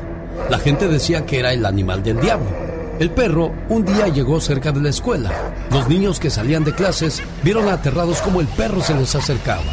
[0.49, 2.66] La gente decía que era el animal del diablo.
[2.99, 5.31] El perro un día llegó cerca de la escuela.
[5.69, 9.71] Los niños que salían de clases vieron aterrados como el perro se les acercaba.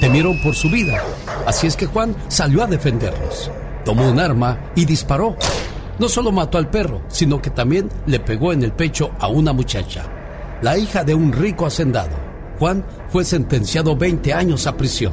[0.00, 1.02] Temieron por su vida.
[1.46, 3.50] Así es que Juan salió a defenderlos.
[3.84, 5.36] Tomó un arma y disparó.
[5.98, 9.52] No solo mató al perro, sino que también le pegó en el pecho a una
[9.52, 10.06] muchacha,
[10.62, 12.16] la hija de un rico hacendado.
[12.58, 15.12] Juan fue sentenciado 20 años a prisión.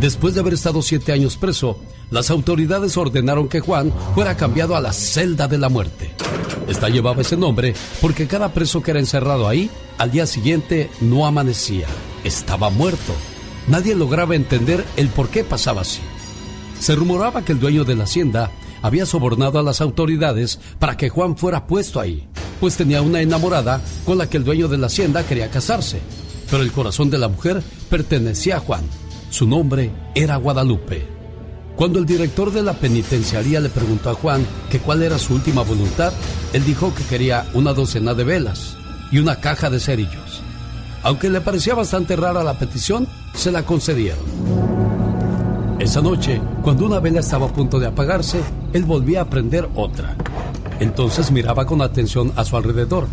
[0.00, 1.78] Después de haber estado 7 años preso,
[2.10, 6.10] las autoridades ordenaron que Juan fuera cambiado a la celda de la muerte.
[6.66, 11.26] Esta llevaba ese nombre porque cada preso que era encerrado ahí, al día siguiente no
[11.26, 11.86] amanecía,
[12.24, 13.12] estaba muerto.
[13.66, 16.00] Nadie lograba entender el por qué pasaba así.
[16.80, 18.50] Se rumoraba que el dueño de la hacienda
[18.82, 22.28] había sobornado a las autoridades para que Juan fuera puesto ahí,
[22.60, 26.00] pues tenía una enamorada con la que el dueño de la hacienda quería casarse.
[26.50, 28.84] Pero el corazón de la mujer pertenecía a Juan.
[29.30, 31.17] Su nombre era Guadalupe.
[31.78, 35.62] Cuando el director de la penitenciaría le preguntó a Juan que cuál era su última
[35.62, 36.12] voluntad,
[36.52, 38.76] él dijo que quería una docena de velas
[39.12, 40.42] y una caja de cerillos.
[41.04, 44.18] Aunque le parecía bastante rara la petición, se la concedieron.
[45.78, 48.40] Esa noche, cuando una vela estaba a punto de apagarse,
[48.72, 50.16] él volvía a prender otra.
[50.80, 53.06] Entonces miraba con atención a su alrededor.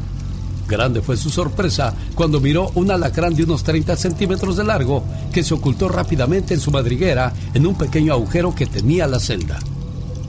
[0.68, 5.44] Grande fue su sorpresa cuando miró un alacrán de unos 30 centímetros de largo que
[5.44, 9.60] se ocultó rápidamente en su madriguera en un pequeño agujero que tenía la celda.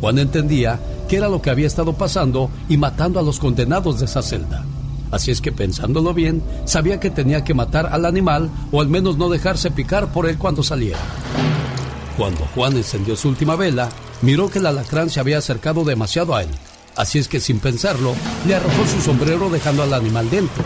[0.01, 0.78] Juan entendía
[1.09, 4.64] que era lo que había estado pasando y matando a los condenados de esa celda.
[5.11, 9.16] Así es que pensándolo bien, sabía que tenía que matar al animal o al menos
[9.16, 10.99] no dejarse picar por él cuando saliera.
[12.16, 13.89] Cuando Juan encendió su última vela,
[14.22, 16.49] miró que el alacrán se había acercado demasiado a él.
[16.97, 18.14] Así es que sin pensarlo,
[18.47, 20.64] le arrojó su sombrero dejando al animal dentro.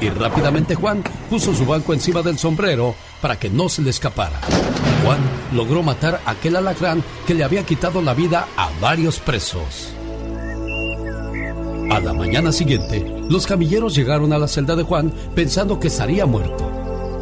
[0.00, 4.40] Y rápidamente Juan puso su banco encima del sombrero para que no se le escapara.
[5.04, 5.20] Juan
[5.52, 9.92] logró matar a aquel alacrán que le había quitado la vida a varios presos.
[11.90, 16.26] A la mañana siguiente, los camilleros llegaron a la celda de Juan pensando que estaría
[16.26, 16.70] muerto.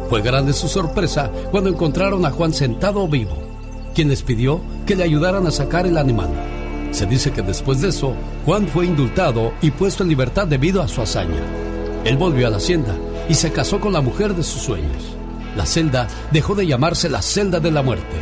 [0.09, 3.37] Fue grande su sorpresa cuando encontraron a Juan sentado vivo,
[3.93, 6.56] quien les pidió que le ayudaran a sacar el animal.
[6.91, 8.15] Se dice que después de eso,
[8.45, 11.41] Juan fue indultado y puesto en libertad debido a su hazaña.
[12.05, 12.95] Él volvió a la hacienda
[13.29, 15.15] y se casó con la mujer de sus sueños.
[15.55, 18.15] La celda dejó de llamarse la celda de la muerte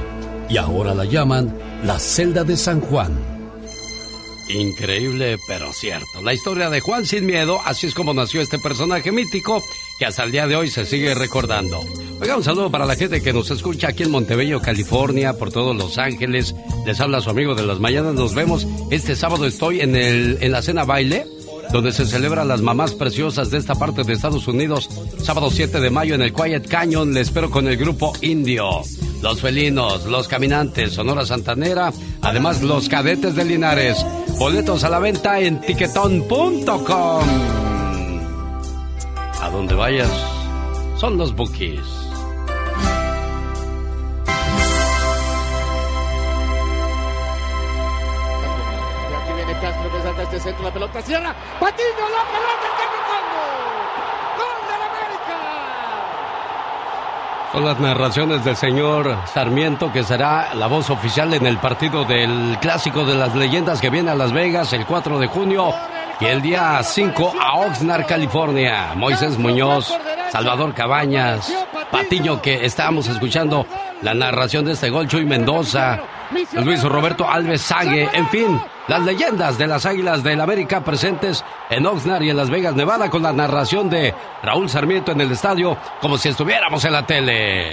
[0.49, 3.13] y ahora la llaman la celda de San Juan.
[4.49, 6.21] Increíble, pero cierto.
[6.23, 9.63] La historia de Juan sin miedo, así es como nació este personaje mítico
[9.99, 11.79] que hasta el día de hoy se sigue recordando.
[12.21, 15.75] Oiga, un saludo para la gente que nos escucha aquí en Montebello, California, por todos
[15.75, 16.55] Los Ángeles.
[16.85, 18.13] Les habla su amigo de las mañanas.
[18.13, 19.45] Nos vemos este sábado.
[19.45, 21.25] Estoy en, el, en la cena baile
[21.71, 24.89] donde se celebran las mamás preciosas de esta parte de Estados Unidos.
[25.21, 27.13] Sábado 7 de mayo en el Quiet Canyon.
[27.13, 28.81] Le espero con el grupo Indio.
[29.21, 31.91] Los felinos, los caminantes, Sonora Santanera,
[32.21, 34.05] además los cadetes de Linares.
[34.37, 37.64] Boletos a la venta en tiquetón.com.
[39.45, 40.09] A donde vayas,
[40.97, 41.79] son los bookies.
[49.21, 51.35] aquí viene Castro que salta este centro, la pelota cierra.
[51.59, 52.67] Patiño, la pelota,
[53.11, 53.25] ¡Gol!
[54.39, 55.37] ¡Gol del América!
[57.51, 62.57] Son las narraciones del señor Sarmiento, que será la voz oficial en el partido del
[62.59, 65.71] Clásico de las Leyendas que viene a Las Vegas el 4 de junio
[66.19, 68.93] y el día 5 a Oxnard, California.
[68.95, 69.93] Moisés Muñoz,
[70.31, 71.51] Salvador Cabañas,
[71.91, 73.65] Patiño, que estábamos escuchando
[74.01, 75.99] la narración de este gol, Chuy Mendoza,
[76.53, 81.85] Luis Roberto Alves Sague, en fin, las leyendas de las Águilas del América presentes en
[81.85, 84.13] Oxnard y en Las Vegas, Nevada, con la narración de
[84.43, 87.71] Raúl Sarmiento en el estadio, como si estuviéramos en la tele.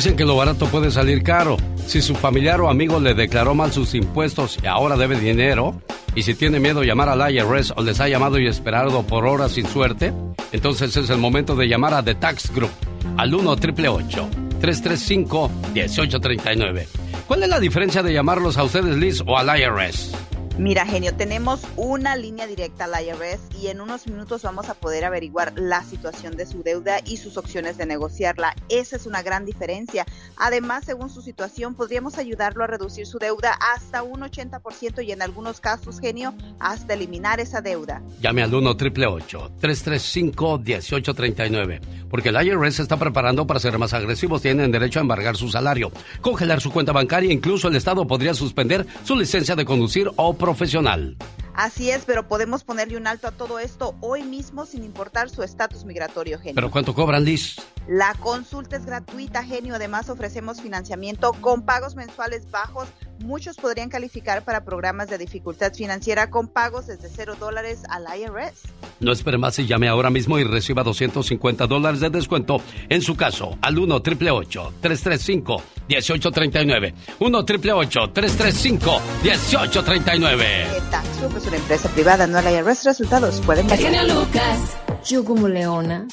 [0.00, 1.58] Dicen que lo barato puede salir caro.
[1.86, 5.82] Si su familiar o amigo le declaró mal sus impuestos y ahora debe dinero,
[6.14, 9.52] y si tiene miedo llamar al IRS o les ha llamado y esperado por horas
[9.52, 10.14] sin suerte,
[10.52, 12.70] entonces es el momento de llamar a The Tax Group
[13.18, 16.88] al 1 335 1839
[17.26, 20.12] ¿Cuál es la diferencia de llamarlos a ustedes, Liz, o al IRS?
[20.60, 25.06] Mira, genio, tenemos una línea directa al IRS y en unos minutos vamos a poder
[25.06, 28.54] averiguar la situación de su deuda y sus opciones de negociarla.
[28.68, 30.04] Esa es una gran diferencia.
[30.36, 35.22] Además, según su situación, podríamos ayudarlo a reducir su deuda hasta un 80% y en
[35.22, 38.02] algunos casos, genio, hasta eliminar esa deuda.
[38.20, 41.80] Llame al 1 335 1839
[42.10, 44.42] porque el IRS se está preparando para ser más agresivos.
[44.42, 48.86] Tienen derecho a embargar su salario, congelar su cuenta bancaria, incluso el Estado podría suspender
[49.04, 51.16] su licencia de conducir o profesional.
[51.54, 55.42] Así es, pero podemos ponerle un alto a todo esto hoy mismo sin importar su
[55.42, 56.54] estatus migratorio, genio.
[56.56, 57.56] ¿Pero cuánto cobran, Liz?
[57.86, 59.76] La consulta es gratuita, genio.
[59.76, 62.88] Además, ofrecemos financiamiento con pagos mensuales bajos.
[63.20, 68.62] Muchos podrían calificar para programas de dificultad financiera con pagos desde cero dólares al IRS.
[69.00, 73.16] No espere más y llame ahora mismo y reciba 250 dólares de descuento en su
[73.16, 81.88] caso al 1 888 335 1839 1 888 335 1839 Tax Group es una empresa
[81.90, 82.84] privada, no al IRS.
[82.84, 84.06] Resultados pueden variar.
[84.08, 84.76] Lucas.
[85.06, 86.06] Yo como leona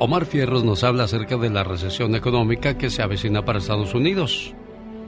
[0.04, 4.54] Omar Fierros nos habla acerca de la recesión económica que se avecina para Estados Unidos.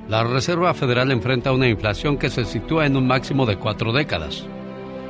[0.07, 4.45] La Reserva Federal enfrenta una inflación que se sitúa en un máximo de cuatro décadas.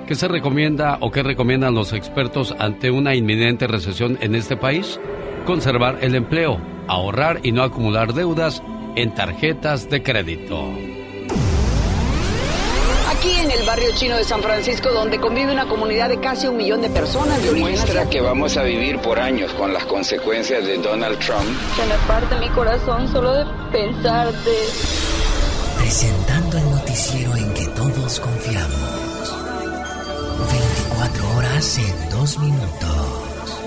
[0.07, 4.99] ¿Qué se recomienda o qué recomiendan los expertos ante una inminente recesión en este país?
[5.45, 8.63] Conservar el empleo, ahorrar y no acumular deudas
[8.95, 10.94] en tarjetas de crédito
[13.65, 16.89] el barrio chino de San Francisco, donde convive una comunidad de casi un millón de
[16.91, 17.41] personas.
[17.41, 21.47] Demuestra que vamos a vivir por años con las consecuencias de Donald Trump.
[21.75, 24.55] Se me parte mi corazón solo de pensar de...
[25.79, 29.33] Presentando el noticiero en que todos confiamos.
[30.51, 33.61] 24 horas en 2 minutos.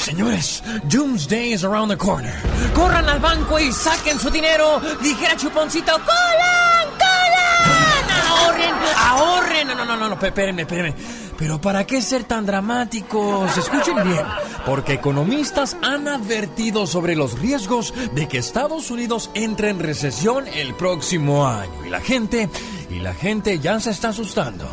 [0.00, 2.34] Señores, Doomsday is around the corner.
[2.74, 4.78] Corran al banco y saquen su dinero.
[5.00, 7.41] Dijera Chuponcito, ¡colan, colan!
[8.32, 9.68] Ahorren, ahorren.
[9.68, 10.94] No, no, no, no, espérenme, espérenme.
[11.38, 13.56] Pero ¿para qué ser tan dramáticos?
[13.56, 14.24] Escuchen bien,
[14.64, 20.74] porque economistas han advertido sobre los riesgos de que Estados Unidos entre en recesión el
[20.74, 21.86] próximo año.
[21.86, 22.48] Y la gente,
[22.90, 24.68] y la gente ya se está asustando.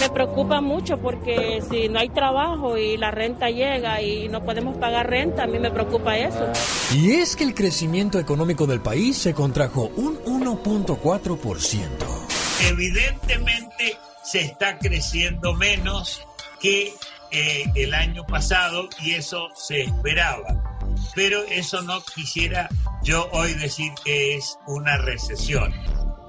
[0.00, 4.76] Me preocupa mucho porque si no hay trabajo y la renta llega y no podemos
[4.76, 6.46] pagar renta, a mí me preocupa eso.
[6.92, 12.23] Y es que el crecimiento económico del país se contrajo un 1.4%.
[12.68, 16.22] Evidentemente se está creciendo menos
[16.60, 16.94] que
[17.30, 20.78] eh, el año pasado y eso se esperaba.
[21.14, 22.68] Pero eso no quisiera
[23.02, 25.72] yo hoy decir que es una recesión.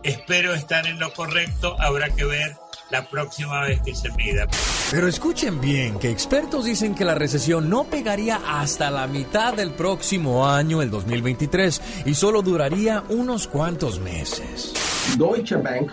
[0.04, 2.56] Espero estar en lo correcto, habrá que ver
[2.92, 4.48] la próxima vez que se mida.
[4.92, 9.72] Pero escuchen bien, que expertos dicen que la recesión no pegaría hasta la mitad del
[9.72, 14.74] próximo año, el 2023, y solo duraría unos cuantos meses.
[15.18, 15.92] Deutsche Bank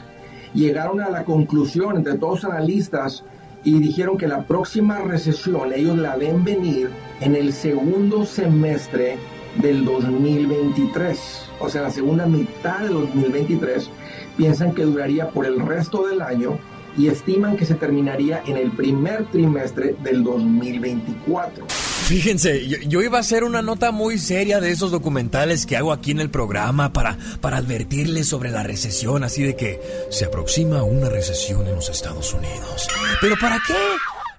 [0.54, 3.24] llegaron a la conclusión entre todos los analistas
[3.64, 9.18] y dijeron que la próxima recesión ellos la ven venir en el segundo semestre
[9.60, 13.90] del 2023, o sea, la segunda mitad del 2023,
[14.36, 16.58] piensan que duraría por el resto del año
[16.96, 21.64] y estiman que se terminaría en el primer trimestre del 2024.
[22.06, 26.10] Fíjense, yo, iba a hacer una nota muy seria de esos documentales que hago aquí
[26.10, 29.80] en el programa para, para advertirles sobre la recesión, así de que
[30.10, 32.88] se aproxima una recesión en los Estados Unidos.
[33.20, 33.74] ¿Pero para qué?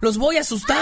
[0.03, 0.77] Los voy a asustar.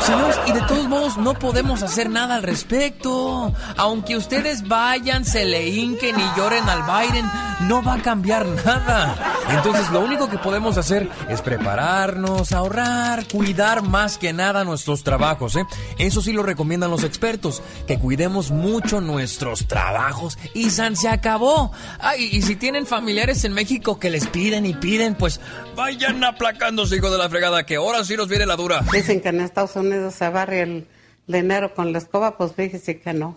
[0.00, 3.52] Señores, y de todos modos no podemos hacer nada al respecto.
[3.76, 7.28] Aunque ustedes vayan, se le hinquen y lloren al Biden,
[7.62, 9.16] no va a cambiar nada.
[9.48, 15.56] Entonces lo único que podemos hacer es prepararnos, ahorrar, cuidar más que nada nuestros trabajos.
[15.56, 15.66] ¿eh?
[15.98, 21.72] Eso sí lo recomiendan los expertos, que cuidemos mucho nuestros trabajos y San se acabó.
[21.98, 25.40] Ay, y si tienen familiares en México que les piden y piden, pues
[25.74, 28.84] vayan aplacándose, hijo de la fregada, que ahora sí nos viene la dura.
[28.92, 30.86] Dicen que en Estados Unidos se barre el
[31.26, 33.34] dinero con la escoba, pues fíjese que no.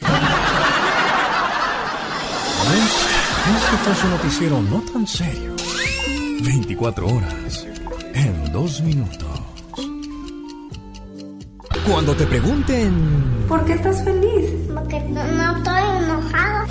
[3.55, 5.55] Este fue su noticiero no tan serio.
[6.41, 7.65] 24 horas
[8.13, 9.27] en dos minutos.
[11.87, 13.45] Cuando te pregunten...
[13.47, 14.51] ¿Por qué estás feliz?
[14.73, 16.67] Porque no estoy enojado.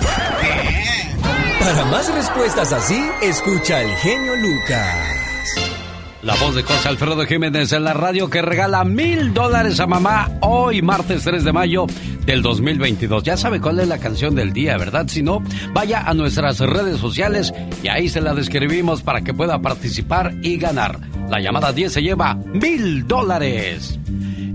[1.59, 5.26] Para más respuestas así, escucha al genio Lucas.
[6.23, 10.27] La voz de José Alfredo Jiménez en la radio que regala mil dólares a mamá
[10.41, 11.85] hoy, martes 3 de mayo
[12.25, 13.23] del 2022.
[13.23, 15.07] Ya sabe cuál es la canción del día, ¿verdad?
[15.07, 17.53] Si no, vaya a nuestras redes sociales
[17.83, 20.99] y ahí se la describimos para que pueda participar y ganar.
[21.29, 23.99] La llamada 10 se lleva mil dólares.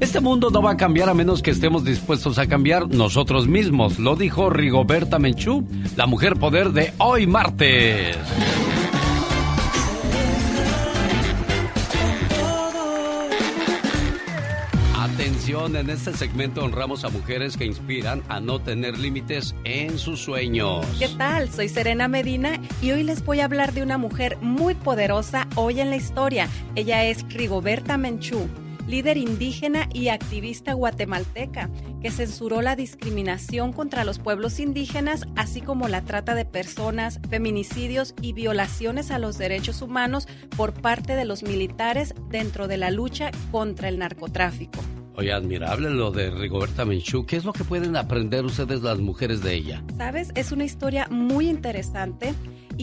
[0.00, 4.00] Este mundo no va a cambiar a menos que estemos dispuestos a cambiar nosotros mismos,
[4.00, 5.64] lo dijo Rigoberta Menchú,
[5.94, 8.18] la mujer poder de hoy martes.
[15.52, 20.86] En este segmento honramos a mujeres que inspiran a no tener límites en sus sueños.
[20.98, 21.50] ¿Qué tal?
[21.50, 25.80] Soy Serena Medina y hoy les voy a hablar de una mujer muy poderosa hoy
[25.80, 26.48] en la historia.
[26.74, 28.48] Ella es Rigoberta Menchú
[28.88, 31.70] líder indígena y activista guatemalteca,
[32.00, 38.14] que censuró la discriminación contra los pueblos indígenas, así como la trata de personas, feminicidios
[38.20, 40.26] y violaciones a los derechos humanos
[40.56, 44.80] por parte de los militares dentro de la lucha contra el narcotráfico.
[45.14, 47.26] Oye, admirable lo de Rigoberta Menchú.
[47.26, 49.84] ¿Qué es lo que pueden aprender ustedes las mujeres de ella?
[49.96, 52.34] Sabes, es una historia muy interesante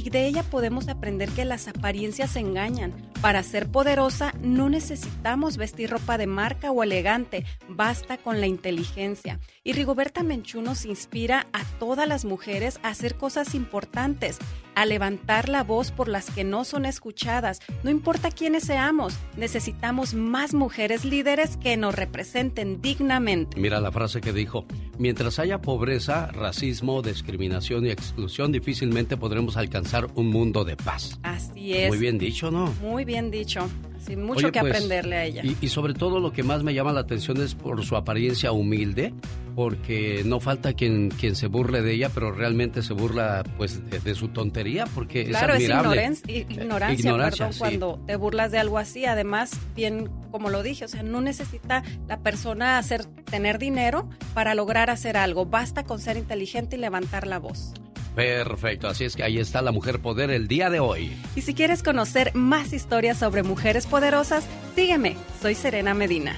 [0.05, 2.93] y de ella podemos aprender que las apariencias engañan.
[3.21, 9.39] Para ser poderosa no necesitamos vestir ropa de marca o elegante, basta con la inteligencia.
[9.63, 14.37] Y Rigoberta Menchú nos inspira a todas las mujeres a hacer cosas importantes,
[14.73, 17.59] a levantar la voz por las que no son escuchadas.
[17.83, 23.59] No importa quiénes seamos, necesitamos más mujeres líderes que nos representen dignamente.
[23.59, 24.65] Mira la frase que dijo,
[24.97, 31.19] mientras haya pobreza, racismo, discriminación y exclusión, difícilmente podremos alcanzar un mundo de paz.
[31.23, 31.89] Así es.
[31.89, 32.73] Muy bien dicho, ¿no?
[32.81, 33.67] Muy bien dicho.
[34.05, 35.43] Sí, mucho que pues, aprenderle a ella.
[35.59, 39.13] Y, sobre todo lo que más me llama la atención es por su apariencia humilde,
[39.55, 44.15] porque no falta quien, quien se burle de ella, pero realmente se burla pues de,
[44.15, 46.05] su tontería, porque claro, es admirable.
[46.05, 49.05] es ignorancia, ignorancia cuando te burlas de algo así.
[49.05, 54.55] Además, bien, como lo dije, o sea, no necesita la persona hacer, tener dinero para
[54.55, 55.45] lograr hacer algo.
[55.45, 57.73] Basta con ser inteligente y levantar la voz.
[58.19, 61.15] Perfecto, así es que ahí está la mujer poder el día de hoy.
[61.37, 66.35] Y si quieres conocer más historias sobre mujeres poderosas, sígueme, soy Serena Medina.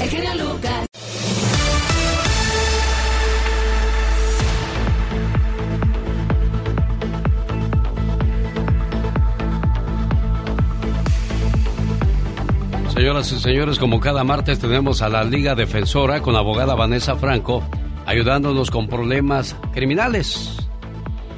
[0.00, 0.86] El Lucas.
[12.92, 17.14] Señoras y señores, como cada martes tenemos a la Liga Defensora con la abogada Vanessa
[17.14, 17.62] Franco
[18.06, 20.56] ayudándonos con problemas criminales.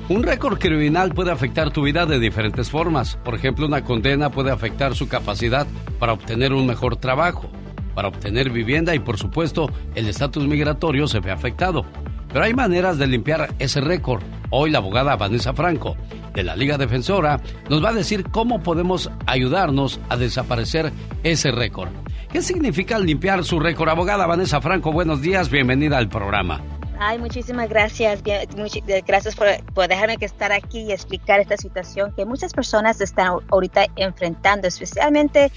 [0.09, 3.17] Un récord criminal puede afectar tu vida de diferentes formas.
[3.25, 5.67] Por ejemplo, una condena puede afectar su capacidad
[5.99, 7.51] para obtener un mejor trabajo,
[7.95, 11.85] para obtener vivienda y por supuesto el estatus migratorio se ve afectado.
[12.33, 14.23] Pero hay maneras de limpiar ese récord.
[14.51, 15.97] Hoy la abogada Vanessa Franco
[16.35, 20.93] de la Liga Defensora nos va a decir cómo podemos ayudarnos a desaparecer
[21.23, 21.91] ese récord.
[22.33, 23.89] ¿Qué significa limpiar su récord?
[23.89, 26.61] Abogada Vanessa Franco, buenos días, bienvenida al programa.
[27.01, 28.23] Ay, muchísimas gracias.
[28.25, 34.67] gracias por, dejarme estar aquí y explicar esta situación que muchas personas están ahorita enfrentando.
[34.67, 35.53] Especialmente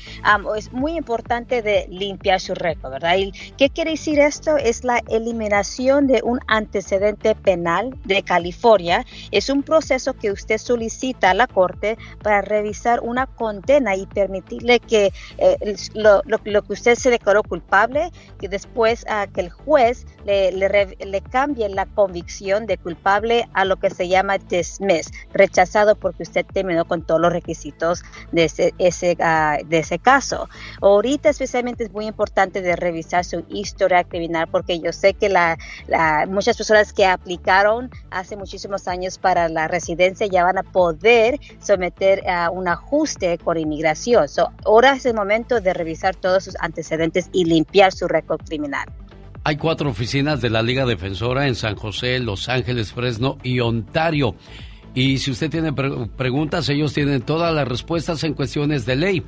[0.55, 3.17] es muy importante de limpiar su récord, ¿verdad?
[3.17, 4.57] ¿Y qué quiere decir esto?
[4.57, 9.03] Es la eliminación de un antecedente penal de California.
[9.31, 14.79] Es un proceso que usted solicita a la corte para revisar una condena y permitirle
[14.79, 20.51] que eh, lo, que usted se declaró culpable, que después a que el juez le,
[20.51, 26.23] le, le cambie la convicción de culpable a lo que se llama dismiss, rechazado porque
[26.23, 30.49] usted terminó con todos los requisitos de ese, ese, ah, de ese caso.
[30.81, 35.57] Ahorita especialmente es muy importante de revisar su historia criminal porque yo sé que la,
[36.27, 42.27] muchas personas que aplicaron hace muchísimos años para la residencia ya van a poder someter
[42.29, 44.25] a un ajuste con inmigración.
[44.65, 48.87] ahora es el momento de revisar todos sus antecedentes y limpiar su récord criminal.
[49.43, 54.35] Hay cuatro oficinas de la Liga Defensora en San José, Los Ángeles, Fresno y Ontario.
[54.93, 59.23] Y si usted tiene preguntas, ellos tienen todas las respuestas en cuestiones de ley.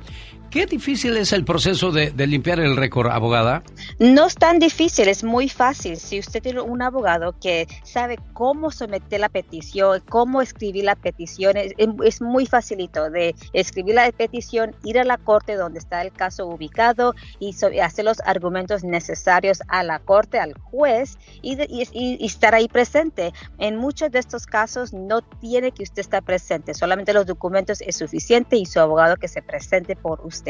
[0.54, 3.64] ¿Qué difícil es el proceso de, limpiar el récord, abogada?
[3.98, 5.96] No es tan difícil, es muy fácil.
[5.96, 11.56] Si usted tiene un abogado que sabe cómo someter la petición, cómo escribir la petición,
[11.56, 16.46] es, muy facilito de escribir la petición, ir a la corte donde está el caso
[16.46, 21.58] ubicado y hacer los argumentos necesarios a la corte, al juez y,
[21.92, 23.32] y estar ahí presente.
[23.58, 27.96] En muchos de estos casos no tiene que usted estar presente, solamente los documentos es
[27.96, 30.43] suficiente y su abogado que se presente por usted.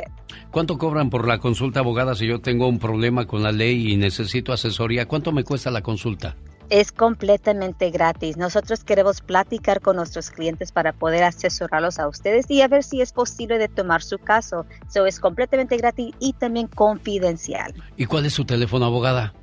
[0.50, 3.96] ¿Cuánto cobran por la consulta, abogada, si yo tengo un problema con la ley y
[3.96, 5.06] necesito asesoría?
[5.06, 6.36] ¿Cuánto me cuesta la consulta?
[6.70, 8.36] Es completamente gratis.
[8.36, 13.02] Nosotros queremos platicar con nuestros clientes para poder asesorarlos a ustedes y a ver si
[13.02, 14.64] es posible de tomar su caso.
[14.88, 17.74] Eso es completamente gratis y también confidencial.
[17.96, 19.34] ¿Y cuál es su teléfono, abogada?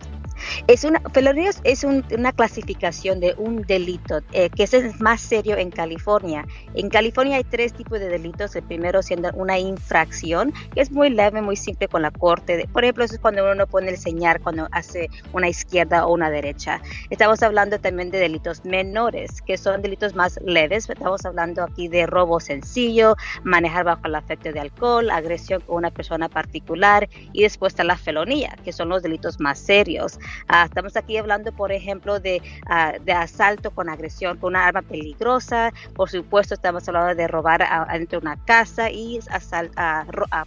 [0.66, 5.70] Es una, felonía es una clasificación de un delito eh, que es más serio en
[5.70, 6.46] California.
[6.74, 8.54] En California hay tres tipos de delitos.
[8.56, 12.68] El primero siendo una infracción, que es muy leve, muy simple con la corte.
[12.72, 16.12] Por ejemplo, eso es cuando uno no pone el señal cuando hace una izquierda o
[16.12, 16.80] una derecha.
[17.10, 20.88] Estamos hablando también de delitos menores, que son delitos más leves.
[20.88, 25.90] Estamos hablando aquí de robo sencillo, manejar bajo el afecto de alcohol, agresión con una
[25.90, 30.18] persona particular y después está la felonía, que son los delitos más serios.
[30.48, 34.82] Ah, estamos aquí hablando, por ejemplo, de, ah, de, asalto con agresión con una arma
[34.82, 35.72] peligrosa.
[35.94, 39.74] Por supuesto, estamos hablando de robar adentro de una casa y asalto,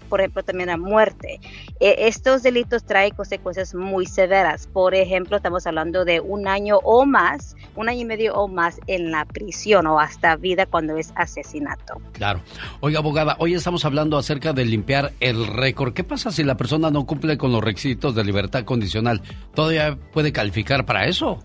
[0.08, 1.40] por ejemplo, también a muerte.
[1.80, 4.68] E, estos delitos traen consecuencias muy severas.
[4.68, 8.80] Por ejemplo, estamos hablando de un año o más, un año y medio o más
[8.88, 12.02] en la prisión o hasta vida cuando es asesinato.
[12.14, 12.42] Claro.
[12.80, 15.94] Oiga, abogada, hoy estamos hablando acerca de limpiar el récord.
[15.94, 19.22] ¿Qué pasa si la persona no cumple con los requisitos de libertad condicional?
[19.54, 21.40] ¿Todavía puede calificar para eso?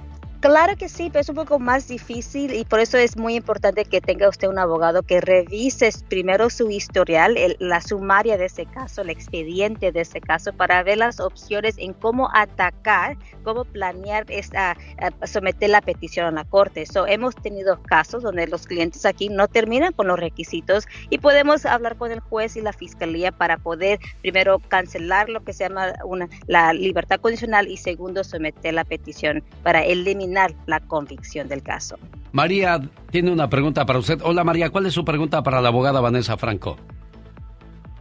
[0.45, 3.87] Claro que sí, pero es un poco más difícil y por eso es muy importante
[3.87, 9.01] que tenga usted un abogado que revise primero su historial, la sumaria de ese caso,
[9.01, 14.77] el expediente de ese caso, para ver las opciones en cómo atacar, cómo planear esta,
[15.25, 16.85] someter la petición a la corte.
[16.85, 21.65] So, hemos tenido casos donde los clientes aquí no terminan con los requisitos y podemos
[21.65, 25.95] hablar con el juez y la fiscalía para poder primero cancelar lo que se llama
[26.05, 30.34] una, la libertad condicional y segundo someter la petición para eliminar
[30.66, 31.97] la convicción del caso.
[32.32, 32.81] María
[33.11, 34.20] tiene una pregunta para usted.
[34.23, 36.77] Hola María, ¿cuál es su pregunta para la abogada Vanessa Franco?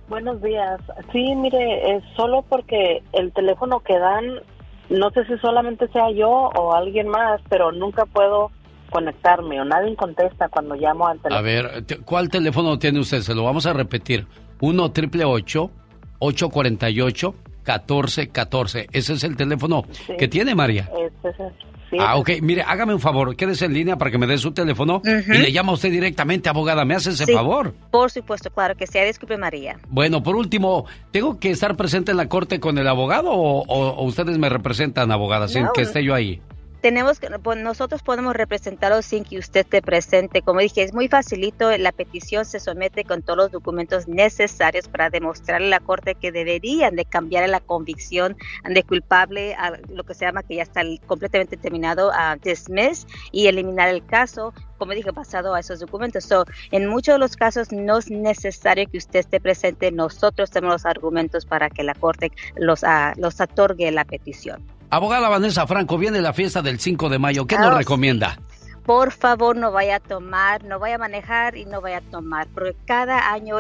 [0.10, 0.82] Buenos días.
[1.12, 4.42] Sí, mire, es solo porque el teléfono que dan,
[4.90, 8.52] no sé si solamente sea yo o alguien más, pero nunca puedo
[8.92, 11.40] conectarme o nadie contesta cuando llamo al teléfono.
[11.40, 13.22] A ver, ¿cuál teléfono tiene usted?
[13.22, 14.28] Se lo vamos a repetir.
[14.62, 17.34] 1 triple 848
[17.66, 18.88] 1414.
[18.92, 19.84] Ese es el teléfono
[20.18, 20.90] que tiene María.
[20.94, 22.30] Ese es el Ah, ok.
[22.42, 25.52] Mire, hágame un favor, quédese en línea para que me dé su teléfono y le
[25.52, 26.86] llama a usted directamente, abogada.
[26.86, 27.74] ¿Me hace ese favor?
[27.92, 29.06] Por supuesto, claro que sea.
[29.06, 29.78] Disculpe, María.
[29.90, 34.38] Bueno, por último, ¿tengo que estar presente en la corte con el abogado o, ustedes
[34.38, 36.42] me representan, abogada, sin que esté yo ahí?
[36.84, 40.42] Tenemos pues, nosotros podemos representarlo sin que usted esté presente.
[40.42, 41.76] Como dije, es muy facilito.
[41.78, 46.34] La petición se somete con todos los documentos necesarios para demostrarle a la corte que
[46.34, 48.36] deberían de cambiar la convicción
[48.70, 53.48] de culpable a lo que se llama que ya está completamente terminado a dismiss y
[53.48, 56.26] eliminar el caso como dije, basado a esos documentos.
[56.26, 59.90] So, en muchos de los casos no es necesario que usted esté presente.
[59.94, 64.62] Nosotros tenemos los argumentos para que la Corte los, uh, los otorgue la petición.
[64.94, 67.48] Abogada Vanessa Franco, viene la fiesta del 5 de mayo.
[67.48, 68.38] ¿Qué nos recomienda?
[68.86, 72.48] Por favor no vaya a tomar, no vaya a manejar y no vaya a tomar,
[72.54, 73.58] porque cada año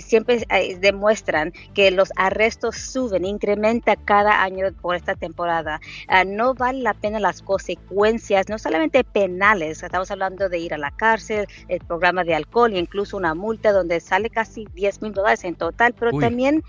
[0.00, 5.80] siempre eh, demuestran que los arrestos suben, incrementa cada año por esta temporada.
[6.08, 10.78] Ah, no vale la pena las consecuencias, no solamente penales, estamos hablando de ir a
[10.78, 15.44] la cárcel, el programa de alcohol, incluso una multa donde sale casi 10 mil dólares
[15.44, 16.62] en total, pero también,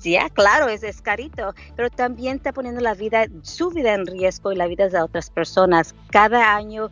[0.00, 4.52] ya claro, es, es carito, pero también está poniendo la vida, su vida en riesgo
[4.52, 5.94] y la vida de otras personas.
[6.10, 6.90] Cada año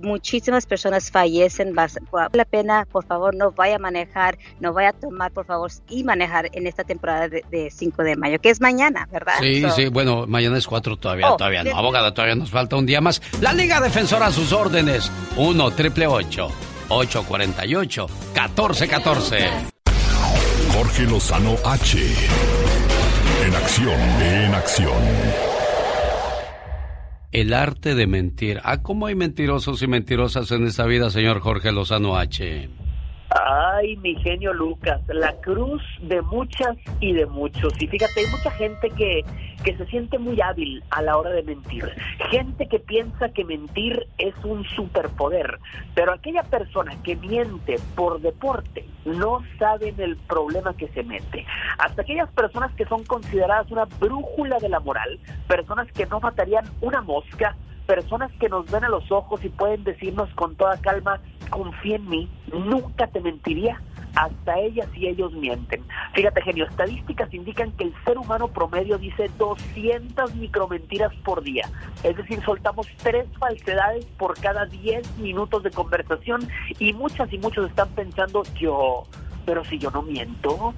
[0.00, 1.92] muchísimas personas fallecen, vale
[2.32, 6.04] la pena, por favor, no vaya a manejar, no vaya a tomar, por favor, y
[6.04, 9.34] manejar en esta temporada de, 5 de mayo, que es mañana, ¿verdad?
[9.40, 12.86] Sí, sí, bueno, mañana es 4 todavía, oh, todavía no, abogada, todavía nos falta un
[12.86, 13.22] día más.
[13.40, 19.72] La Liga Defensora a sus órdenes, 1 triple 848 1414
[20.72, 21.98] Jorge Lozano H.
[23.44, 25.51] En acción, en acción.
[27.32, 28.60] El arte de mentir.
[28.62, 32.68] Ah, ¿cómo hay mentirosos y mentirosas en esta vida, señor Jorge Lozano H?
[33.34, 37.72] Ay, mi genio Lucas, la cruz de muchas y de muchos.
[37.80, 39.24] Y fíjate, hay mucha gente que,
[39.64, 41.88] que se siente muy hábil a la hora de mentir.
[42.30, 45.58] Gente que piensa que mentir es un superpoder.
[45.94, 51.46] Pero aquella persona que miente por deporte no saben el problema que se mete.
[51.78, 55.18] Hasta aquellas personas que son consideradas una brújula de la moral,
[55.48, 57.56] personas que no matarían una mosca,
[57.86, 61.20] personas que nos ven a los ojos y pueden decirnos con toda calma,
[61.52, 63.80] confía en mí, nunca te mentiría.
[64.14, 65.82] Hasta ellas y ellos mienten.
[66.12, 71.66] Fíjate, genio, estadísticas indican que el ser humano promedio dice 200 micromentiras por día.
[72.02, 76.46] Es decir, soltamos tres falsedades por cada 10 minutos de conversación
[76.78, 79.04] y muchas y muchos están pensando, yo,
[79.46, 80.74] pero si yo no miento.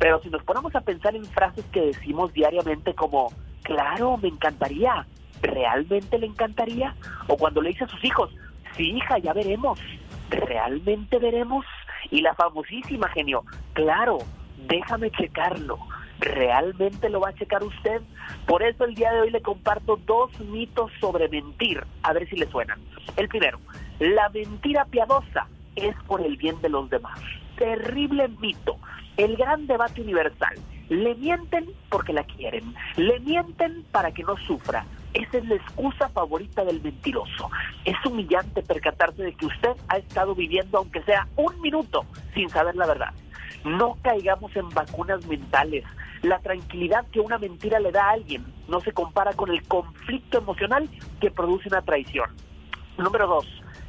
[0.00, 3.32] Pero si nos ponemos a pensar en frases que decimos diariamente como,
[3.62, 5.06] claro, me encantaría,
[5.40, 6.96] ¿realmente le encantaría?
[7.28, 8.30] O cuando le dice a sus hijos,
[8.76, 9.78] sí, hija, ya veremos,
[10.32, 11.64] ¿realmente veremos?
[12.10, 13.44] Y la famosísima genio,
[13.74, 14.18] claro,
[14.66, 15.78] déjame checarlo,
[16.18, 18.00] ¿realmente lo va a checar usted?
[18.46, 22.36] Por eso el día de hoy le comparto dos mitos sobre mentir, a ver si
[22.36, 22.80] le suenan.
[23.16, 23.58] El primero,
[23.98, 25.46] la mentira piadosa
[25.76, 27.18] es por el bien de los demás.
[27.56, 28.76] Terrible mito.
[29.16, 30.54] El gran debate universal.
[30.88, 32.74] Le mienten porque la quieren.
[32.96, 34.84] Le mienten para que no sufra.
[35.14, 37.50] Esa es la excusa favorita del mentiroso.
[37.84, 42.76] Es humillante percatarse de que usted ha estado viviendo, aunque sea un minuto, sin saber
[42.76, 43.12] la verdad.
[43.64, 45.84] No caigamos en vacunas mentales.
[46.22, 50.38] La tranquilidad que una mentira le da a alguien no se compara con el conflicto
[50.38, 50.88] emocional
[51.20, 52.30] que produce una traición.
[52.96, 53.46] Número dos,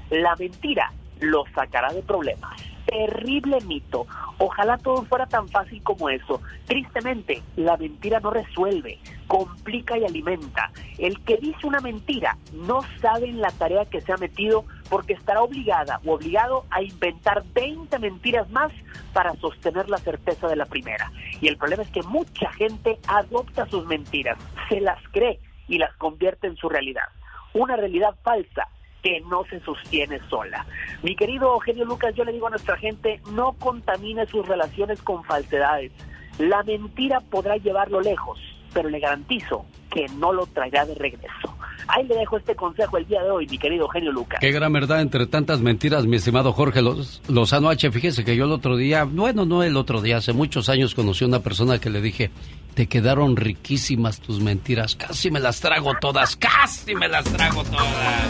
[0.09, 2.72] la mentira lo sacará de problemas.
[2.85, 4.05] Terrible mito.
[4.37, 6.41] Ojalá todo fuera tan fácil como eso.
[6.65, 10.71] Tristemente, la mentira no resuelve, complica y alimenta.
[10.97, 15.13] El que dice una mentira no sabe en la tarea que se ha metido porque
[15.13, 18.71] estará obligada o obligado a inventar 20 mentiras más
[19.13, 21.11] para sostener la certeza de la primera.
[21.41, 24.37] Y el problema es que mucha gente adopta sus mentiras,
[24.69, 27.07] se las cree y las convierte en su realidad.
[27.53, 28.67] Una realidad falsa
[29.03, 30.65] que no se sostiene sola.
[31.03, 35.23] Mi querido Eugenio Lucas, yo le digo a nuestra gente, no contamine sus relaciones con
[35.25, 35.91] falsedades.
[36.39, 38.39] La mentira podrá llevarlo lejos,
[38.73, 41.52] pero le garantizo que no lo traerá de regreso.
[41.87, 44.39] Ahí le dejo este consejo el día de hoy, mi querido Eugenio Lucas.
[44.39, 47.91] Qué gran verdad entre tantas mentiras, mi estimado Jorge Lozano H.
[47.91, 51.23] Fíjese que yo el otro día, bueno, no el otro día, hace muchos años conocí
[51.23, 52.31] a una persona que le dije,
[52.73, 58.29] te quedaron riquísimas tus mentiras, casi me las trago todas, casi me las trago todas.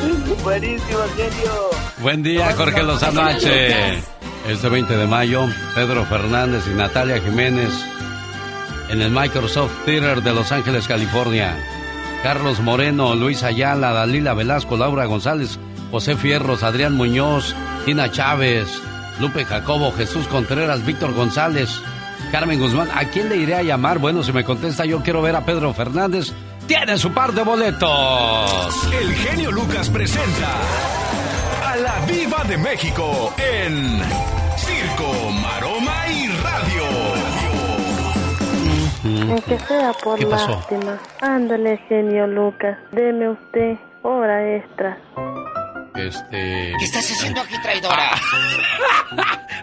[0.42, 1.70] Buenísimo, genio.
[1.98, 3.98] Buen día, Jorge Lozano H.
[4.48, 7.70] Este 20 de mayo, Pedro Fernández y Natalia Jiménez
[8.90, 11.79] en el Microsoft Theater de Los Ángeles, California.
[12.22, 15.58] Carlos Moreno, Luis Ayala, Dalila Velasco, Laura González,
[15.90, 18.68] José Fierros, Adrián Muñoz, Tina Chávez,
[19.18, 21.70] Lupe Jacobo, Jesús Contreras, Víctor González,
[22.30, 22.88] Carmen Guzmán.
[22.94, 23.98] ¿A quién le iré a llamar?
[23.98, 26.32] Bueno, si me contesta, yo quiero ver a Pedro Fernández
[26.70, 28.92] tiene su par de boletos.
[28.92, 30.54] El genio Lucas presenta
[31.64, 34.00] a la Viva de México en
[34.56, 35.69] Circo, Maroma
[39.04, 40.98] Aunque sea por lástima.
[41.20, 42.78] Ándale, genio Lucas.
[42.92, 44.98] Deme usted hora extra.
[45.94, 46.72] Este.
[46.78, 48.10] ¿Qué estás haciendo aquí, traidora?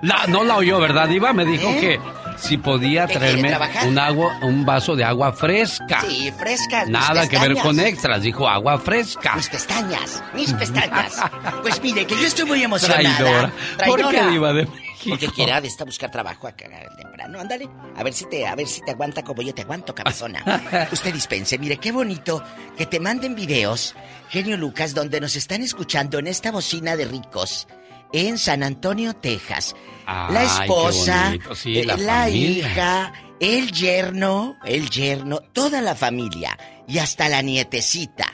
[0.27, 1.34] no la oyó, ¿verdad, Diva?
[1.34, 1.80] Me dijo ¿Eh?
[1.80, 1.99] que
[2.38, 6.01] si podía traerme un agua, un vaso de agua fresca.
[6.01, 6.85] Sí, fresca.
[6.85, 9.35] Nada que ver con extras, dijo agua fresca.
[9.35, 11.22] Mis pestañas, mis pestañas.
[11.61, 13.01] pues mire, que yo estoy muy emocionada.
[13.01, 13.51] Traidora.
[13.85, 14.68] ¿Por qué iba de
[15.09, 17.39] Porque quiera de esta buscar trabajo a cagar temprano.
[17.39, 20.88] Ándale, a ver si te, a ver si te aguanta como yo te aguanto, cabezona.
[20.91, 22.43] Usted dispense, mire qué bonito
[22.77, 23.95] que te manden videos,
[24.29, 27.67] genio Lucas, donde nos están escuchando en esta bocina de ricos
[28.13, 29.75] en San Antonio, Texas.
[30.05, 31.34] la esposa,
[31.65, 36.57] eh, la, hija, el yerno, el yerno, toda la familia
[36.88, 38.34] y hasta la nietecita.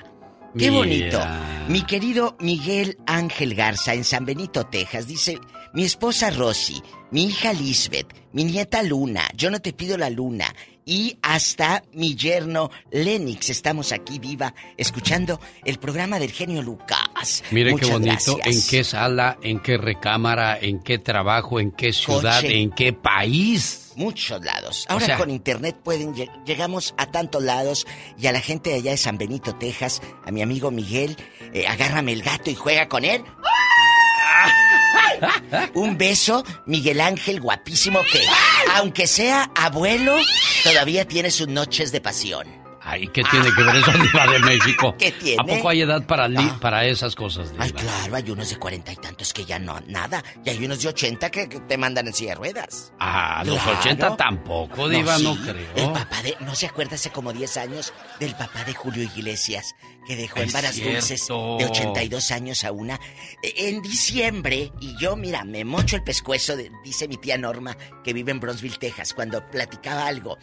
[0.58, 1.20] Qué bonito.
[1.68, 5.40] Mi querido Miguel Ángel Garza en San Benito, Texas, dice,
[5.74, 6.82] mi esposa Rosy,
[7.12, 10.54] mi hija Lisbeth, mi nieta Luna, yo no te pido la luna,
[10.86, 13.50] y hasta mi yerno Lenix.
[13.50, 17.44] Estamos aquí viva escuchando el programa del genio Lucas.
[17.52, 22.44] Mire qué bonito, en qué sala, en qué recámara, en qué trabajo, en qué ciudad,
[22.44, 23.94] en qué país.
[23.96, 24.86] Muchos lados.
[24.90, 26.14] Ahora con internet pueden
[26.46, 27.86] llegamos a tantos lados
[28.20, 31.16] y a la gente de allá de San Benito, Texas, a mi amigo Miguel,
[31.54, 33.24] eh, agárrame el gato y juega con él.
[35.74, 38.22] Un beso, Miguel Ángel, guapísimo que,
[38.76, 40.16] aunque sea abuelo,
[40.64, 42.63] todavía tiene sus noches de pasión.
[42.86, 44.96] Ay, ¿qué tiene que ver eso, Diva de México?
[45.00, 45.38] ¿Qué tiene?
[45.40, 46.58] ¿A poco hay edad para, ah.
[46.60, 50.22] para esas cosas, Ay, claro, hay unos de cuarenta y tantos que ya no, nada.
[50.44, 52.92] Y hay unos de ochenta que, te mandan en silla de ruedas.
[53.00, 55.76] Ah, los ochenta tampoco, Diva, no, creo.
[55.76, 59.76] El papá de, ¿no se acuerda hace como diez años del papá de Julio Iglesias?
[60.06, 63.00] Que dejó en varas dulces de 82 años a una.
[63.42, 68.12] E, en diciembre, y yo, mira, me mocho el pescuezo, dice mi tía Norma, que
[68.12, 70.38] vive en Bronzeville, Texas, cuando platicaba algo.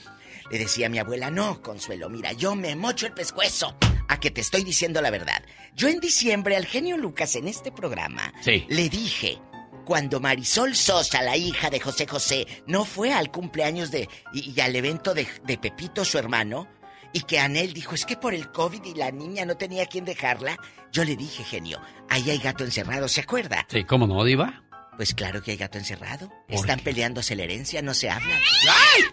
[0.51, 3.77] Le decía a mi abuela, no, Consuelo, mira, yo me mocho el pescuezo
[4.09, 5.43] a que te estoy diciendo la verdad.
[5.75, 9.39] Yo en diciembre al genio Lucas en este programa le dije,
[9.85, 14.75] cuando Marisol Sosa, la hija de José José, no fue al cumpleaños de y, al
[14.75, 16.67] evento de, de, Pepito, su hermano,
[17.13, 20.05] y que Anel dijo, es que por el COVID y la niña no tenía quien
[20.05, 20.57] dejarla,
[20.93, 23.67] yo le dije, genio, ahí hay gato encerrado, ¿se acuerda?
[23.69, 24.65] Sí, ¿cómo no, Diva?
[24.97, 26.31] Pues claro que hay gato encerrado.
[26.49, 28.39] Están peleándose la herencia, no se hablan.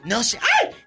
[0.03, 0.37] No se,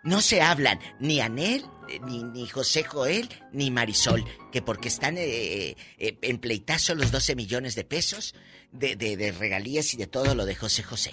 [0.02, 0.78] no se hablan.
[0.98, 4.24] Ni Anel, eh, ni, ni José Joel, ni Marisol.
[4.52, 8.34] Que porque están eh, eh, en pleitazo los 12 millones de pesos
[8.72, 11.12] de, de, regalías y de todo lo de José José.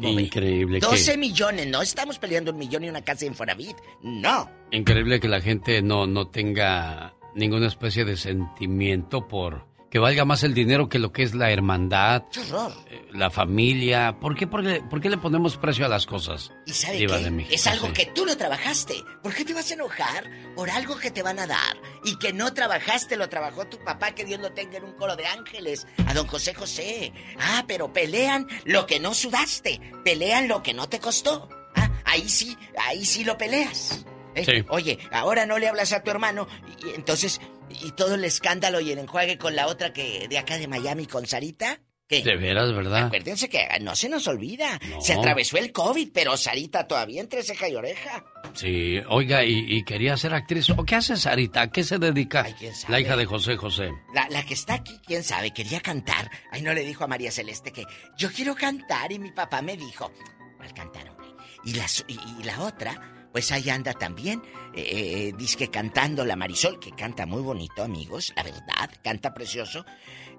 [0.00, 0.80] Increíble.
[0.80, 4.50] 12 millones, no estamos peleando un millón y una casa en Foravit, no.
[4.70, 10.42] Increíble que la gente no, no tenga ninguna especie de sentimiento por que valga más
[10.42, 14.16] el dinero que lo que es la hermandad, eh, la familia.
[14.18, 14.62] ¿Por qué, por,
[15.02, 16.50] qué, le ponemos precio a las cosas?
[16.64, 17.46] ¿Y sabe qué?
[17.50, 18.94] es algo que tú no trabajaste.
[19.22, 21.76] ¿Por qué te vas a enojar por algo que te van a dar?
[22.04, 25.14] Y que no trabajaste, lo trabajó tu papá, que Dios lo tenga en un coro
[25.14, 27.12] de ángeles, a don José José.
[27.38, 31.50] Ah, pero pelean lo que no sudaste, pelean lo que no te costó.
[31.74, 34.06] Ah, ahí sí, ahí sí lo peleas.
[34.34, 34.64] ¿Eh?
[34.70, 36.48] Oye, ahora no le hablas a tu hermano
[36.82, 37.42] y entonces
[37.80, 41.06] y todo el escándalo y el enjuague con la otra que de acá de Miami
[41.06, 41.80] con Sarita.
[42.08, 42.22] ¿Qué?
[42.22, 43.06] De veras, ¿verdad?
[43.06, 44.78] Acuérdense que no se nos olvida.
[45.00, 48.24] Se atravesó el COVID, pero Sarita todavía entre ceja y oreja.
[48.52, 50.68] Sí, oiga, y, quería ser actriz.
[50.70, 51.62] ¿O qué hace Sarita?
[51.62, 52.46] ¿A qué se dedica?
[52.88, 53.90] La hija de José José.
[54.14, 56.30] La, la, que está aquí, quién sabe, quería cantar.
[56.50, 57.84] Ay, no le dijo a María Celeste que
[58.18, 60.12] yo quiero cantar y mi papá me dijo,
[60.58, 61.28] ¿cuál cantar, hombre?
[61.64, 64.42] Y la, y la otra pues ahí anda también,
[64.74, 69.84] eh, eh, dice cantando la Marisol, que canta muy bonito, amigos, la verdad, canta precioso.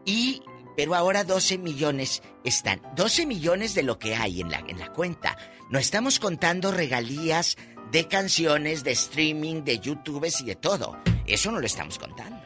[0.06, 0.42] Y,
[0.78, 4.92] pero ahora 12 millones están, 12 millones de lo que hay en la, en la
[4.92, 5.38] cuenta.
[5.70, 7.58] No estamos contando regalías
[7.92, 10.98] de canciones, de streaming, de youtubers y de todo.
[11.26, 12.42] Eso no lo estamos contando.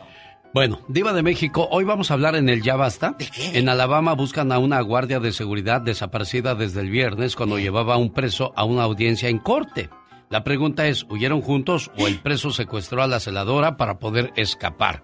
[0.53, 3.15] Bueno, Diva de México, hoy vamos a hablar en el Ya Basta.
[3.17, 3.57] ¿De qué?
[3.57, 7.97] En Alabama buscan a una guardia de seguridad desaparecida desde el viernes cuando llevaba a
[7.97, 9.89] un preso a una audiencia en corte.
[10.29, 15.03] La pregunta es, ¿huyeron juntos o el preso secuestró a la celadora para poder escapar?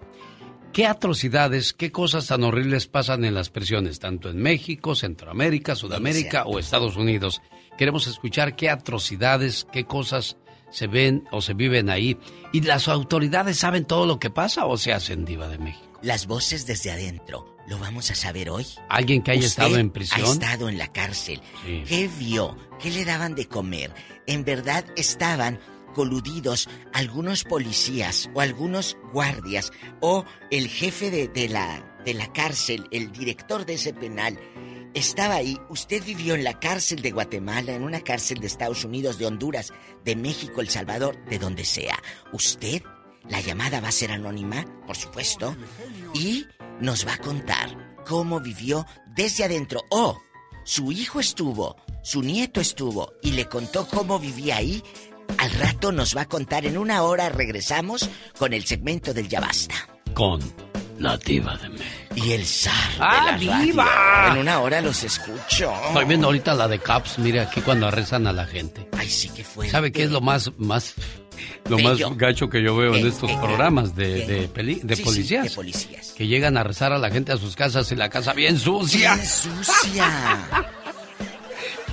[0.74, 6.44] ¿Qué atrocidades, qué cosas tan horribles pasan en las prisiones, tanto en México, Centroamérica, Sudamérica
[6.44, 7.40] o Estados Unidos?
[7.78, 10.36] Queremos escuchar qué atrocidades, qué cosas
[10.70, 12.18] se ven o se viven ahí.
[12.52, 16.00] ¿Y las autoridades saben todo lo que pasa o se hacen diva de México?
[16.02, 18.66] Las voces desde adentro, ¿lo vamos a saber hoy?
[18.90, 20.26] ¿Alguien que haya estado en prisión?
[20.26, 21.40] Ha estado en la cárcel.
[21.64, 22.56] ¿Qué vio?
[22.80, 23.92] ¿Qué le daban de comer?
[24.26, 25.60] En verdad estaban
[25.94, 33.12] coludidos algunos policías o algunos guardias o el jefe de, la, de la cárcel, el
[33.12, 34.38] director de ese penal,
[34.92, 35.58] estaba ahí.
[35.68, 39.72] Usted vivió en la cárcel de Guatemala, en una cárcel de Estados Unidos, de Honduras,
[40.04, 41.98] de México, El Salvador, de donde sea.
[42.32, 42.82] Usted,
[43.28, 45.56] la llamada va a ser anónima, por supuesto,
[46.12, 46.46] y
[46.80, 48.86] nos va a contar cómo vivió
[49.16, 49.82] desde adentro.
[49.90, 50.20] Oh,
[50.64, 54.82] su hijo estuvo su nieto estuvo y le contó cómo vivía ahí.
[55.38, 57.30] Al rato nos va a contar en una hora.
[57.30, 59.74] Regresamos con el segmento del Ya Basta.
[60.12, 60.38] Con
[60.98, 62.14] la diva de México.
[62.14, 64.28] Y el zar ¡Ah, de la diva!
[64.32, 65.72] En una hora los escucho.
[65.88, 67.18] Estoy viendo ahorita la de Caps.
[67.18, 68.86] Mire aquí cuando rezan a la gente.
[68.98, 69.70] Ay, sí que fue.
[69.70, 70.92] ¿Sabe qué es lo más, más,
[71.70, 74.48] lo más gacho que yo veo en estos programas de, de,
[74.82, 75.44] de, policías?
[75.44, 76.12] de policías?
[76.12, 79.14] Que llegan a rezar a la gente a sus casas y la casa bien sucia.
[79.14, 80.70] Bien sucia.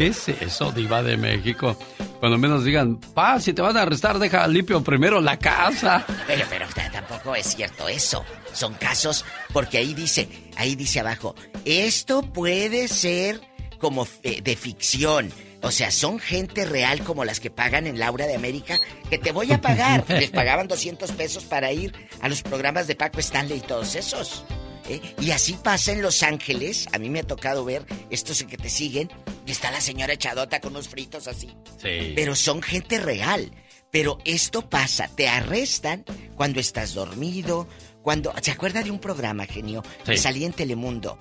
[0.01, 1.77] ¿Qué es eso, Diva de México?
[2.19, 6.03] Cuando menos digan, pa, si te van a arrestar, deja limpio primero la casa.
[6.27, 8.25] Pero, pero tampoco es cierto eso.
[8.51, 9.23] Son casos,
[9.53, 13.41] porque ahí dice, ahí dice abajo, esto puede ser
[13.77, 15.31] como de ficción.
[15.61, 19.31] O sea, son gente real como las que pagan en Laura de América, que te
[19.31, 20.03] voy a pagar.
[20.09, 24.45] Les pagaban 200 pesos para ir a los programas de Paco Stanley y todos esos.
[24.93, 25.01] ¿Eh?
[25.19, 26.87] Y así pasa en Los Ángeles.
[26.91, 29.09] A mí me ha tocado ver estos que te siguen.
[29.45, 31.49] Y está la señora echadota con unos fritos así.
[31.81, 32.13] Sí.
[32.15, 33.51] Pero son gente real.
[33.91, 36.05] Pero esto pasa, te arrestan
[36.35, 37.67] cuando estás dormido,
[38.01, 38.33] cuando...
[38.41, 39.83] ¿Se acuerda de un programa, genio?
[40.05, 41.17] Que salía en Telemundo.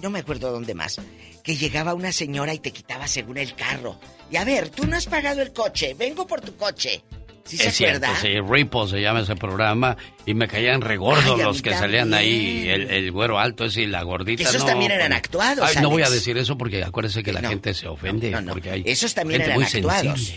[0.00, 1.00] No me acuerdo dónde más.
[1.42, 3.98] Que llegaba una señora y te quitaba según el carro.
[4.30, 7.02] Y a ver, tú no has pagado el coche, vengo por tu coche.
[7.48, 9.96] ¿Sí es cierto, sí, Ripple se llama ese programa
[10.26, 14.42] y me caían regordos los que salían ahí, el, güero alto ese y la gordita.
[14.42, 15.74] esos también eran actuados.
[15.80, 18.36] no voy a decir eso porque acuérdese que la gente se ofende.
[18.48, 20.34] porque hay esos también eran actuados.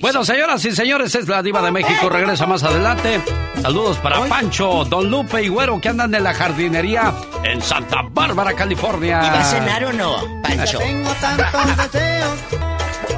[0.00, 3.20] bueno, señoras y señores, es la diva de México, regresa más adelante.
[3.62, 7.14] Saludos para Pancho, Don Lupe y Güero que andan en la jardinería
[7.44, 9.20] en Santa Bárbara, California.
[9.24, 10.78] ¿Y va a cenar o no, Pancho?
[10.78, 12.38] Tengo tantos deseos.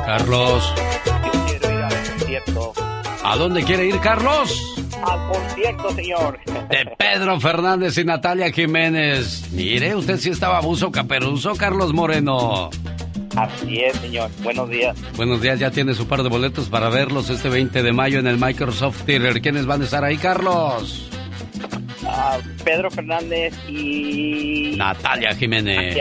[0.06, 0.74] Carlos.
[1.24, 4.74] Yo quiero ir al ¿A dónde quiere ir Carlos?
[5.04, 6.38] Al concierto, señor.
[6.68, 9.50] De Pedro Fernández y Natalia Jiménez.
[9.52, 12.70] Mire, usted sí estaba abuso caperuso, Carlos Moreno.
[13.36, 14.30] Así es, señor.
[14.42, 14.96] Buenos días.
[15.16, 18.26] Buenos días, ya tiene su par de boletos para verlos este 20 de mayo en
[18.26, 19.40] el Microsoft Theater.
[19.40, 21.08] ¿Quiénes van a estar ahí, Carlos?
[22.06, 24.74] Ah, Pedro Fernández y...
[24.76, 25.96] Natalia Jiménez.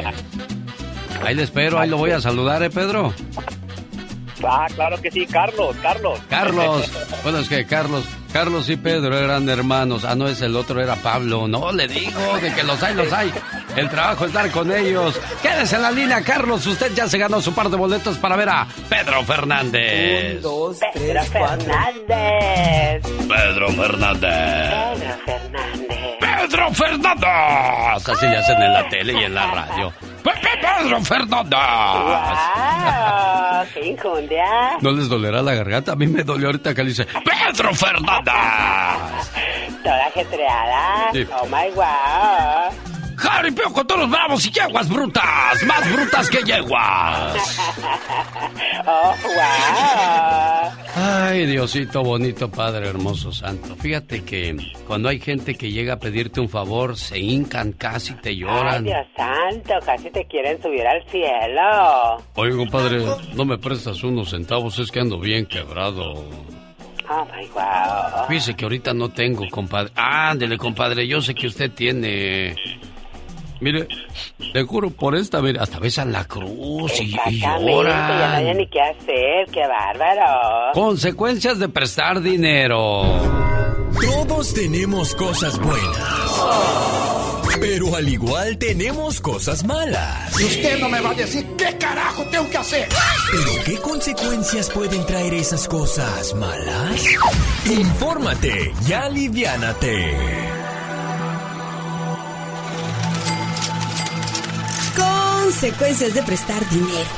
[1.23, 3.13] Ahí le espero, ahí lo voy a saludar, ¿eh, Pedro?
[4.47, 6.19] Ah, claro que sí, Carlos, Carlos.
[6.29, 6.91] Carlos.
[7.23, 8.03] Bueno, es que Carlos,
[8.33, 10.05] Carlos y Pedro eran hermanos.
[10.05, 11.47] Ah, no es el otro, era Pablo.
[11.47, 13.31] No, le digo, de que los hay, los hay.
[13.75, 15.19] el trabajo es estar con ellos.
[15.43, 16.65] Quédese en la línea, Carlos.
[16.65, 20.37] Usted ya se ganó su par de boletos para ver a Pedro Fernández.
[20.37, 23.03] Un, dos, tres, Fernández.
[23.27, 24.71] Pedro Fernández.
[24.99, 26.17] Pedro Fernández.
[26.19, 28.09] Pedro Fernández.
[28.09, 29.93] Así le hacen en la tele y en la radio.
[30.23, 31.59] Pedro Fernández.
[31.59, 33.40] Wow,
[34.81, 35.93] ¿No les dolerá la garganta?
[35.93, 38.33] A mí me dolió ahorita que le dice Pedro Fernández.
[39.83, 41.11] Toda ajetreada.
[41.13, 41.27] Sí.
[41.41, 42.90] Oh my wow.
[43.21, 45.63] Jaripeo con todos los bravos y yeguas brutas.
[45.67, 47.35] Más brutas que yeguas.
[48.87, 50.71] oh wow.
[50.95, 53.75] Ay, Diosito bonito, Padre hermoso santo.
[53.75, 54.57] Fíjate que
[54.87, 58.83] cuando hay gente que llega a pedirte un favor, se hincan casi, te Ay, lloran.
[58.83, 62.17] Dios santo, casi te quieren subir al cielo.
[62.35, 66.25] Oye, compadre, no me prestas unos centavos, es que ando bien quebrado.
[67.09, 68.25] Oh my wow.
[68.27, 69.91] Fíjese que ahorita no tengo, compadre.
[69.95, 72.55] Ándele, compadre, yo sé que usted tiene.
[73.61, 73.87] Mire,
[74.53, 78.67] le juro por esta, mire, hasta besan la cruz y, y ya no hay ni
[78.67, 80.71] qué hacer, qué bárbaro.
[80.73, 83.03] Consecuencias de prestar dinero.
[84.01, 86.41] Todos tenemos cosas buenas.
[87.59, 90.41] Pero al igual tenemos cosas malas.
[90.41, 92.89] Y usted no me va a decir qué carajo tengo que hacer.
[93.31, 97.05] ¿Pero qué consecuencias pueden traer esas cosas malas?
[97.69, 100.60] Infórmate y aliviánate.
[105.51, 107.09] Consecuencias de prestar dinero.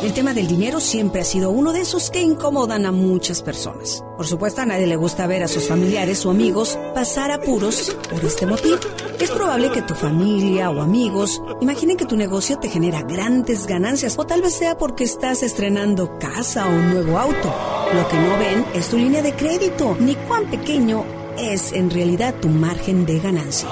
[0.00, 4.04] El tema del dinero siempre ha sido uno de esos que incomodan a muchas personas.
[4.16, 8.24] Por supuesto, a nadie le gusta ver a sus familiares o amigos pasar apuros por
[8.24, 8.78] este motivo.
[9.18, 14.16] Es probable que tu familia o amigos imaginen que tu negocio te genera grandes ganancias
[14.16, 17.52] o tal vez sea porque estás estrenando casa o un nuevo auto.
[17.92, 21.04] Lo que no ven es tu línea de crédito, ni cuán pequeño
[21.36, 23.68] es en realidad tu margen de ganancia.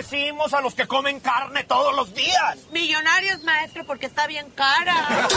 [0.00, 2.56] ¿Cómo les decimos a los que comen carne todos los días?
[2.72, 5.28] Millonarios, maestro, porque está bien cara.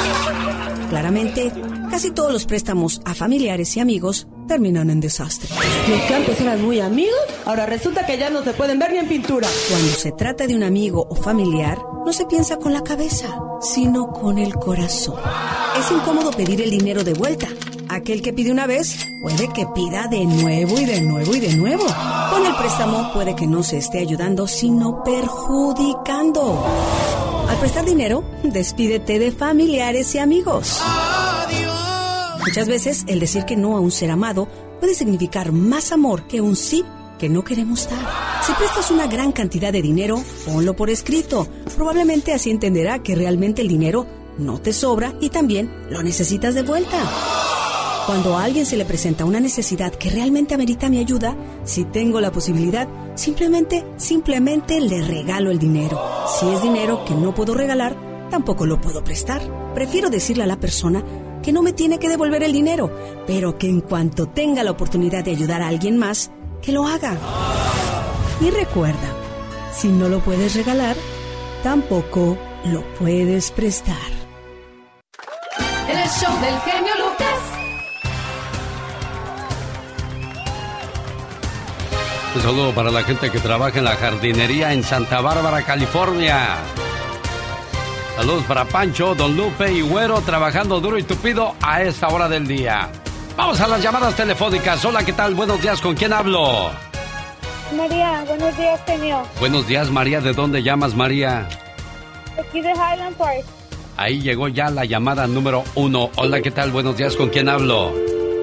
[0.90, 1.52] Claramente,
[1.90, 5.50] casi todos los préstamos a familiares y amigos terminan en desastre.
[5.90, 9.00] Los que antes eran muy amigos, ahora resulta que ya no se pueden ver ni
[9.00, 9.50] en pintura.
[9.70, 14.12] Cuando se trata de un amigo o familiar, no se piensa con la cabeza, sino
[14.12, 15.20] con el corazón.
[15.78, 17.48] Es incómodo pedir el dinero de vuelta.
[17.94, 21.56] Aquel que pide una vez puede que pida de nuevo y de nuevo y de
[21.56, 21.86] nuevo.
[22.32, 26.66] Con el préstamo puede que no se esté ayudando, sino perjudicando.
[27.48, 30.82] Al prestar dinero, despídete de familiares y amigos.
[32.40, 34.48] Muchas veces el decir que no a un ser amado
[34.80, 36.84] puede significar más amor que un sí
[37.20, 38.10] que no queremos dar.
[38.44, 41.48] Si prestas una gran cantidad de dinero, ponlo por escrito.
[41.76, 44.08] Probablemente así entenderá que realmente el dinero
[44.40, 46.98] no te sobra y también lo necesitas de vuelta.
[48.06, 52.20] Cuando a alguien se le presenta una necesidad que realmente amerita mi ayuda, si tengo
[52.20, 56.02] la posibilidad, simplemente, simplemente le regalo el dinero.
[56.28, 57.96] Si es dinero que no puedo regalar,
[58.30, 59.42] tampoco lo puedo prestar.
[59.74, 61.02] Prefiero decirle a la persona
[61.42, 62.92] que no me tiene que devolver el dinero,
[63.26, 66.30] pero que en cuanto tenga la oportunidad de ayudar a alguien más,
[66.62, 67.18] que lo haga.
[68.42, 69.16] Y recuerda,
[69.74, 70.98] si no lo puedes regalar,
[71.64, 73.96] tampoco lo puedes prestar.
[75.88, 77.33] El show del genio Lucas.
[82.36, 86.58] Un saludo para la gente que trabaja en la jardinería en Santa Bárbara, California.
[88.16, 92.48] Saludos para Pancho, Don Lupe y Güero trabajando duro y tupido a esta hora del
[92.48, 92.90] día.
[93.38, 94.84] Vamos a las llamadas telefónicas.
[94.84, 95.36] Hola, ¿qué tal?
[95.36, 96.72] Buenos días, ¿con quién hablo?
[97.76, 99.26] María, buenos días, señor.
[99.40, 100.20] Buenos días, María.
[100.20, 101.48] ¿De dónde llamas, María?
[102.40, 103.44] Aquí de Highland Park.
[103.96, 106.10] Ahí llegó ya la llamada número uno.
[106.16, 106.72] Hola, ¿qué tal?
[106.72, 107.94] Buenos días, ¿con quién hablo?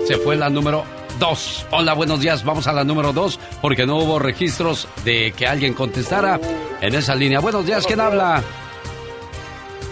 [0.06, 0.84] Se fue la número
[1.20, 1.64] dos.
[1.70, 2.42] Hola, buenos días.
[2.44, 6.40] Vamos a la número dos porque no hubo registros de que alguien contestara
[6.80, 7.38] en esa línea.
[7.38, 8.42] Buenos días, ¿quién habla?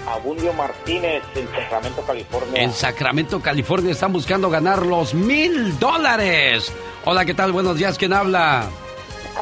[0.09, 2.63] Abundio Martínez, en Sacramento, California.
[2.63, 6.73] En Sacramento, California, están buscando ganar los mil dólares.
[7.05, 7.53] Hola, ¿qué tal?
[7.53, 8.65] Buenos días, ¿quién habla?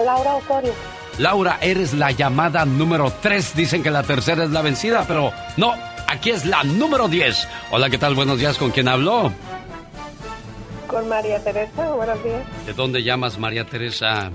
[0.04, 0.72] Laura Osorio.
[1.18, 3.54] Laura, eres la llamada número 3.
[3.54, 5.72] Dicen que la tercera es la vencida, pero no,
[6.08, 7.48] aquí es la número 10.
[7.70, 8.14] Hola, ¿qué tal?
[8.16, 9.32] Buenos días, ¿con quién habló?
[10.88, 12.42] Con María Teresa, buenos días.
[12.66, 14.30] ¿De dónde llamas, María Teresa?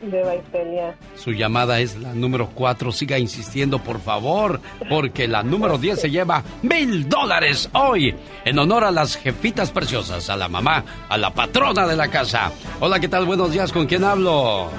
[0.00, 0.94] De Baicelia.
[1.16, 2.92] Su llamada es la número 4.
[2.92, 8.14] Siga insistiendo, por favor, porque la número 10 se lleva mil dólares hoy,
[8.44, 12.52] en honor a las jefitas preciosas, a la mamá, a la patrona de la casa.
[12.80, 13.24] Hola, ¿qué tal?
[13.24, 14.70] Buenos días, ¿con quién hablo?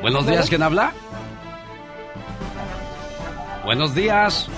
[0.00, 0.92] Buenos días, ¿quién habla?
[3.64, 4.48] Buenos días.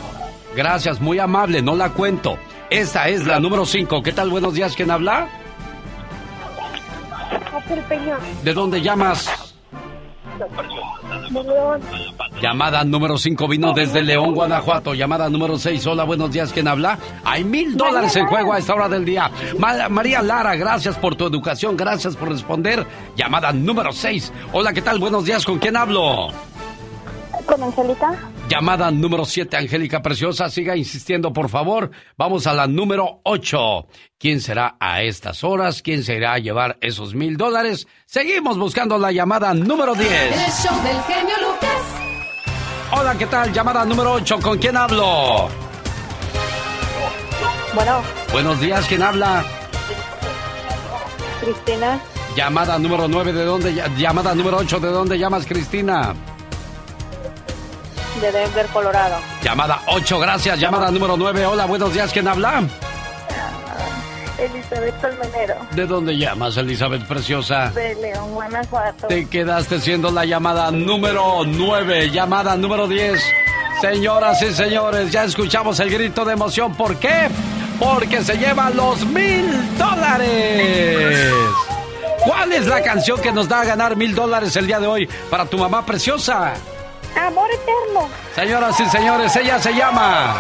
[0.55, 2.37] Gracias, muy amable, no la cuento.
[2.73, 4.03] Esta es la número 5.
[4.03, 4.31] ¿Qué tal?
[4.31, 5.29] Buenos días, ¿quién habla?
[8.43, 9.55] ¿De dónde llamas?
[12.41, 14.95] Llamada número 5 vino desde León, Guanajuato.
[14.95, 15.87] Llamada número 6.
[15.87, 16.51] Hola, buenos días.
[16.51, 16.99] ¿Quién habla?
[17.25, 19.31] Hay mil dólares en juego a esta hora del día.
[19.91, 21.77] María Lara, gracias por tu educación.
[21.77, 22.87] Gracias por responder.
[23.15, 24.33] Llamada número 6.
[24.55, 24.99] Hola, ¿qué tal?
[24.99, 25.45] Buenos días.
[25.45, 26.29] ¿Con quién hablo?
[27.45, 28.32] Con Angélica.
[28.53, 30.51] Llamada número 7, Angélica Preciosa.
[30.51, 31.91] Siga insistiendo, por favor.
[32.19, 33.87] Vamos a la número 8.
[34.19, 35.81] ¿Quién será a estas horas?
[35.81, 37.89] ¿Quién se irá a llevar esos mil dólares?
[38.05, 40.13] Seguimos buscando la llamada número 10.
[40.13, 41.83] El show del genio Lucas.
[42.91, 43.55] Hola, ¿qué tal?
[43.55, 44.39] Llamada número 8.
[44.43, 45.49] ¿Con quién hablo?
[47.75, 48.03] Bueno.
[48.33, 49.47] Buenos días, ¿quién habla?
[51.41, 51.99] Cristina.
[52.37, 53.83] Llamada número 9, ¿de dónde?
[53.97, 56.15] Llamada número 8, ¿de dónde llamas, Cristina?
[58.21, 59.17] De Denver, Colorado.
[59.43, 60.59] Llamada 8, gracias.
[60.59, 61.47] Llamada número 9.
[61.47, 62.13] Hola, buenos días.
[62.13, 62.63] ¿Quién habla?
[64.39, 65.55] Elizabeth Colmenero.
[65.73, 67.71] ¿De dónde llamas, Elizabeth Preciosa?
[67.71, 69.07] De León, Guanajuato.
[69.07, 72.11] Te quedaste siendo la llamada número 9.
[72.11, 73.23] Llamada número 10.
[73.81, 76.75] Señoras y señores, ya escuchamos el grito de emoción.
[76.75, 77.29] ¿Por qué?
[77.79, 81.33] Porque se lleva los mil dólares.
[82.25, 85.09] ¿Cuál es la canción que nos da a ganar mil dólares el día de hoy
[85.29, 86.55] para tu mamá preciosa?
[87.17, 88.09] Amor eterno.
[88.35, 90.35] Señoras y señores, ella se llama.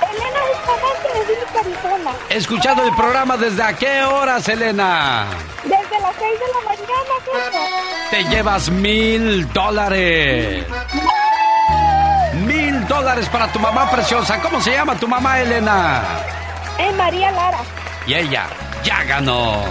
[0.00, 2.10] Elena Escalante de Arizona.
[2.28, 5.26] Escuchando el programa desde a qué horas, Elena?
[5.64, 8.16] Desde las 6 de la mañana, jefe.
[8.16, 10.64] Te llevas mil dólares.
[12.46, 14.40] Mil dólares para tu mamá preciosa.
[14.40, 16.02] ¿Cómo se llama tu mamá, Elena?
[16.78, 17.58] Es María Lara.
[18.06, 18.46] Y ella
[18.82, 19.64] ya ganó.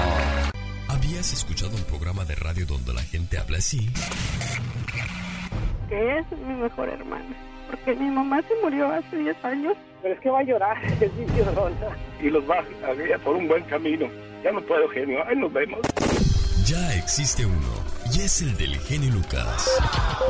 [0.87, 3.89] ¿Habías escuchado un programa de radio donde la gente habla así?
[5.91, 7.35] Es mi mejor hermana.
[7.69, 9.73] Porque mi mamá se murió hace 10 años.
[10.01, 11.25] Pero es que va a llorar, es mi
[12.27, 14.07] Y los va a guiar por un buen camino.
[14.43, 15.19] Ya no puedo, genio.
[15.27, 15.79] Ahí nos vemos.
[16.65, 17.89] Ya existe uno.
[18.13, 19.67] Y es el del genio Lucas.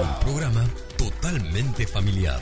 [0.01, 0.65] Un programa
[0.97, 2.39] totalmente familiar.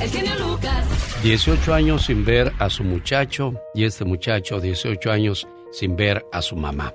[0.00, 1.22] El genio Lucas.
[1.22, 6.40] 18 años sin ver a su muchacho y este muchacho 18 años sin ver a
[6.40, 6.94] su mamá.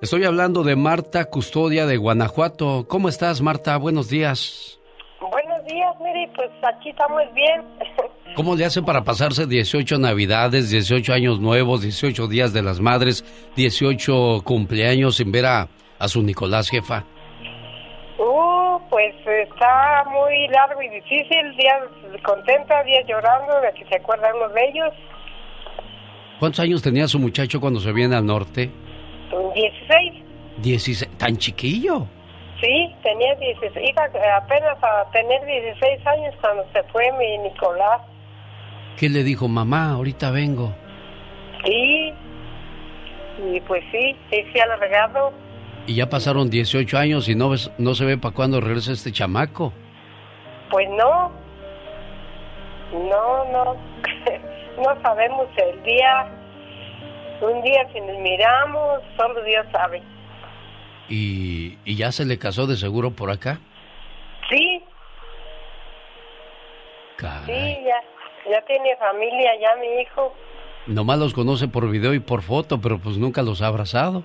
[0.00, 2.86] Estoy hablando de Marta Custodia de Guanajuato.
[2.88, 3.76] ¿Cómo estás, Marta?
[3.76, 4.80] Buenos días.
[5.20, 6.26] Buenos días, Miri.
[6.34, 7.62] Pues aquí estamos bien.
[8.34, 13.24] ¿Cómo le hacen para pasarse 18 Navidades, 18 años nuevos, 18 días de las madres,
[13.56, 15.68] 18 cumpleaños sin ver a,
[15.98, 17.04] a su Nicolás, jefa?
[18.18, 21.56] Uh, pues está muy largo y difícil.
[21.56, 21.82] Días
[22.24, 24.92] contenta, días llorando, de que se acuerdan los de ellos.
[26.38, 28.70] ¿Cuántos años tenía su muchacho cuando se viene al norte?
[29.54, 30.12] 16.
[30.58, 32.06] 16, tan chiquillo.
[32.60, 34.04] Sí, tenía 16, iba
[34.36, 38.02] apenas a tener 16 años cuando se fue mi Nicolás.
[38.96, 39.90] ¿Qué le dijo mamá?
[39.92, 40.72] Ahorita vengo.
[41.64, 42.12] Sí,
[43.38, 45.32] y pues sí, sí, sí, al regalo.
[45.86, 49.10] Y ya pasaron 18 años y no, ves, no se ve para cuándo regresa este
[49.10, 49.72] chamaco.
[50.70, 51.32] Pues no,
[52.92, 53.76] no, no.
[54.76, 56.26] no sabemos el día.
[57.40, 60.02] Un día si nos miramos, solo Dios sabe.
[61.08, 63.58] ¿Y, ¿Y ya se le casó de seguro por acá?
[64.48, 64.82] Sí.
[67.46, 68.02] Sí, ya,
[68.50, 70.34] ya tiene familia, ya mi hijo.
[70.86, 74.24] Nomás los conoce por video y por foto, pero pues nunca los ha abrazado.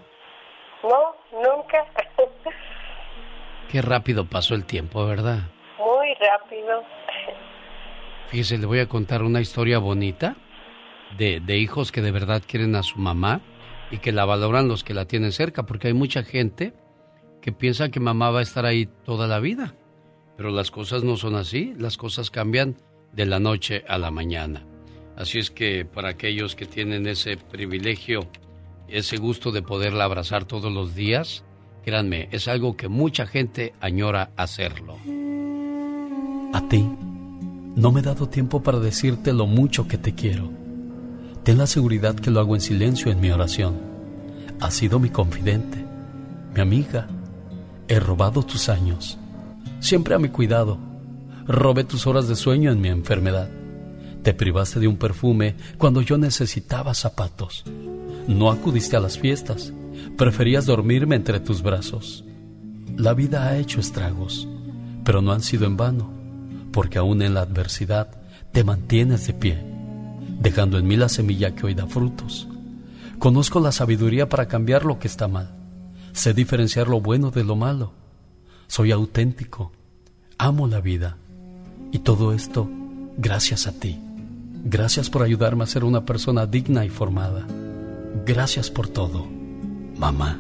[0.84, 1.86] No, nunca.
[3.72, 5.40] Qué rápido pasó el tiempo, ¿verdad?
[5.78, 6.84] Muy rápido.
[8.30, 10.36] Fíjese, le voy a contar una historia bonita
[11.18, 13.41] de, de, hijos que de verdad quieren a su mamá
[13.90, 16.74] y que la valoran los que la tienen cerca, porque hay mucha gente
[17.41, 19.76] que piensa que mamá va a estar ahí toda la vida.
[20.36, 22.76] Pero las cosas no son así, las cosas cambian
[23.14, 24.66] de la noche a la mañana.
[25.16, 28.30] Así es que para aquellos que tienen ese privilegio,
[28.90, 31.45] ese gusto de poderla abrazar todos los días,
[31.86, 34.98] créanme, es algo que mucha gente añora hacerlo.
[36.54, 36.86] A ti
[37.78, 40.49] no me he dado tiempo para decirte lo mucho que te quiero.
[41.44, 43.76] Ten la seguridad que lo hago en silencio en mi oración.
[44.60, 45.86] Has sido mi confidente,
[46.56, 47.08] mi amiga.
[47.88, 49.20] He robado tus años,
[49.80, 50.80] siempre a mi cuidado.
[51.45, 53.48] Robé tus horas de sueño en mi enfermedad.
[54.24, 57.64] Te privaste de un perfume cuando yo necesitaba zapatos.
[58.28, 59.72] No acudiste a las fiestas,
[60.18, 62.26] preferías dormirme entre tus brazos.
[62.98, 64.48] La vida ha hecho estragos,
[65.06, 66.18] pero no han sido en vano
[66.78, 68.08] porque aún en la adversidad
[68.52, 69.58] te mantienes de pie,
[70.40, 72.48] dejando en mí la semilla que hoy da frutos.
[73.18, 75.56] Conozco la sabiduría para cambiar lo que está mal.
[76.12, 77.94] Sé diferenciar lo bueno de lo malo.
[78.68, 79.72] Soy auténtico.
[80.38, 81.18] Amo la vida.
[81.91, 82.70] Y todo esto
[83.18, 83.99] gracias a ti,
[84.64, 87.48] Gracias por ayudarme a ser una persona digna y formada.
[88.24, 89.26] Gracias por todo,
[89.98, 90.40] mamá.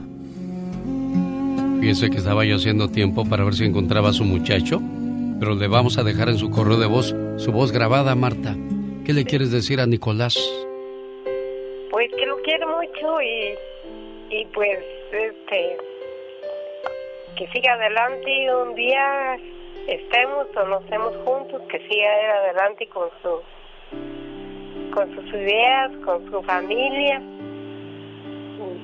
[1.81, 4.79] Piense que estaba yo haciendo tiempo para ver si encontraba a su muchacho,
[5.39, 8.55] pero le vamos a dejar en su correo de voz su voz grabada, Marta.
[9.05, 10.35] ¿Qué le quieres decir a Nicolás?
[11.91, 13.55] Pues que lo quiero mucho y,
[14.35, 14.79] y pues
[15.11, 15.77] este
[17.37, 19.37] que siga adelante y un día
[19.87, 22.09] estemos o no estemos juntos, que siga
[22.43, 23.41] adelante con su
[24.93, 27.21] con sus ideas, con su familia.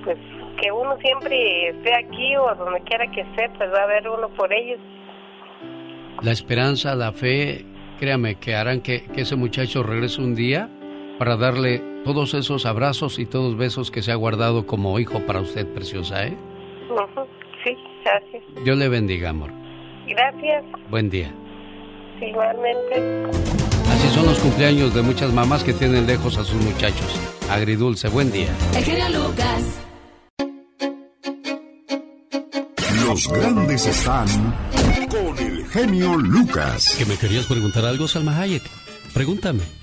[0.03, 0.17] Pues
[0.61, 4.29] que uno siempre esté aquí o donde quiera que esté, pues va a haber uno
[4.29, 4.79] por ellos.
[6.23, 7.65] La esperanza, la fe,
[7.99, 10.69] créame que harán que, que ese muchacho regrese un día
[11.19, 15.41] para darle todos esos abrazos y todos besos que se ha guardado como hijo para
[15.41, 16.37] usted, preciosa, ¿eh?
[17.65, 17.75] Sí,
[18.05, 18.43] gracias.
[18.63, 19.51] Dios le bendiga, amor.
[20.07, 20.63] Gracias.
[20.89, 21.29] Buen día.
[22.21, 23.25] Igualmente.
[23.91, 27.19] Así son los cumpleaños de muchas mamás que tienen lejos a sus muchachos.
[27.49, 28.49] Agridulce, buen día.
[28.77, 29.81] El genio Lucas.
[33.05, 34.27] Los grandes están
[35.09, 36.95] con el genio Lucas.
[36.97, 38.63] ¿Que me querías preguntar algo, Salma Hayek?
[39.13, 39.82] Pregúntame.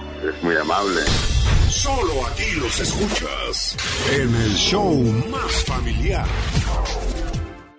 [0.27, 1.01] es muy amable.
[1.69, 3.77] Solo aquí los escuchas
[4.11, 4.93] en el show
[5.31, 6.25] más familiar.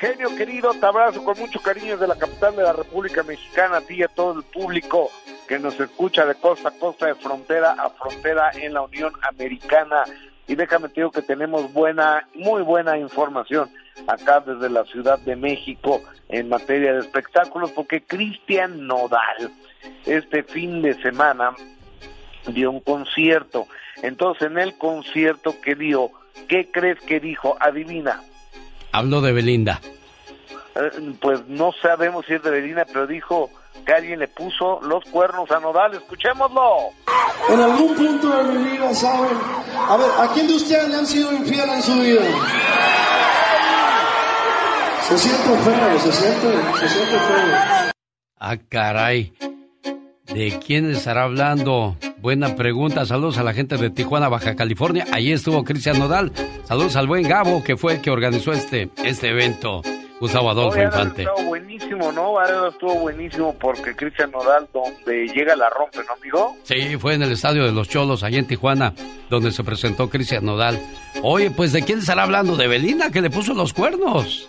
[0.00, 3.80] Genio querido, te abrazo con mucho cariño desde la capital de la República Mexicana, a
[3.80, 5.10] ti y a todo el público
[5.48, 10.04] que nos escucha de costa a costa, de frontera a frontera en la Unión Americana.
[10.48, 13.70] Y déjame te digo que tenemos buena, muy buena información
[14.06, 19.52] acá desde la Ciudad de México en materia de espectáculos, porque Cristian Nodal
[20.06, 21.54] este fin de semana
[22.46, 23.66] dio un concierto.
[24.02, 26.10] Entonces, en el concierto que dio,
[26.48, 27.56] ¿qué crees que dijo?
[27.60, 28.22] Adivina.
[28.92, 29.80] Hablo de Belinda.
[30.74, 33.50] Eh, pues no sabemos si es de Belinda, pero dijo
[33.84, 35.94] que alguien le puso los cuernos a Nodal.
[35.94, 36.90] Escuchémoslo.
[37.48, 39.36] En algún punto de mi vida, ¿saben?
[39.88, 42.20] A ver, ¿a quién de ustedes le han sido infiel en su vida?
[45.08, 47.92] Se siente feo, se siente, se siente feo.
[48.38, 49.32] Ah, caray.
[50.26, 51.96] ¿De quién estará hablando?
[52.18, 53.06] Buena pregunta.
[53.06, 55.06] Saludos a la gente de Tijuana, Baja California.
[55.12, 56.32] Ahí estuvo Cristian Nodal.
[56.64, 59.82] Saludos al buen Gabo, que fue el que organizó este, este evento.
[60.20, 61.22] Gustavo Adolfo Oye, Infante.
[61.22, 62.68] Estuvo buenísimo, ¿no?
[62.68, 66.56] Estuvo buenísimo porque Cristian Nodal, donde llega la rompe, ¿no, amigo?
[66.64, 68.94] Sí, fue en el estadio de los Cholos, allá en Tijuana,
[69.30, 70.78] donde se presentó Cristian Nodal.
[71.22, 72.56] Oye, pues ¿de quién estará hablando?
[72.56, 74.48] De Belinda, que le puso los cuernos.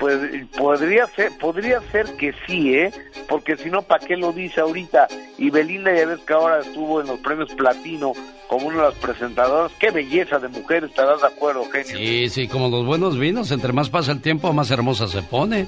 [0.00, 0.18] Pues
[0.56, 2.90] podría ser, podría ser que sí, ¿eh?
[3.28, 5.06] Porque si no, ¿para qué lo dice ahorita?
[5.36, 8.14] Y Belinda ya ves que ahora estuvo en los premios Platino
[8.48, 9.72] como una de las presentadoras.
[9.78, 10.84] ¡Qué belleza de mujer!
[10.84, 11.98] ¿Estarás de acuerdo, genio?
[11.98, 15.66] Sí, sí, como los buenos vinos, entre más pasa el tiempo, más hermosa se pone.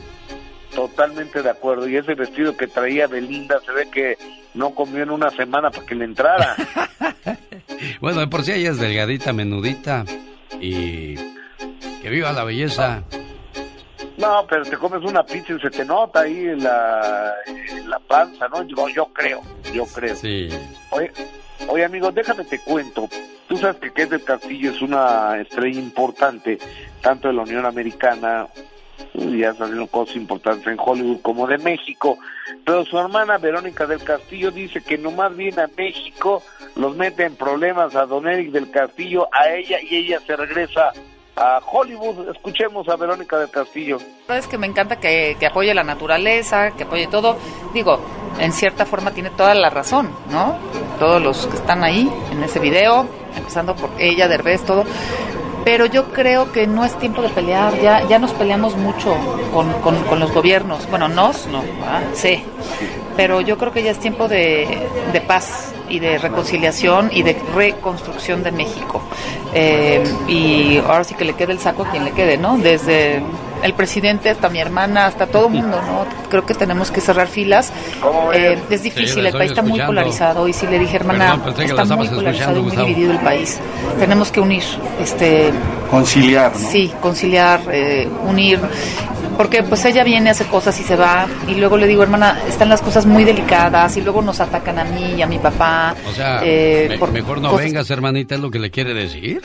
[0.75, 1.87] Totalmente de acuerdo.
[1.87, 4.17] Y ese vestido que traía Belinda se ve que
[4.55, 6.57] no comió en una semana para que le entrara.
[8.01, 10.05] Bueno, de por sí ella es delgadita, menudita
[10.61, 13.03] y que viva la belleza.
[14.23, 17.99] No, pero te comes una pizza y se te nota ahí en la, en la
[17.99, 18.63] panza, ¿no?
[18.63, 19.43] Yo, yo creo,
[19.73, 20.15] yo creo.
[20.15, 20.49] Sí.
[20.91, 21.11] Oye,
[21.67, 23.09] oye, amigo, déjame te cuento.
[23.49, 26.59] Tú sabes que Kate del Castillo es una estrella importante,
[27.01, 28.47] tanto de la Unión Americana,
[29.13, 32.17] y ya saliendo cosas importantes en Hollywood como de México,
[32.65, 36.45] pero su hermana Verónica del Castillo dice que nomás viene a México,
[36.77, 40.93] los mete en problemas a Don Eric del Castillo, a ella, y ella se regresa
[41.37, 42.29] a Hollywood.
[42.31, 43.99] Escuchemos a Verónica del Castillo.
[44.29, 47.37] Es que me encanta que, que, apoye la naturaleza, que apoye todo.
[47.73, 48.01] Digo,
[48.39, 50.57] en cierta forma tiene toda la razón, ¿no?
[50.99, 53.07] Todos los que están ahí en ese video,
[53.37, 54.85] empezando por ella, Derbez, todo.
[55.65, 59.15] pero yo creo que no es tiempo de pelear, ya, ya nos peleamos mucho
[59.53, 61.63] con, con, los gobiernos, bueno, nos, no,
[62.15, 62.45] sí,
[63.17, 67.37] pero yo creo que ya es tiempo de, de paz y de reconciliación y de
[67.55, 69.03] reconstrucción de México.
[69.55, 72.57] Eh, y ahora sí que le quede el saco a quien le quede, ¿no?
[72.57, 73.23] Desde
[73.63, 76.07] el presidente hasta mi hermana, hasta todo el mundo, ¿no?
[76.29, 77.73] Creo que tenemos que cerrar filas.
[78.35, 82.09] Eh, es difícil, el país está muy polarizado y si le dije, hermana, está muy
[82.09, 83.59] polarizado y muy dividido el país.
[83.99, 84.65] Tenemos que unir,
[85.01, 85.51] este...
[85.91, 86.71] Conciliar, ¿no?
[86.71, 88.59] Sí, conciliar, eh, unir
[89.37, 92.69] porque pues ella viene, hace cosas y se va y luego le digo, hermana, están
[92.69, 95.95] las cosas muy delicadas y luego nos atacan a mí y a mi papá.
[96.09, 99.43] O sea, eh, mejor no vengas, hermanita, es lo que le quiere decir.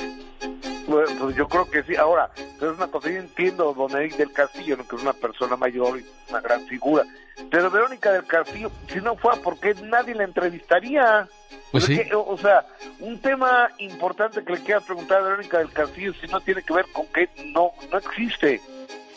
[0.88, 1.96] Bueno, pues yo creo que sí.
[1.96, 6.00] Ahora, es una cosa, yo entiendo Don Eric del Castillo, que es una persona mayor
[6.00, 7.04] y una gran figura.
[7.52, 11.28] Pero Verónica del Castillo, si no fuera porque nadie la entrevistaría.
[11.72, 12.02] Pues sí.
[12.14, 12.66] o sea,
[13.00, 16.74] un tema importante que le quieras preguntar a Verónica del Castillo, si no tiene que
[16.74, 18.62] ver con que no, no existe.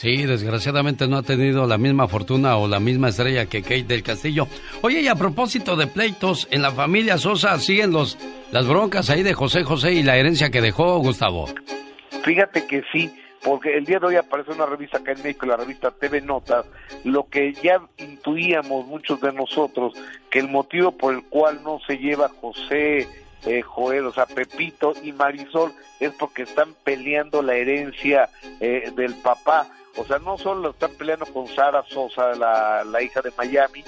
[0.01, 4.03] Sí, desgraciadamente no ha tenido la misma fortuna o la misma estrella que Kate del
[4.03, 4.49] Castillo.
[4.81, 8.17] Oye, y a propósito de pleitos, en la familia Sosa siguen los
[8.51, 11.49] las broncas ahí de José José y la herencia que dejó Gustavo.
[12.25, 13.15] Fíjate que sí,
[13.45, 16.65] porque el día de hoy aparece una revista acá en México, la revista TV Notas,
[17.05, 19.93] lo que ya intuíamos muchos de nosotros,
[20.31, 23.07] que el motivo por el cual no se lleva José
[23.45, 29.15] eh, Joel, o sea, Pepito y Marisol, es porque están peleando la herencia eh, del
[29.17, 29.67] papá.
[29.97, 33.85] O sea, no solo están peleando con Sara Sosa, la, la hija de Miami,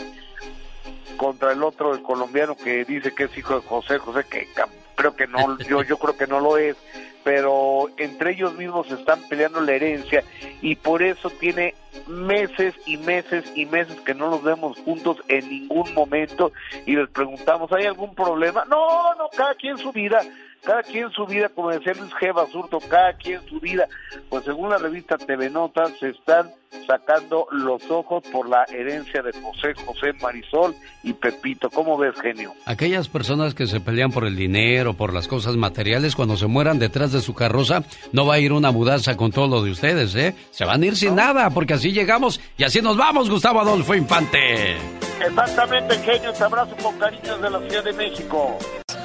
[1.16, 4.48] contra el otro, el colombiano que dice que es hijo de José, José, que
[4.94, 6.76] creo que no, yo, yo creo que no lo es,
[7.24, 10.24] pero entre ellos mismos están peleando la herencia
[10.60, 11.74] y por eso tiene
[12.08, 16.52] meses y meses y meses que no los vemos juntos en ningún momento
[16.86, 18.64] y les preguntamos, ¿hay algún problema?
[18.64, 20.20] No, no, cada quien su vida
[20.64, 22.32] cada quien su vida, como decía Luis G.
[22.32, 23.88] Basurto, cada quien su vida.
[24.28, 26.50] Pues según la revista TV Notas, se están
[26.86, 31.68] sacando los ojos por la herencia de José, José Marisol y Pepito.
[31.70, 32.54] ¿Cómo ves, genio?
[32.66, 36.78] Aquellas personas que se pelean por el dinero, por las cosas materiales, cuando se mueran
[36.78, 37.82] detrás de su carroza,
[38.12, 40.34] no va a ir una mudanza con todo lo de ustedes, ¿eh?
[40.50, 43.94] Se van a ir sin nada, porque así llegamos y así nos vamos, Gustavo Adolfo
[43.94, 44.76] Infante.
[45.20, 46.32] Exactamente, genio.
[46.32, 48.58] Te abrazo con cariño de la Ciudad de México.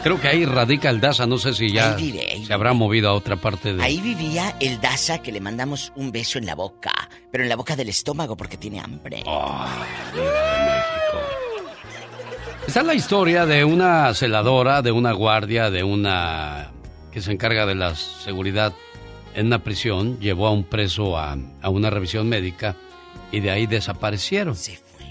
[0.08, 3.36] Creo que ahí radica el Daza, no sé si ya se habrá movido a otra
[3.36, 3.84] parte de...
[3.84, 7.58] Ahí vivía el Daza que le mandamos un beso en la boca, pero en la
[7.58, 9.22] boca del estómago porque tiene hambre.
[9.26, 9.66] Oh,
[10.14, 11.20] México.
[12.66, 16.72] Esta es la historia de una celadora, de una guardia, de una
[17.12, 18.74] que se encarga de la seguridad
[19.36, 22.78] en una prisión, llevó a un preso a, a una revisión médica
[23.34, 24.56] y de ahí desaparecieron.
[24.56, 25.06] Se fue.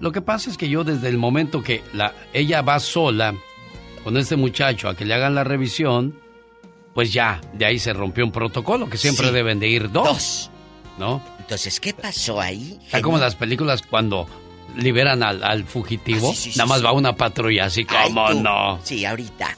[0.00, 3.32] Lo que pasa es que yo desde el momento que la, ella va sola
[4.04, 6.20] con este muchacho a que le hagan la revisión,
[6.92, 10.50] pues ya, de ahí se rompió un protocolo que siempre deben de ir dos.
[10.98, 11.24] ¿No?
[11.40, 12.78] Entonces, ¿qué pasó ahí?
[12.84, 14.28] Está como las películas cuando
[14.76, 18.78] liberan al, fugitivo, ah, nada más va una patrulla así como no.
[18.84, 19.56] Sí, ahorita.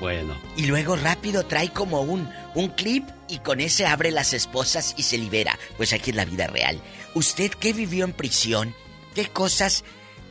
[0.00, 0.34] Bueno.
[0.56, 5.02] Y luego rápido trae como un, un clip y con ese abre las esposas y
[5.02, 5.58] se libera.
[5.76, 6.80] Pues aquí es la vida real.
[7.14, 8.74] ¿Usted qué vivió en prisión?
[9.14, 9.84] ¿Qué cosas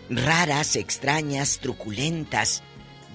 [0.09, 2.63] raras, extrañas, truculentas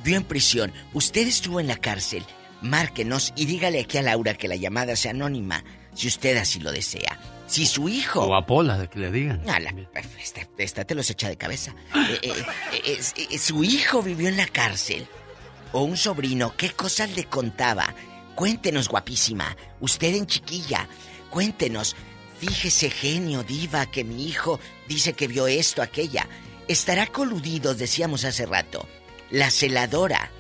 [0.05, 0.73] vio en prisión?
[0.93, 2.25] ¿Usted estuvo en la cárcel?
[2.61, 5.65] Márquenos y dígale aquí a Laura que la llamada sea anónima,
[5.95, 7.19] si usted así lo desea.
[7.47, 8.21] Si su hijo...
[8.23, 9.43] O a Pola, que le digan.
[10.59, 11.75] esta, te los echa de cabeza.
[11.95, 13.01] Eh, eh,
[13.31, 15.07] eh, su hijo vivió en la cárcel.
[15.73, 17.95] O un sobrino, ¿qué cosas le contaba?
[18.35, 19.57] Cuéntenos, guapísima.
[19.81, 20.89] Usted en chiquilla.
[21.31, 21.97] Cuéntenos.
[22.39, 24.59] Fíjese, genio, diva, que mi hijo
[24.89, 26.29] dice que vio esto, aquella.
[26.67, 28.89] ¿Estará coludido, decíamos hace rato,
[29.35, 30.31] la celadora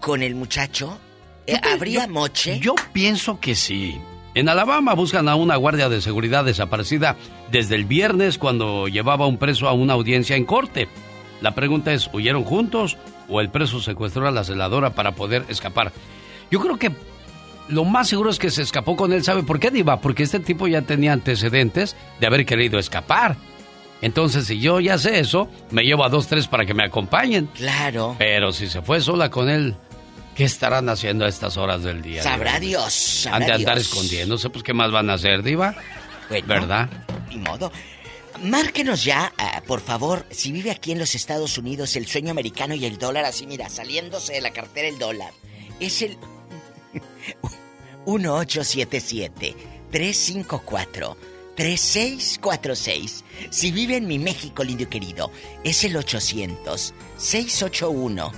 [0.00, 0.98] con el muchacho?
[1.46, 2.58] Eh, ¿Habría moche?
[2.60, 4.00] Yo pienso que sí.
[4.34, 7.16] En Alabama buscan a una guardia de seguridad desaparecida
[7.50, 10.88] desde el viernes cuando llevaba un preso a una audiencia en corte.
[11.42, 12.96] La pregunta es, ¿huyeron juntos
[13.28, 15.92] o el preso secuestró a la celadora para poder escapar?
[16.50, 16.90] Yo creo que
[17.68, 19.22] lo más seguro es que se escapó con él.
[19.24, 20.00] ¿Sabe por qué, Diva?
[20.00, 23.36] Porque este tipo ya tenía antecedentes de haber querido escapar.
[24.02, 27.46] Entonces, si yo ya sé eso, me llevo a dos, tres para que me acompañen.
[27.54, 28.16] Claro.
[28.18, 29.76] Pero si se fue sola con él,
[30.34, 32.22] ¿qué estarán haciendo a estas horas del día?
[32.22, 32.92] Sabrá Dios.
[32.92, 35.76] Sabrá Han de andar escondiéndose, pues ¿qué más van a hacer, Diva?
[36.46, 36.90] ¿Verdad?
[37.28, 37.70] Ni modo.
[38.42, 42.74] Márquenos ya, ah, por favor, si vive aquí en los Estados Unidos, el sueño americano
[42.74, 45.32] y el dólar, así mira, saliéndose de la cartera el dólar.
[45.78, 46.16] Es el
[48.06, 49.54] 1877
[49.92, 51.16] 354
[51.62, 53.24] 3646.
[53.50, 55.30] Si vive en mi México, lindo querido,
[55.62, 58.32] es el 800-681-8177.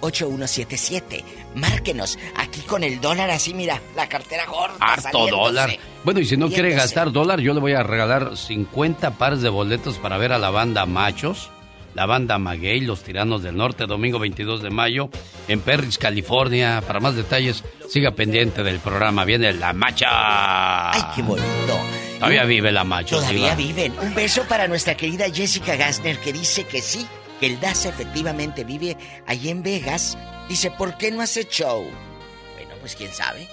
[0.00, 1.22] 8177.
[1.56, 2.18] Márquenos.
[2.36, 4.76] Aquí con el dólar así, mira, la cartera gorda.
[4.80, 5.36] Harto saliéndose.
[5.36, 5.78] dólar.
[6.04, 9.50] Bueno, y si no quiere gastar dólar, yo le voy a regalar 50 pares de
[9.50, 11.50] boletos para ver a la banda Machos,
[11.94, 15.10] la banda Maguey, los Tiranos del Norte, domingo 22 de mayo,
[15.48, 16.82] en Perris, California.
[16.86, 19.26] Para más detalles, siga pendiente del programa.
[19.26, 20.92] Viene la Macha.
[20.92, 21.78] Ay, qué bonito.
[22.20, 23.16] Todavía vive la Macha.
[23.16, 23.98] Todavía viven.
[23.98, 27.06] Un beso para nuestra querida Jessica Gassner que dice que sí,
[27.40, 30.16] que el Daza efectivamente vive allí en Vegas.
[30.48, 31.82] Dice, ¿por qué no hace show?
[32.54, 33.48] Bueno, pues quién sabe.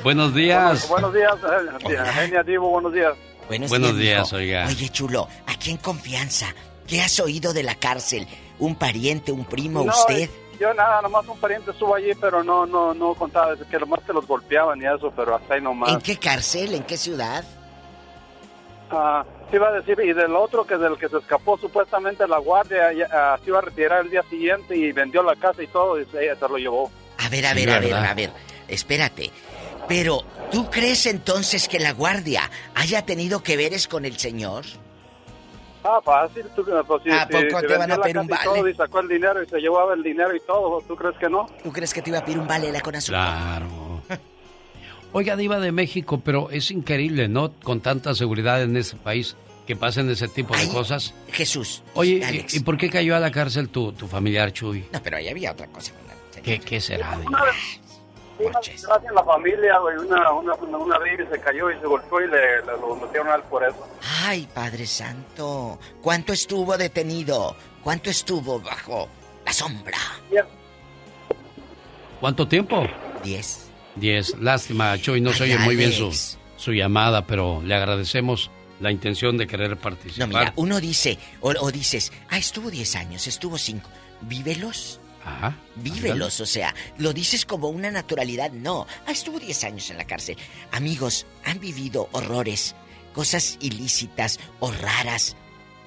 [0.02, 0.88] Buenos días.
[0.88, 3.14] Buenos días, eh, Genia Divo, buenos días.
[3.48, 4.36] Buenos, Buenos días, mijo.
[4.36, 4.66] oiga.
[4.66, 6.46] Oye, chulo, aquí en confianza,
[6.86, 8.26] ¿qué has oído de la cárcel?
[8.58, 10.28] ¿Un pariente, un primo, No, usted?
[10.58, 14.02] Yo nada, nomás un pariente estuvo allí, pero no, no, no contaba, es que nomás
[14.06, 15.90] te los golpeaban y eso, pero hasta ahí nomás.
[15.92, 16.74] ¿En qué cárcel?
[16.74, 17.44] ¿En qué ciudad?
[18.90, 22.38] Ah, te iba a decir, y del otro que del que se escapó supuestamente la
[22.38, 26.00] guardia, ah, se iba a retirar el día siguiente y vendió la casa y todo,
[26.00, 26.90] y se- ella se lo llevó.
[27.18, 28.30] A ver, a Sí, ver, a ver, a ver.
[28.68, 29.30] Espérate.
[29.88, 34.64] Pero, ¿tú crees entonces que la guardia haya tenido que veres con el señor?
[35.84, 38.46] Ah, fácil, tú, pues, si, ¿A poco si te van a pedir un casa y
[38.48, 38.58] vale?
[38.58, 41.28] todo y sacó el dinero y se llevaba el dinero y todo, ¿tú crees que
[41.28, 41.46] no?
[41.62, 43.36] ¿Tú crees que te iba a pedir un vale la con azúcar?
[43.36, 44.02] Claro.
[45.12, 47.52] Oiga, Diva de México, pero es increíble, ¿no?
[47.62, 51.14] Con tanta seguridad en ese país que pasen ese tipo de cosas.
[51.30, 51.82] Jesús.
[51.94, 52.54] Oye, Alex.
[52.54, 54.84] ¿y, y por qué cayó a la cárcel tu, tu familiar Chuy?
[54.92, 55.92] No, pero ahí había otra cosa.
[56.42, 57.16] ¿Qué, qué será?
[57.18, 57.44] Diva?
[58.38, 61.86] Una desgracia en la familia, güey, una, una, una, una baby se cayó y se
[61.86, 63.88] golpeó y le, le- lo metieron a él por eso.
[64.24, 65.78] Ay, Padre Santo.
[66.02, 67.56] ¿Cuánto estuvo detenido?
[67.82, 69.08] ¿Cuánto estuvo bajo
[69.44, 69.96] la sombra?
[72.20, 72.86] ¿Cuánto tiempo?
[73.22, 73.68] Diez.
[73.94, 74.36] Diez.
[74.38, 76.12] Lástima, Chuy, no se oye muy bien su,
[76.56, 78.50] su llamada, pero le agradecemos
[78.80, 80.28] la intención de querer No, participar.
[80.28, 83.88] mira, uno dice, o, o dices, ah, estuvo 10 años, estuvo 5.
[84.22, 85.00] Vívelos.
[85.26, 85.56] Ajá.
[85.74, 88.52] Vívelos, o sea, lo dices como una naturalidad.
[88.52, 90.36] No, ah, estuvo 10 años en la cárcel.
[90.70, 92.76] Amigos, han vivido horrores,
[93.12, 95.36] cosas ilícitas o raras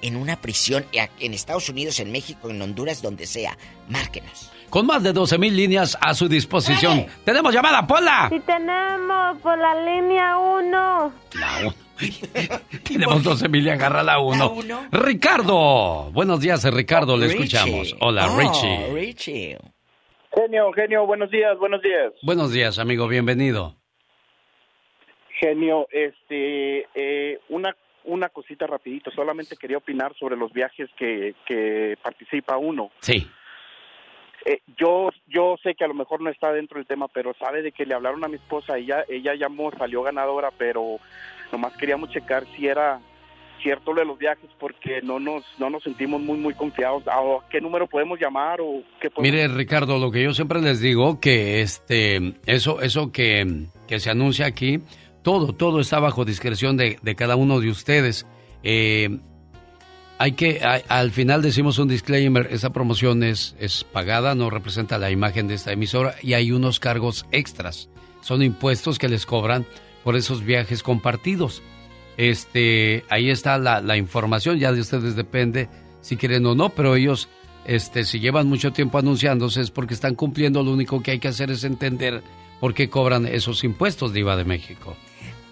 [0.02, 3.56] en una prisión en Estados Unidos, en México, en Honduras, donde sea.
[3.88, 4.50] Márquenos.
[4.68, 7.06] Con más de 12 mil líneas a su disposición.
[7.24, 8.30] ¡Tenemos llamada, Pola!
[8.30, 11.12] Y tenemos por la línea 1.
[11.32, 11.89] La uno.
[12.84, 14.50] Tenemos 12 mil y agarra la uno.
[14.52, 14.86] uno.
[14.92, 16.10] Ricardo.
[16.12, 17.44] Buenos días, Ricardo, le Richie.
[17.44, 17.96] escuchamos.
[18.00, 18.92] Hola, Oh, Richie.
[18.94, 19.58] Richie.
[20.34, 22.12] Genio, genio, buenos días, buenos días.
[22.22, 23.74] Buenos días, amigo, bienvenido.
[25.40, 27.74] Genio, este, eh, una,
[28.04, 32.90] una cosita rapidito, solamente quería opinar sobre los viajes que, que participa uno.
[33.00, 33.26] Sí.
[34.46, 37.62] Eh, yo, yo sé que a lo mejor no está dentro del tema, pero sabe
[37.62, 40.98] de que le hablaron a mi esposa, ella, ella llamó, salió ganadora, pero
[41.52, 43.00] nomás queríamos checar si era
[43.62, 47.02] cierto lo de los viajes porque no nos, no nos sentimos muy, muy confiados.
[47.06, 47.20] ¿A
[47.50, 51.20] qué número podemos llamar o qué podemos- Mire, Ricardo, lo que yo siempre les digo
[51.20, 54.80] que este eso eso que, que se anuncia aquí,
[55.22, 58.26] todo todo está bajo discreción de, de cada uno de ustedes.
[58.62, 59.18] Eh,
[60.18, 65.10] hay que al final decimos un disclaimer, esa promoción es es pagada, no representa la
[65.10, 67.90] imagen de esta emisora y hay unos cargos extras.
[68.22, 69.66] Son impuestos que les cobran
[70.04, 71.62] por esos viajes compartidos.
[72.16, 75.68] Este, ahí está la, información, ya de ustedes depende
[76.02, 77.28] si quieren o no, pero ellos,
[77.64, 81.28] este, si llevan mucho tiempo anunciándose es porque están cumpliendo, lo único que hay que
[81.28, 82.22] hacer es entender
[82.60, 84.96] por qué cobran esos impuestos, Diva de México.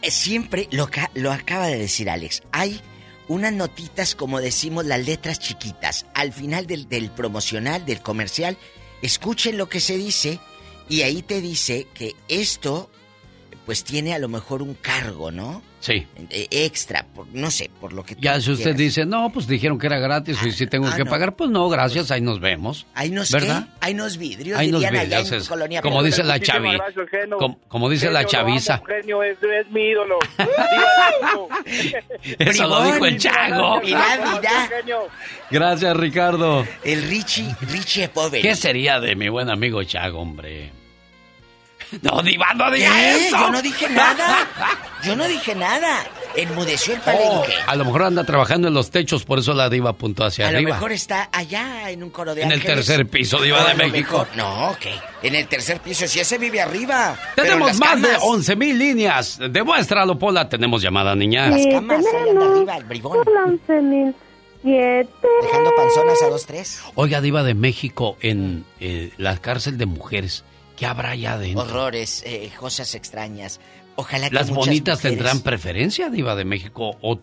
[0.03, 2.43] Siempre lo, lo acaba de decir Alex.
[2.53, 2.81] Hay
[3.29, 6.07] unas notitas, como decimos, las letras chiquitas.
[6.15, 8.57] Al final del, del promocional, del comercial,
[9.03, 10.39] escuchen lo que se dice
[10.89, 12.91] y ahí te dice que esto,
[13.69, 15.61] pues tiene a lo mejor un cargo, ¿no?
[15.81, 16.07] Sí.
[16.31, 18.79] Eh, extra, por, no sé, por lo que tú Ya si usted quieras.
[18.79, 21.11] dice, no, pues dijeron que era gratis y si tengo ah, que no.
[21.11, 22.87] pagar, pues no, gracias, ahí nos vemos.
[22.95, 23.67] Hay nos ¿Verdad?
[23.67, 23.73] qué?
[23.83, 27.09] Hay nos vidrios, Ahí nos allá vidrios, en Colonia como dice la Muchísimas chavi, gracias,
[27.11, 27.37] genio.
[27.37, 28.83] como, como dice la Genio, lo chaviza.
[28.87, 30.19] genio, es, es mi ídolo.
[32.39, 33.83] Eso lo dijo el Chago.
[33.83, 34.03] Mira,
[34.35, 34.67] mira.
[34.67, 35.09] Genio.
[35.51, 36.67] Gracias, Ricardo.
[36.85, 38.41] El Richie, Richie Pobre.
[38.41, 40.78] ¿Qué sería de mi buen amigo Chago, hombre?
[42.03, 43.27] No, Diva, no diga ¿Qué?
[43.29, 43.37] eso.
[43.39, 44.47] Yo no dije nada.
[45.05, 46.05] Yo no dije nada.
[46.37, 47.55] Enmudeció el Oh, palenque.
[47.67, 50.53] a lo mejor anda trabajando en los techos, por eso la diva apuntó hacia a
[50.53, 50.75] lo arriba.
[50.75, 53.79] mejor está allá en un coro de En el tercer piso, Diva de a lo
[53.79, 54.19] México.
[54.19, 54.87] mejor- No, ok.
[55.23, 57.17] En el tercer piso, si ese vive arriba.
[57.35, 58.23] Tenemos más de camas.
[58.25, 59.39] 11 mil líneas.
[59.51, 60.49] Demuéstralo, Pola.
[60.49, 61.49] Tenemos llamada, niña.
[61.49, 63.25] Las Sí, camas, anda arriba, el bribón.
[63.25, 63.59] Son
[64.65, 65.09] 11.007.
[65.43, 66.83] Dejando panzonas a dos, tres.
[66.95, 70.45] Oiga, Diva de México, en eh, la cárcel de mujeres,
[70.79, 71.63] ¿qué habrá allá adentro?
[71.65, 73.61] Horrores, eh, cosas extrañas.
[73.97, 77.19] Ojalá que ¿Las bonitas mujeres- tendrán preferencia, Diva de México, o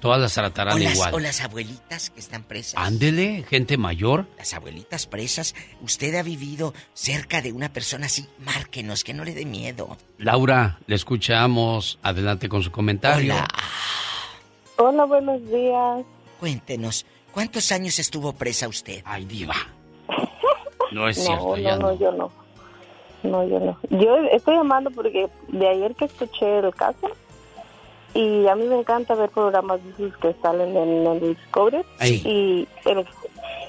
[0.00, 1.14] todas las tratarán o las, igual?
[1.14, 2.74] o las abuelitas que están presas.
[2.76, 4.26] Ándele, gente mayor.
[4.36, 5.54] Las abuelitas presas.
[5.80, 8.28] Usted ha vivido cerca de una persona así.
[8.38, 9.96] Márquenos, que no le dé miedo.
[10.18, 11.98] Laura, le escuchamos.
[12.02, 13.34] Adelante con su comentario.
[13.34, 13.48] Hola.
[14.76, 16.04] Hola, buenos días.
[16.38, 19.02] Cuéntenos, ¿cuántos años estuvo presa usted?
[19.04, 19.54] Ay, diva.
[20.92, 21.92] No es cierto, no, ya no, no.
[21.92, 22.32] no, yo no.
[23.22, 23.78] No, yo no.
[23.90, 27.10] Yo estoy llamando porque de ayer que escuché el caso
[28.14, 32.22] y a mí me encanta ver programas de esos que salen en el Discovery Ay.
[32.24, 33.06] y el,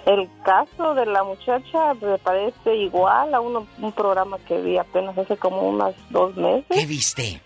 [0.05, 5.17] el caso de la muchacha me parece igual a uno, un programa que vi apenas
[5.17, 6.65] hace como unas dos meses.
[6.69, 7.41] ¿Qué viste?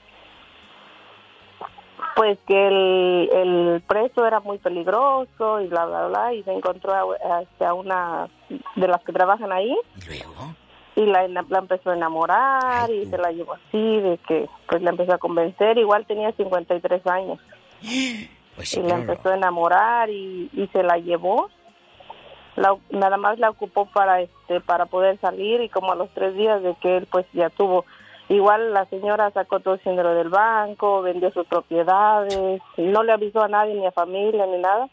[2.15, 6.93] Pues que el, el preso era muy peligroso y bla, bla, bla, y se encontró
[6.93, 8.29] a, a una
[8.77, 9.75] de las que trabajan ahí.
[10.95, 14.91] Y la, la empezó a enamorar y se la llevó así, de que pues la
[14.91, 15.77] empezó a convencer.
[15.77, 17.39] Igual tenía 53 años.
[18.55, 21.49] Pues y la empezó a enamorar y, y se la llevó.
[22.55, 26.33] La- nada más la ocupó para este para poder salir y como a los tres
[26.35, 27.83] días de que él pues ya tuvo
[28.29, 33.43] igual la señora sacó todo el dinero del banco vendió sus propiedades no le avisó
[33.43, 34.89] a nadie ni a familia ni nada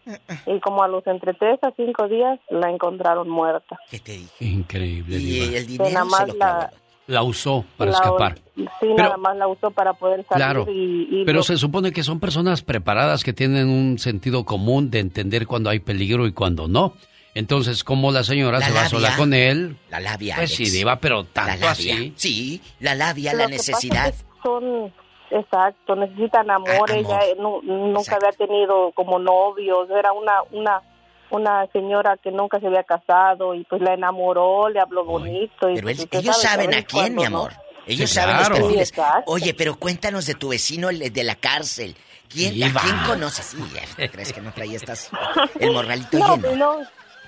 [0.47, 4.45] y como a los entre tres a cinco días la encontraron muerta ¿Qué te dije?
[4.45, 5.45] Increíble, Y diva.
[5.47, 6.71] el Que dinero nada se lo la,
[7.07, 8.35] La usó para la- escapar.
[8.55, 11.57] sí Pero- nada más la usó para poder salir Claro, y, y pero lo- se
[11.57, 16.27] supone que son personas preparadas que tienen un sentido común de entender cuando hay peligro
[16.27, 16.93] y cuando no.
[17.35, 18.91] Entonces, como la señora La se va labia.
[18.91, 20.37] sola con él, La labia.
[20.37, 20.71] pues Alex.
[20.71, 21.71] sí, diva, pero La tanto labia.
[21.71, 22.13] así.
[22.17, 24.07] Sí, la labia, Lo la que pasa necesidad.
[24.09, 24.93] es que son
[25.31, 30.83] exacto necesitan amor Ah, ella eh, nu- nunca había tenido como novios era una una
[31.31, 35.77] una señora que nunca se había casado y pues la enamoró le habló bonito y
[35.77, 37.29] Pero pues, él- usted ellos sabe, saben ¿sabes a quién, mi no?
[37.29, 37.53] amor.
[37.87, 38.51] Ellos Sí, saben claro.
[38.51, 38.93] los perfiles.
[38.95, 39.01] Sí.
[39.27, 41.97] Oye, pero cuéntanos de tu vecino el de la cárcel.
[42.29, 43.47] ¿Quién, ¿A quién conoces?
[43.47, 45.11] Sí, ¿crees que no traía estas,
[45.59, 46.57] el morralito no, lleno?
[46.57, 46.77] no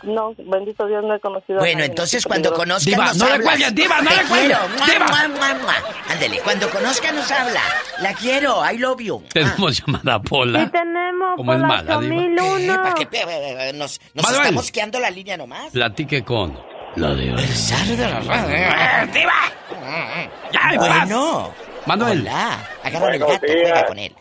[0.06, 3.26] no bendito Dios no he conocido a Bueno, nadie entonces cuando conozcan Diva, nos no
[3.26, 3.46] le hablas.
[3.48, 5.06] cuelgues, diva, no Te le cuelgues, diva.
[5.06, 5.74] mua, mua, mua.
[6.10, 7.60] Ándele, cuando conozca nos habla.
[8.00, 9.22] La quiero, I love you.
[9.32, 10.64] Tenemos llamada a Pola.
[10.64, 12.14] Sí tenemos ¿Cómo es por la mala, diva?
[12.44, 12.82] 8001.
[12.82, 13.72] ¿Para qué?
[13.74, 14.42] Nos, nos Manuel.
[14.42, 15.70] estamos quedando la línea nomás.
[15.72, 16.58] Platique con
[16.96, 17.38] la diva.
[17.52, 19.12] Sale de la radio.
[19.12, 19.32] ¡Diva!
[20.52, 20.88] ¡Ya, en paz!
[21.08, 21.54] Bueno.
[21.86, 22.20] Manuel.
[22.22, 22.58] Hola.
[22.82, 24.14] Agárrame el gato, juega con él.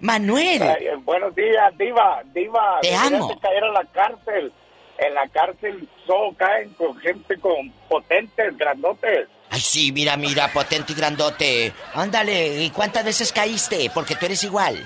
[0.00, 0.62] Manuel.
[0.62, 2.22] Ay, eh, buenos días, Diva.
[2.34, 3.38] Diva, Te amo.
[3.40, 4.52] caer a la cárcel.
[4.98, 9.28] En la cárcel solo caen con gente con potentes, grandotes.
[9.50, 11.72] Ay, sí, mira, mira, potente y grandote.
[11.94, 13.90] Ándale, ¿y cuántas veces caíste?
[13.92, 14.76] Porque tú eres igual.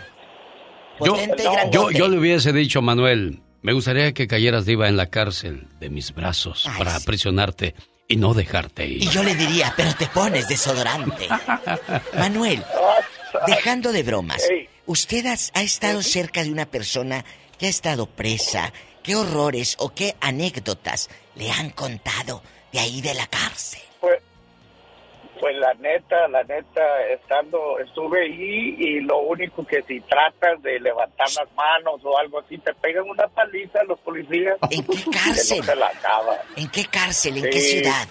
[1.00, 1.94] Yo, Potente y yo, grandote.
[1.98, 6.14] yo le hubiese dicho, Manuel, me gustaría que cayeras diva en la cárcel de mis
[6.14, 7.02] brazos Ay, para sí.
[7.02, 7.74] aprisionarte
[8.08, 9.02] y no dejarte ir.
[9.02, 11.28] Y yo le diría, pero te pones desodorante.
[12.18, 12.64] Manuel,
[13.46, 14.68] dejando de bromas, Ey.
[14.86, 17.24] ¿usted has- ha estado cerca de una persona
[17.58, 18.72] que ha estado presa?
[19.02, 22.42] ¿Qué horrores o qué anécdotas le han contado
[22.72, 23.80] de ahí de la cárcel?
[24.00, 24.20] Pues,
[25.40, 26.82] pues la neta, la neta,
[27.12, 32.40] estando, estuve ahí y lo único que si tratas de levantar las manos o algo
[32.40, 34.56] así, te pegan una paliza los policías.
[34.70, 35.64] ¿En qué Que cárcel?
[35.66, 35.92] no la.
[36.56, 37.36] ¿En qué cárcel?
[37.36, 38.08] ¿En qué ciudad?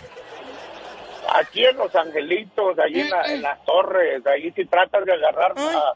[1.33, 5.53] Aquí en Los Angelitos, allí en, la- en las torres, ahí si tratas de agarrar
[5.57, 5.93] a,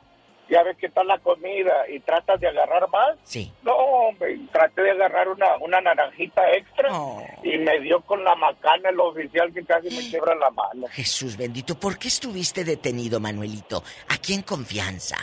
[0.50, 3.18] ya ves que está la comida y tratas de agarrar más.
[3.24, 3.52] Sí.
[3.62, 6.90] No, hombre, traté de agarrar una, una naranjita extra
[7.44, 10.88] y me dio con la macana el oficial que casi me quiebra la mano.
[10.90, 13.84] Jesús bendito, ¿por qué estuviste detenido, Manuelito?
[14.10, 15.18] Aquí en confianza.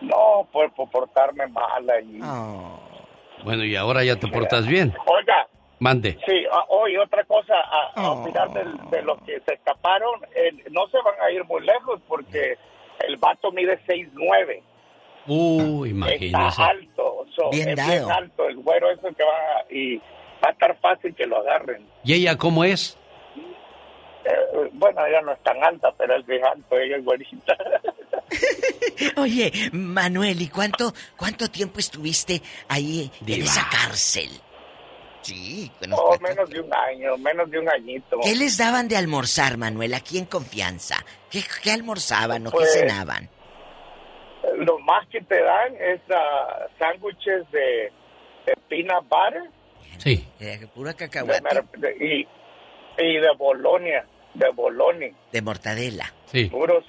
[0.00, 2.20] No, por, por portarme mal ahí.
[3.42, 4.94] Bueno, y ahora ya te portas bien.
[5.06, 5.48] Oiga,
[5.80, 6.18] Mande.
[6.26, 10.50] sí, ah, oye, otra cosa, a, a opinar del- de, los que se escaparon, eh,
[10.70, 12.56] no se van a ir muy lejos porque
[13.06, 14.62] el vato mide 6'9".
[15.26, 16.62] Uh, Está imagínese.
[16.62, 20.76] alto, so, Bien es bien alto el güero ese que va y va a estar
[20.80, 21.86] fácil que lo agarren.
[22.04, 22.98] ¿Y ella cómo es?
[24.26, 27.56] Eh, bueno, ella no es tan alta, pero es bien alto, ella es güerita.
[29.16, 34.28] Oye, Manuel, ¿y cuánto, cuánto tiempo estuviste ahí en esa cárcel?
[35.24, 38.18] Sí, bueno, No, menos de un año, menos de un añito.
[38.22, 40.96] ¿Qué les daban de almorzar, Manuel, aquí en confianza?
[41.30, 43.28] ¿Qué, qué almorzaban o qué Pues, cenaban?
[44.58, 47.90] Lo más que te dan es ah, sándwiches de,
[48.46, 49.50] de peanut butter
[49.98, 50.26] Sí.
[50.40, 51.40] Eh, pura de cacahuate.
[51.42, 52.28] mer- de- y,
[53.02, 55.10] y de Bolonia, de Boloni.
[55.32, 56.12] De mortadela.
[56.26, 56.46] Sí.
[56.46, 56.84] Puros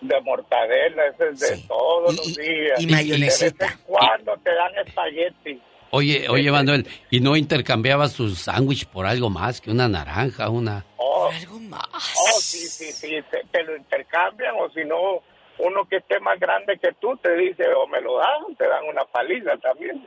[0.00, 2.80] de mortadela, ese es de todos los días.
[2.80, 3.66] y De mayonesita.
[3.66, 5.62] vez en cuando te dan espagueti.
[5.90, 10.84] Oye, oye, Manuel, ¿y no intercambiabas tu sándwich por algo más que una naranja, una...
[10.98, 11.82] Oh, algo más.
[11.92, 15.22] Oh, sí, sí, sí, te, te lo intercambian o si no,
[15.58, 18.84] uno que esté más grande que tú te dice o me lo dan, te dan
[18.84, 20.06] una paliza también.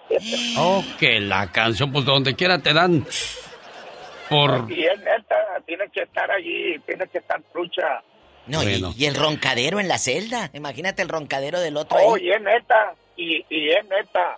[0.57, 3.05] Oh, que la canción, pues donde quiera te dan
[4.29, 4.71] por...
[4.71, 5.35] Y es neta,
[5.65, 8.01] tienes que estar allí, tienes que estar trucha.
[8.47, 8.93] No, y- Bueno.
[8.95, 10.49] y, el roncadero en la celda.
[10.53, 12.05] Imagínate el roncadero del otro ahí.
[12.07, 14.37] Oh, y es neta, y, y es neta,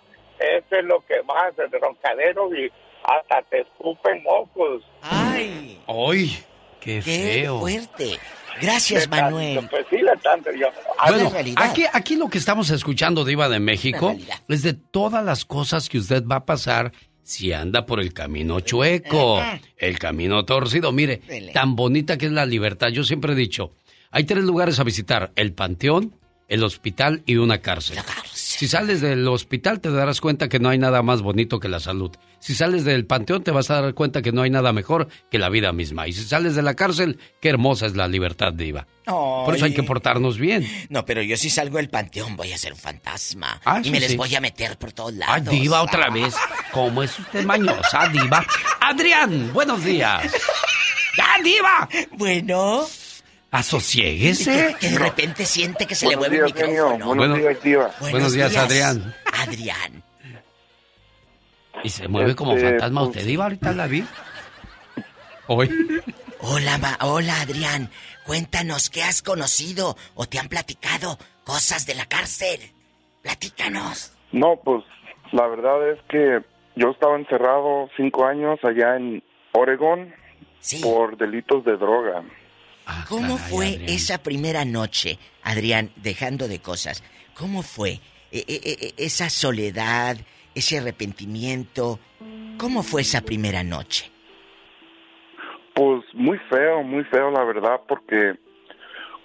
[0.56, 2.70] eso es lo que más, el roncadero y
[3.04, 4.82] hasta te escupen mocos.
[5.02, 5.80] ¡Ay!
[5.86, 6.38] ¡Ay!
[6.80, 7.60] ¡Qué, feo!
[7.60, 8.18] fuerte!
[8.60, 9.66] Gracias, Manuel.
[9.68, 10.68] Pues sí, de tanto yo.
[11.08, 14.16] Bueno, aquí, aquí lo que estamos escuchando, Diva de México,
[14.48, 16.92] es de todas las cosas que usted va a pasar
[17.22, 19.42] si anda por el camino chueco,
[19.76, 20.92] el camino torcido.
[20.92, 21.22] Mire,
[21.52, 22.88] tan bonita que es la libertad.
[22.88, 23.72] Yo siempre he dicho,
[24.10, 26.14] hay tres lugares a visitar, el panteón,
[26.48, 27.98] el hospital y una cárcel.
[28.56, 31.80] Si sales del hospital te darás cuenta que no hay nada más bonito que la
[31.80, 32.12] salud.
[32.38, 35.40] Si sales del panteón te vas a dar cuenta que no hay nada mejor que
[35.40, 36.06] la vida misma.
[36.06, 38.86] Y si sales de la cárcel, qué hermosa es la libertad, Diva.
[39.06, 40.64] Por eso hay que portarnos bien.
[40.88, 43.60] No, pero yo si salgo del panteón voy a ser un fantasma.
[43.64, 45.50] Ah, y me les voy a meter por todos Ay, lados.
[45.50, 46.36] Diva, otra vez.
[46.70, 48.46] ¿Cómo es usted mañosa, Diva?
[48.80, 50.32] Adrián, buenos días.
[51.16, 51.88] ¡Ya, Diva!
[52.12, 52.86] Bueno.
[53.54, 54.74] Asosiéguese.
[54.80, 57.06] Que de repente siente que se le mueve el días, micrófono.
[57.06, 57.90] Buenos Bueno- días, Diva.
[58.00, 59.14] Buenos días, Adrián.
[59.32, 60.02] Adrián.
[61.84, 63.44] Y se mueve como Este, fantasma pues- usted, Diva.
[63.44, 64.04] Ahorita la vi.
[65.46, 65.70] Hoy.
[66.40, 67.90] Hola, ma- hola, Adrián.
[68.26, 72.58] Cuéntanos qué has conocido o te han platicado cosas de la cárcel.
[73.22, 74.12] Platícanos.
[74.32, 74.82] No, pues
[75.30, 76.40] la verdad es que
[76.74, 79.22] yo estaba encerrado cinco años allá en
[79.52, 80.12] Oregón
[80.82, 82.24] por delitos de droga.
[83.08, 87.02] ¿Cómo fue esa primera noche, Adrián, dejando de cosas?
[87.34, 88.00] ¿Cómo fue
[88.30, 90.16] E- e- e- esa soledad,
[90.56, 92.00] ese arrepentimiento?
[92.58, 94.10] ¿Cómo fue esa primera noche?
[95.74, 98.34] Pues muy feo, muy feo la verdad, porque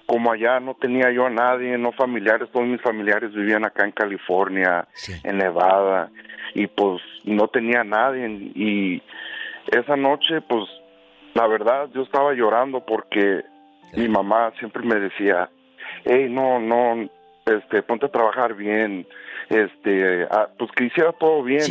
[0.05, 3.91] como allá no tenía yo a nadie, no familiares, todos mis familiares vivían acá en
[3.91, 4.87] California,
[5.23, 6.11] en Nevada,
[6.55, 8.27] y pues no tenía a nadie.
[8.55, 9.01] Y
[9.71, 10.63] esa noche, pues
[11.39, 13.45] la verdad yo estaba llorando porque
[13.95, 15.49] mi mamá siempre me decía,
[16.03, 17.09] hey, no, no,
[17.45, 19.07] este, ponte a trabajar bien,
[19.47, 21.63] este, ah, pues que hiciera todo bien.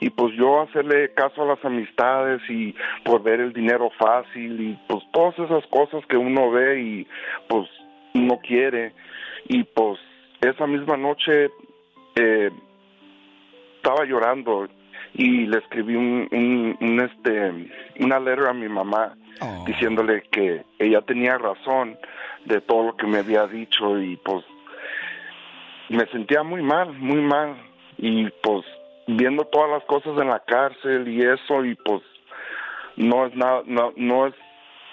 [0.00, 4.78] Y pues yo hacerle caso a las amistades y por ver el dinero fácil y
[4.86, 7.06] pues todas esas cosas que uno ve y
[7.48, 7.68] pues
[8.14, 8.94] no quiere.
[9.48, 9.98] Y pues
[10.40, 11.50] esa misma noche
[12.14, 12.50] eh,
[13.78, 14.68] estaba llorando
[15.14, 17.70] y le escribí un, un, un, este
[18.00, 19.16] una letra a mi mamá
[19.66, 21.96] diciéndole que ella tenía razón
[22.44, 24.44] de todo lo que me había dicho y pues
[25.88, 27.56] me sentía muy mal, muy mal.
[27.96, 28.64] Y pues
[29.06, 32.02] viendo todas las cosas en la cárcel y eso y pues
[32.96, 34.34] no es nada no, no es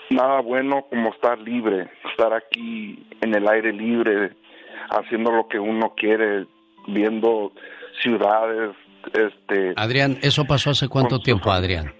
[0.09, 4.31] nada bueno como estar libre, estar aquí en el aire libre
[4.89, 6.45] haciendo lo que uno quiere,
[6.87, 7.51] viendo
[8.01, 8.75] ciudades,
[9.13, 11.93] este Adrián, ¿eso pasó hace cuánto tiempo, Adrián?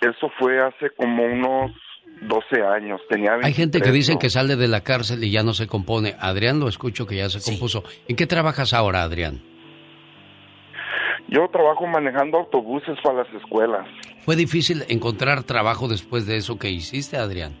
[0.00, 1.70] eso fue hace como unos
[2.22, 4.18] 12 años, tenía Hay gente que 23, dice ¿no?
[4.18, 6.14] que sale de la cárcel y ya no se compone.
[6.20, 7.84] Adrián, lo escucho que ya se compuso.
[8.08, 9.40] ¿En qué trabajas ahora, Adrián?
[11.28, 13.86] Yo trabajo manejando autobuses para las escuelas.
[14.24, 17.54] ¿Fue difícil encontrar trabajo después de eso que hiciste, Adrián?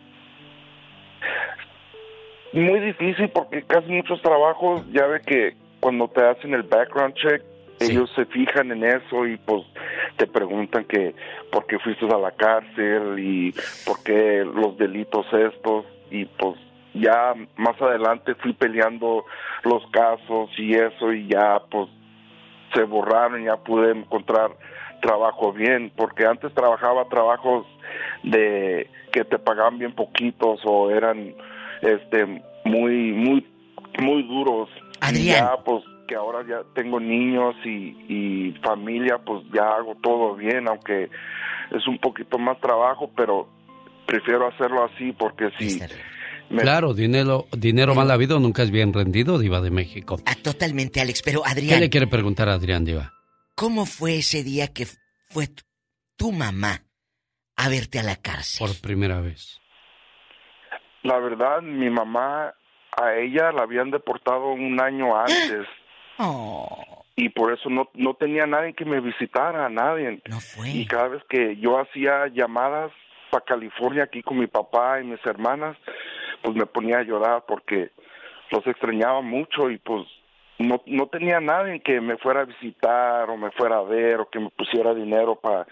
[2.52, 7.42] muy difícil porque casi muchos trabajos, ya ve que cuando te hacen el background check,
[7.84, 9.62] ellos se fijan en eso y pues
[10.16, 11.14] te preguntan que
[11.50, 13.54] por qué fuiste a la cárcel y
[13.86, 15.84] por qué los delitos estos.
[16.10, 16.58] Y pues
[16.94, 19.24] ya más adelante fui peleando
[19.64, 21.88] los casos y eso y ya pues
[22.74, 24.50] se borraron y ya pude encontrar
[25.00, 27.66] trabajo bien porque antes trabajaba trabajos
[28.22, 31.34] de que te pagaban bien poquitos o eran
[31.82, 33.46] este muy muy
[34.00, 34.68] muy duros.
[35.12, 35.82] Y ya pues
[36.12, 41.04] que ahora ya tengo niños y, y familia pues ya hago todo bien aunque
[41.70, 43.48] es un poquito más trabajo pero
[44.06, 45.80] prefiero hacerlo así porque si
[46.50, 50.18] me- Claro, dinero, dinero mal habido nunca es bien rendido, Diva de México.
[50.26, 51.22] Ah, totalmente, Alex.
[51.22, 53.14] Pero ¿Qué Adrián, le quiere preguntar a Adrián, Diva?
[53.54, 54.84] ¿cómo fue ese día que
[55.30, 55.62] fue tu,
[56.18, 56.82] tu mamá
[57.56, 58.66] a verte a la cárcel?
[58.66, 59.60] Por primera vez.
[61.04, 62.52] La verdad, mi mamá,
[63.00, 65.66] a ella la habían deportado un año antes.
[67.16, 70.22] Y por eso no, no tenía nadie que me visitara, nadie.
[70.64, 72.90] Y cada vez que yo hacía llamadas
[73.30, 75.76] para California aquí con mi papá y mis hermanas,
[76.42, 77.90] pues me ponía a llorar porque
[78.50, 80.06] los extrañaba mucho y pues
[80.58, 84.28] no, no tenía nadie que me fuera a visitar o me fuera a ver o
[84.28, 85.66] que me pusiera dinero para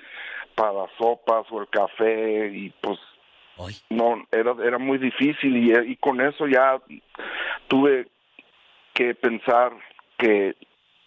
[0.55, 2.99] para las sopas o el café y pues
[3.91, 6.81] no era era muy difícil y, y con eso ya
[7.69, 8.09] tuve
[8.95, 9.73] que pensar
[10.20, 10.55] que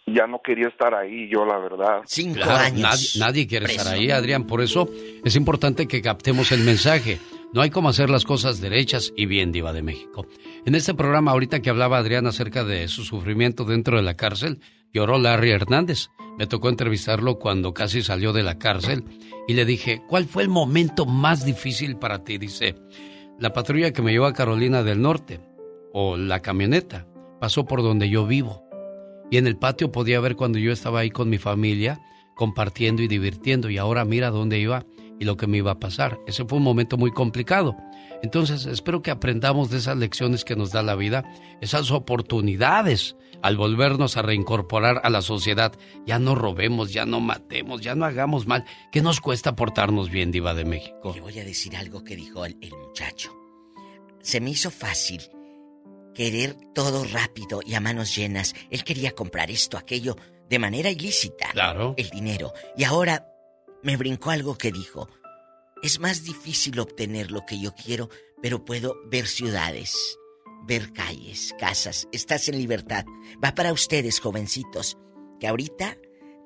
[0.06, 2.02] ya no quería estar ahí yo la verdad
[2.34, 4.46] Claro, Nadie, nadie quiere estar ahí, Adrián.
[4.46, 4.88] Por eso
[5.24, 7.18] es importante que captemos el mensaje.
[7.52, 10.26] No hay como hacer las cosas derechas y bien, Diva de México.
[10.66, 14.58] En este programa, ahorita que hablaba Adrián acerca de su sufrimiento dentro de la cárcel,
[14.92, 16.08] lloró Larry Hernández.
[16.36, 19.04] Me tocó entrevistarlo cuando casi salió de la cárcel
[19.46, 22.38] y le dije, ¿cuál fue el momento más difícil para ti?
[22.38, 22.74] Dice,
[23.38, 25.40] la patrulla que me llevó a Carolina del Norte,
[25.92, 27.06] o la camioneta,
[27.40, 28.63] pasó por donde yo vivo.
[29.30, 32.00] Y en el patio podía ver cuando yo estaba ahí con mi familia,
[32.34, 33.70] compartiendo y divirtiendo.
[33.70, 34.86] Y ahora mira dónde iba
[35.18, 36.18] y lo que me iba a pasar.
[36.26, 37.76] Ese fue un momento muy complicado.
[38.22, 41.24] Entonces espero que aprendamos de esas lecciones que nos da la vida,
[41.60, 45.72] esas oportunidades al volvernos a reincorporar a la sociedad.
[46.06, 48.64] Ya no robemos, ya no matemos, ya no hagamos mal.
[48.90, 51.12] ¿Qué nos cuesta portarnos bien, Diva de México?
[51.14, 53.30] Le voy a decir algo que dijo el, el muchacho.
[54.22, 55.20] Se me hizo fácil
[56.14, 58.54] querer todo rápido y a manos llenas.
[58.70, 60.16] Él quería comprar esto, aquello,
[60.48, 61.50] de manera ilícita.
[61.52, 61.94] Claro.
[61.96, 62.52] El dinero.
[62.76, 63.28] Y ahora
[63.82, 65.08] me brincó algo que dijo.
[65.82, 68.08] Es más difícil obtener lo que yo quiero,
[68.40, 69.94] pero puedo ver ciudades,
[70.66, 72.08] ver calles, casas.
[72.12, 73.04] Estás en libertad.
[73.44, 74.96] Va para ustedes, jovencitos,
[75.38, 75.98] que ahorita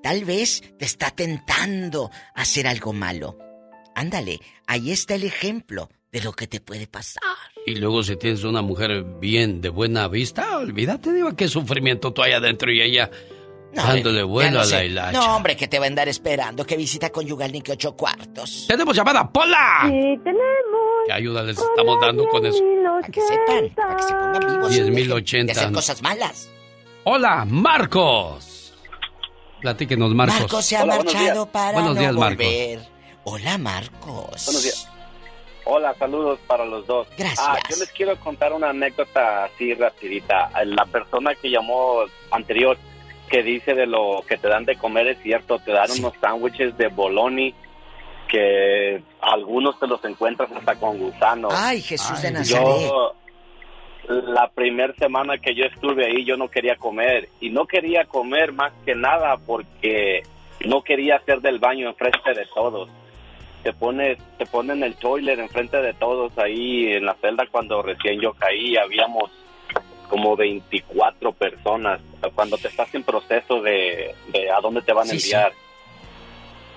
[0.02, 3.38] tal vez te está tentando hacer algo malo.
[3.98, 7.20] Ándale, ahí está el ejemplo de lo que te puede pasar.
[7.66, 12.22] Y luego si tienes una mujer bien, de buena vista, olvídate, Diva, qué sufrimiento tú
[12.22, 13.10] hay adentro y ella
[13.74, 14.76] dándole Ya vuelo no a sé.
[14.76, 15.18] la hilacha.
[15.18, 16.64] No, hombre, que te va a andar esperando.
[16.64, 18.66] Que visita conyugal ni que ocho cuartos.
[18.68, 19.80] ¡Tenemos llamada, Pola!
[19.86, 19.90] Sí,
[20.22, 20.42] tenemos.
[21.06, 22.62] ¿Qué ayuda les estamos dando con eso?
[22.84, 24.72] Para que sepan, para que se pongan vivos.
[24.76, 25.44] 10.080.
[25.46, 26.48] De hacer cosas malas.
[27.02, 28.74] Hola, Marcos.
[29.60, 30.38] Platíquenos, Marcos.
[30.42, 32.46] Marcos se ha marchado para Buenos no días, Marcos.
[33.30, 34.46] Hola, Marcos.
[34.46, 34.90] Buenos días.
[35.66, 37.06] Hola, saludos para los dos.
[37.18, 37.46] Gracias.
[37.46, 40.50] Ah, yo les quiero contar una anécdota así rapidita.
[40.64, 42.78] La persona que llamó anterior,
[43.28, 46.78] que dice de lo que te dan de comer es cierto, te dan unos sándwiches
[46.78, 47.54] de boloni
[48.28, 51.52] que algunos te los encuentras hasta con gusanos.
[51.54, 52.66] Ay, Jesús de Nazaret.
[52.80, 53.14] Yo,
[54.08, 57.28] la primera semana que yo estuve ahí, yo no quería comer.
[57.40, 60.22] Y no quería comer más que nada porque
[60.64, 62.88] no quería hacer del baño enfrente de todos.
[63.68, 68.18] Te pones, te ponen el toilet enfrente de todos ahí en la celda cuando recién
[68.18, 68.78] yo caí.
[68.78, 69.30] Habíamos
[70.08, 72.00] como 24 personas.
[72.34, 75.34] Cuando te estás en proceso de, de a dónde te van a Sí, sí.
[75.34, 75.52] enviar.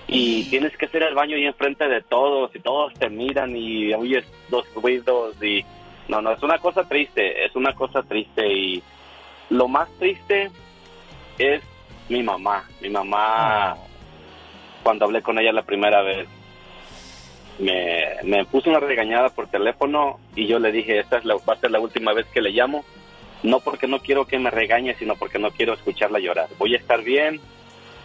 [0.06, 3.94] Y tienes que hacer el baño ahí enfrente de todos y todos te miran y
[3.94, 5.64] oyes los ruidos y
[6.08, 8.82] no, no, es una cosa triste, es una cosa triste y
[9.48, 10.50] lo más triste
[11.38, 11.62] es
[12.10, 13.78] mi mamá, mi mamá
[14.82, 16.28] cuando hablé con ella la primera vez
[17.58, 21.54] me, me puso una regañada por teléfono y yo le dije, esta es la, va
[21.54, 22.84] a ser la última vez que le llamo,
[23.42, 26.48] no porque no quiero que me regañe, sino porque no quiero escucharla llorar.
[26.58, 27.40] Voy a estar bien,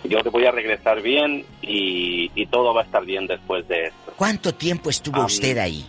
[0.03, 3.85] yo te voy a regresar bien y, y todo va a estar bien después de
[3.85, 4.13] esto.
[4.15, 5.85] ¿Cuánto tiempo estuvo usted ahí?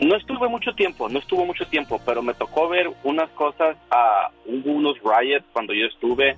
[0.00, 4.28] No estuve mucho tiempo, no estuvo mucho tiempo, pero me tocó ver unas cosas, ah,
[4.44, 6.36] hubo unos riots cuando yo estuve,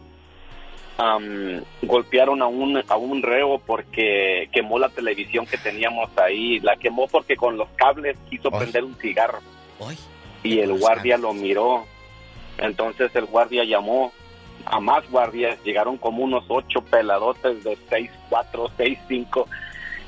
[0.98, 6.76] am, golpearon a un, a un reo porque quemó la televisión que teníamos ahí, la
[6.76, 9.40] quemó porque con los cables quiso prender un cigarro.
[10.42, 11.86] y el guardia lo miró.
[12.58, 14.12] Entonces el guardia llamó
[14.64, 19.48] a más guardias, llegaron como unos ocho peladotes de 6, 4, 6, 5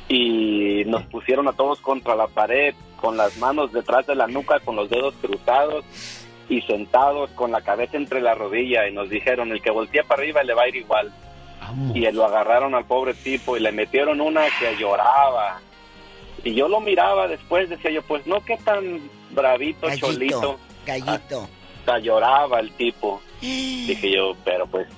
[0.09, 4.59] y nos pusieron a todos contra la pared con las manos detrás de la nuca,
[4.61, 5.85] con los dedos cruzados
[6.49, 10.23] y sentados con la cabeza entre la rodilla y nos dijeron el que voltea para
[10.23, 11.13] arriba le va a ir igual.
[11.95, 15.61] Y lo agarraron al pobre tipo y le metieron una que lloraba.
[16.43, 19.01] Y yo lo miraba después, decía yo, pues no, qué tan
[19.31, 20.59] bravito, Gallito, cholito.
[20.87, 21.49] Gallito.
[21.81, 23.21] Hasta lloraba el tipo.
[23.41, 24.89] Dije yo, pero pues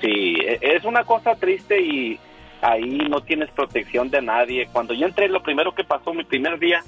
[0.00, 2.18] sí, e- es una cosa triste y
[2.60, 4.68] ahí no tienes protección de nadie.
[4.72, 6.82] Cuando yo entré, lo primero que pasó, mi primer día,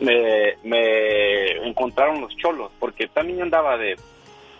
[0.00, 3.96] me, me encontraron los cholos, porque también andaba de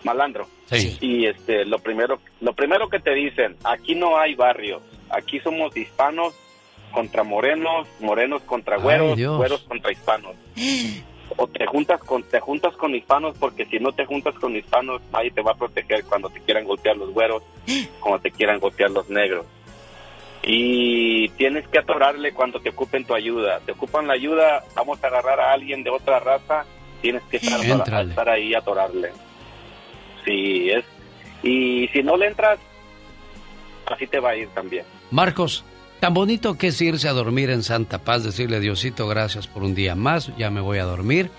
[0.03, 0.47] malandro.
[0.65, 0.97] Sí.
[1.01, 5.75] Y este, lo primero, lo primero que te dicen, aquí no hay barrios, aquí somos
[5.75, 6.33] hispanos
[6.91, 10.35] contra morenos, morenos contra güeros, güeros contra hispanos.
[11.37, 15.01] O te juntas con te juntas con hispanos porque si no te juntas con hispanos
[15.13, 17.41] nadie te va a proteger cuando te quieran golpear los güeros,
[18.01, 19.45] cuando te quieran golpear los negros.
[20.43, 23.59] Y tienes que atorarle cuando te ocupen tu ayuda.
[23.59, 26.65] Te ocupan la ayuda, vamos a agarrar a alguien de otra raza,
[27.01, 28.09] tienes que estar, Éntrale.
[28.09, 29.11] estar ahí atorarle.
[30.25, 30.83] Sí, es.
[31.43, 32.59] Y si no le entras,
[33.85, 34.85] así te va a ir también.
[35.11, 35.63] Marcos,
[35.99, 39.75] tan bonito que es irse a dormir en Santa Paz, decirle Diosito, gracias por un
[39.75, 41.29] día más, ya me voy a dormir.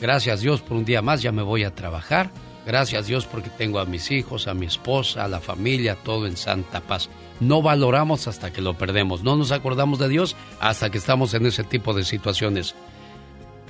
[0.00, 2.30] Gracias Dios por un día más, ya me voy a trabajar.
[2.66, 6.36] Gracias Dios porque tengo a mis hijos, a mi esposa, a la familia, todo en
[6.36, 7.08] Santa Paz.
[7.40, 11.46] No valoramos hasta que lo perdemos, no nos acordamos de Dios hasta que estamos en
[11.46, 12.74] ese tipo de situaciones.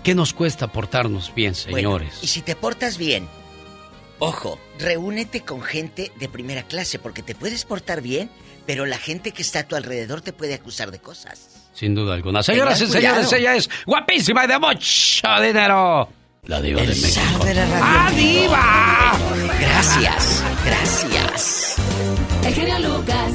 [0.02, 2.18] ¿Qué nos cuesta portarnos bien, Bueno, señores?
[2.22, 3.28] y si te portas bien,
[4.18, 8.28] ojo, reúnete con gente de primera clase, porque te puedes portar bien,
[8.66, 11.48] pero la gente que está a tu alrededor te puede acusar de cosas.
[11.72, 12.43] Sin duda alguna.
[12.43, 13.36] Señoras y señores, cuidado.
[13.36, 16.09] ella es guapísima y de mucho dinero.
[16.44, 17.44] La diva de México.
[17.44, 17.80] de la radio.
[17.84, 19.12] ¡Ah, diva!
[19.60, 21.76] Gracias, gracias.
[22.44, 23.32] El genio Lucas.